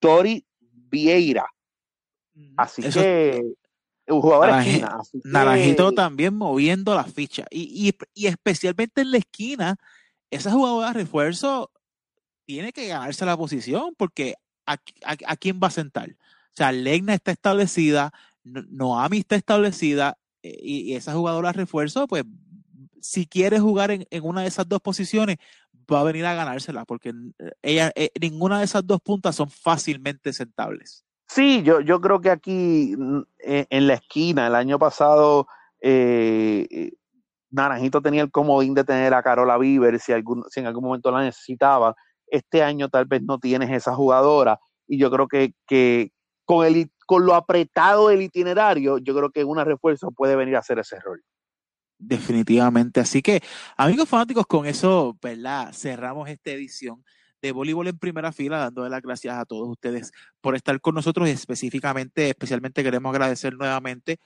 Tori 0.00 0.44
Vieira. 0.60 1.46
Así 2.56 2.82
Eso- 2.82 3.00
que, 3.00 3.42
un 4.08 4.20
jugador 4.20 4.46
de 4.46 4.52
Naranji- 4.52 4.66
esquina. 4.68 4.98
que- 5.12 5.20
Naranjito 5.24 5.92
también 5.92 6.34
moviendo 6.34 6.94
la 6.94 7.04
ficha. 7.04 7.46
Y, 7.50 7.88
y, 7.88 7.96
y 8.14 8.26
especialmente 8.26 9.02
en 9.02 9.10
la 9.12 9.18
esquina, 9.18 9.76
esa 10.30 10.50
jugadora 10.52 10.88
de 10.88 10.94
refuerzo 10.94 11.70
tiene 12.44 12.72
que 12.72 12.88
ganarse 12.88 13.24
la 13.24 13.36
posición 13.36 13.94
porque 13.96 14.34
¿a, 14.66 14.72
a, 15.04 15.16
a 15.26 15.36
quién 15.36 15.60
va 15.62 15.68
a 15.68 15.70
sentar? 15.70 16.10
O 16.10 16.54
sea, 16.56 16.72
Legna 16.72 17.14
está 17.14 17.30
establecida, 17.32 18.12
No- 18.44 18.62
Noami 18.68 19.18
está 19.18 19.36
establecida 19.36 20.18
eh, 20.42 20.58
y, 20.60 20.92
y 20.92 20.94
esa 20.96 21.14
jugadora 21.14 21.50
de 21.52 21.58
refuerzo, 21.58 22.06
pues 22.06 22.24
si 23.00 23.26
quiere 23.26 23.58
jugar 23.60 23.90
en, 23.90 24.06
en 24.10 24.24
una 24.24 24.42
de 24.42 24.48
esas 24.48 24.68
dos 24.68 24.80
posiciones, 24.80 25.36
va 25.92 26.00
a 26.00 26.04
venir 26.04 26.24
a 26.26 26.34
ganársela 26.34 26.84
porque 26.84 27.10
eh, 27.38 27.50
ella, 27.62 27.92
eh, 27.94 28.10
ninguna 28.20 28.58
de 28.58 28.64
esas 28.64 28.86
dos 28.86 29.00
puntas 29.00 29.36
son 29.36 29.50
fácilmente 29.50 30.32
sentables. 30.32 31.04
Sí, 31.34 31.62
yo, 31.62 31.80
yo 31.80 31.98
creo 32.02 32.20
que 32.20 32.28
aquí 32.28 32.94
mm, 32.96 33.22
en, 33.38 33.66
en 33.70 33.86
la 33.86 33.94
esquina, 33.94 34.46
el 34.48 34.54
año 34.54 34.78
pasado, 34.78 35.46
eh, 35.80 36.66
eh, 36.70 36.92
Naranjito 37.50 38.02
tenía 38.02 38.20
el 38.22 38.30
comodín 38.30 38.74
de 38.74 38.84
tener 38.84 39.14
a 39.14 39.22
Carola 39.22 39.56
Bieber 39.56 39.98
si, 39.98 40.12
algún, 40.12 40.44
si 40.50 40.60
en 40.60 40.66
algún 40.66 40.84
momento 40.84 41.10
la 41.10 41.22
necesitaba. 41.22 41.94
Este 42.26 42.62
año 42.62 42.90
tal 42.90 43.06
vez 43.06 43.22
no 43.22 43.38
tienes 43.38 43.70
esa 43.70 43.94
jugadora 43.94 44.58
y 44.86 44.98
yo 44.98 45.10
creo 45.10 45.26
que, 45.26 45.54
que 45.66 46.12
con, 46.44 46.66
el, 46.66 46.90
con 47.06 47.24
lo 47.24 47.34
apretado 47.34 48.08
del 48.08 48.20
itinerario, 48.20 48.98
yo 48.98 49.14
creo 49.14 49.30
que 49.30 49.44
una 49.44 49.64
refuerzo 49.64 50.10
puede 50.10 50.36
venir 50.36 50.56
a 50.56 50.58
hacer 50.58 50.78
ese 50.80 51.00
rol. 51.00 51.22
Definitivamente. 51.98 53.00
Así 53.00 53.22
que, 53.22 53.42
amigos 53.78 54.06
fanáticos, 54.06 54.46
con 54.46 54.66
eso, 54.66 55.16
¿verdad? 55.22 55.72
Cerramos 55.72 56.28
esta 56.28 56.50
edición 56.50 57.02
de 57.42 57.52
voleibol 57.52 57.88
en 57.88 57.98
primera 57.98 58.32
fila, 58.32 58.56
dándole 58.58 58.88
las 58.88 59.02
gracias 59.02 59.36
a 59.36 59.44
todos 59.44 59.68
ustedes 59.68 60.12
por 60.40 60.56
estar 60.56 60.80
con 60.80 60.94
nosotros 60.94 61.28
y 61.28 61.32
específicamente, 61.32 62.30
especialmente 62.30 62.84
queremos 62.84 63.10
agradecer 63.10 63.52
nuevamente 63.54 64.18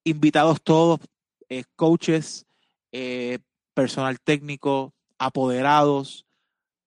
invitados 0.03 0.61
todos, 0.61 0.99
coaches, 1.75 2.45
personal 3.73 4.19
técnico, 4.19 4.93
apoderados, 5.17 6.24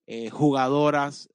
eh, 0.09 0.30
jugadoras, 0.30 1.28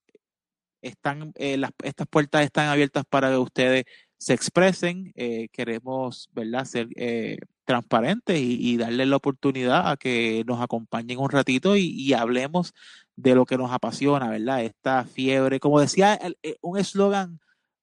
están, 0.82 1.32
eh, 1.36 1.58
las, 1.58 1.72
estas 1.84 2.08
puertas 2.08 2.44
están 2.44 2.68
abiertas 2.68 3.06
para 3.08 3.30
que 3.30 3.38
ustedes 3.38 3.86
se 4.18 4.34
expresen. 4.34 5.14
Eh, 5.16 5.48
queremos, 5.52 6.28
¿verdad?, 6.34 6.66
ser 6.66 6.88
eh, 6.96 7.38
transparentes 7.66 8.40
y, 8.40 8.58
y, 8.60 8.78
darle 8.78 9.06
la 9.06 9.16
oportunidad 9.16 9.90
a 9.90 9.96
que 9.96 10.44
nos 10.48 10.60
acompañen 10.60 11.20
un 11.20 11.30
ratito 11.30 11.78
y, 11.78 11.86
y, 11.86 12.14
hablemos 12.14 12.74
de 13.16 13.36
lo 13.36 13.46
que 13.46 13.58
nos 13.58 13.72
apasiona, 13.72 14.30
¿verdad? 14.30 14.64
Esta 14.64 15.06
fiebre, 15.06 15.60
como 15.60 15.80
decía 15.80 16.16
el, 16.16 16.36
el, 16.42 16.58
un 16.62 16.80
eslogan 16.80 17.40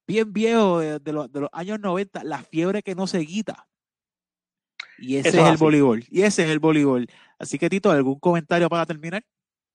bien 0.08 0.32
viejo 0.32 0.80
de, 0.80 0.98
de, 0.98 1.12
los, 1.12 1.32
de, 1.32 1.40
los, 1.42 1.50
años 1.52 1.78
90, 1.78 2.24
la 2.24 2.42
fiebre 2.42 2.82
que 2.82 2.96
no 2.96 3.06
se 3.06 3.24
quita. 3.24 3.68
Y 4.98 5.16
ese 5.16 5.28
Eso 5.28 5.38
es, 5.38 5.44
es 5.44 5.50
el 5.52 5.56
voleibol. 5.56 6.04
Y 6.10 6.22
ese 6.22 6.42
es 6.42 6.50
el 6.50 6.58
voleibol. 6.58 7.06
Así 7.38 7.58
que, 7.58 7.70
Tito, 7.70 7.92
¿algún 7.92 8.18
comentario 8.18 8.68
para 8.68 8.84
terminar? 8.84 9.24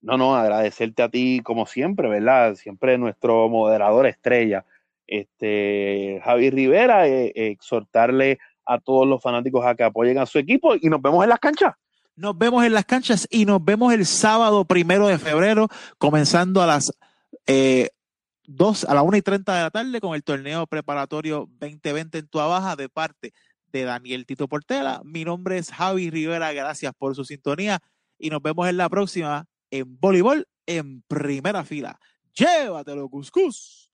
No, 0.06 0.18
no, 0.18 0.36
agradecerte 0.36 1.02
a 1.02 1.10
ti 1.10 1.42
como 1.44 1.66
siempre, 1.66 2.08
¿verdad? 2.08 2.54
Siempre 2.54 2.96
nuestro 3.00 3.50
moderador 3.50 4.06
estrella, 4.06 4.64
este 5.08 6.22
Javi 6.24 6.52
Rivera, 6.52 7.08
eh, 7.08 7.34
exhortarle 7.34 8.38
a 8.68 8.80
todos 8.80 9.08
los 9.08 9.20
fanáticos 9.20 9.66
a 9.66 9.74
que 9.74 9.84
apoyen 9.84 10.20
a 10.20 10.28
su 10.28 10.38
equipo 10.38 10.76
y 10.80 10.90
nos 10.90 11.02
vemos 11.02 11.24
en 11.24 11.30
las 11.30 11.40
canchas. 11.40 11.74
Nos 12.16 12.38
vemos 12.38 12.64
en 12.64 12.74
las 12.74 12.86
canchas 12.86 13.28
y 13.32 13.46
nos 13.46 13.66
vemos 13.66 13.92
el 13.94 14.06
sábado 14.06 14.64
primero 14.66 15.08
de 15.08 15.18
febrero, 15.18 15.70
comenzando 15.98 16.62
a 16.62 16.68
las 16.68 16.94
eh, 17.48 17.90
2, 18.46 18.84
a 18.84 18.94
la 18.94 19.02
1 19.02 19.18
y 19.18 19.22
30 19.24 19.56
de 19.56 19.62
la 19.64 19.72
tarde 19.72 20.00
con 20.00 20.14
el 20.14 20.24
torneo 20.24 20.68
preparatorio 20.68 21.50
2020 21.60 22.20
en 22.20 22.28
Tua 22.28 22.46
Baja 22.46 22.76
de 22.76 22.90
parte 22.90 23.34
de 23.72 23.84
Daniel 23.86 24.28
Tito 24.28 24.48
Portela. 24.48 25.02
Mi 25.04 25.26
nombre 25.26 25.58
es 25.58 25.72
Javi 25.72 26.12
Rivera, 26.12 26.54
gracias 26.54 26.94
por 26.94 27.16
su 27.16 27.26
sintonía 27.26 27.80
y 28.20 28.30
nos 28.30 28.44
vemos 28.44 28.70
en 28.70 28.78
la 28.78 28.88
próxima 28.88 29.48
en 29.80 30.00
voleibol 30.00 30.48
en 30.66 31.02
primera 31.04 31.64
fila. 31.64 32.00
Llévatelo, 32.34 33.10
Cuscus. 33.10 33.85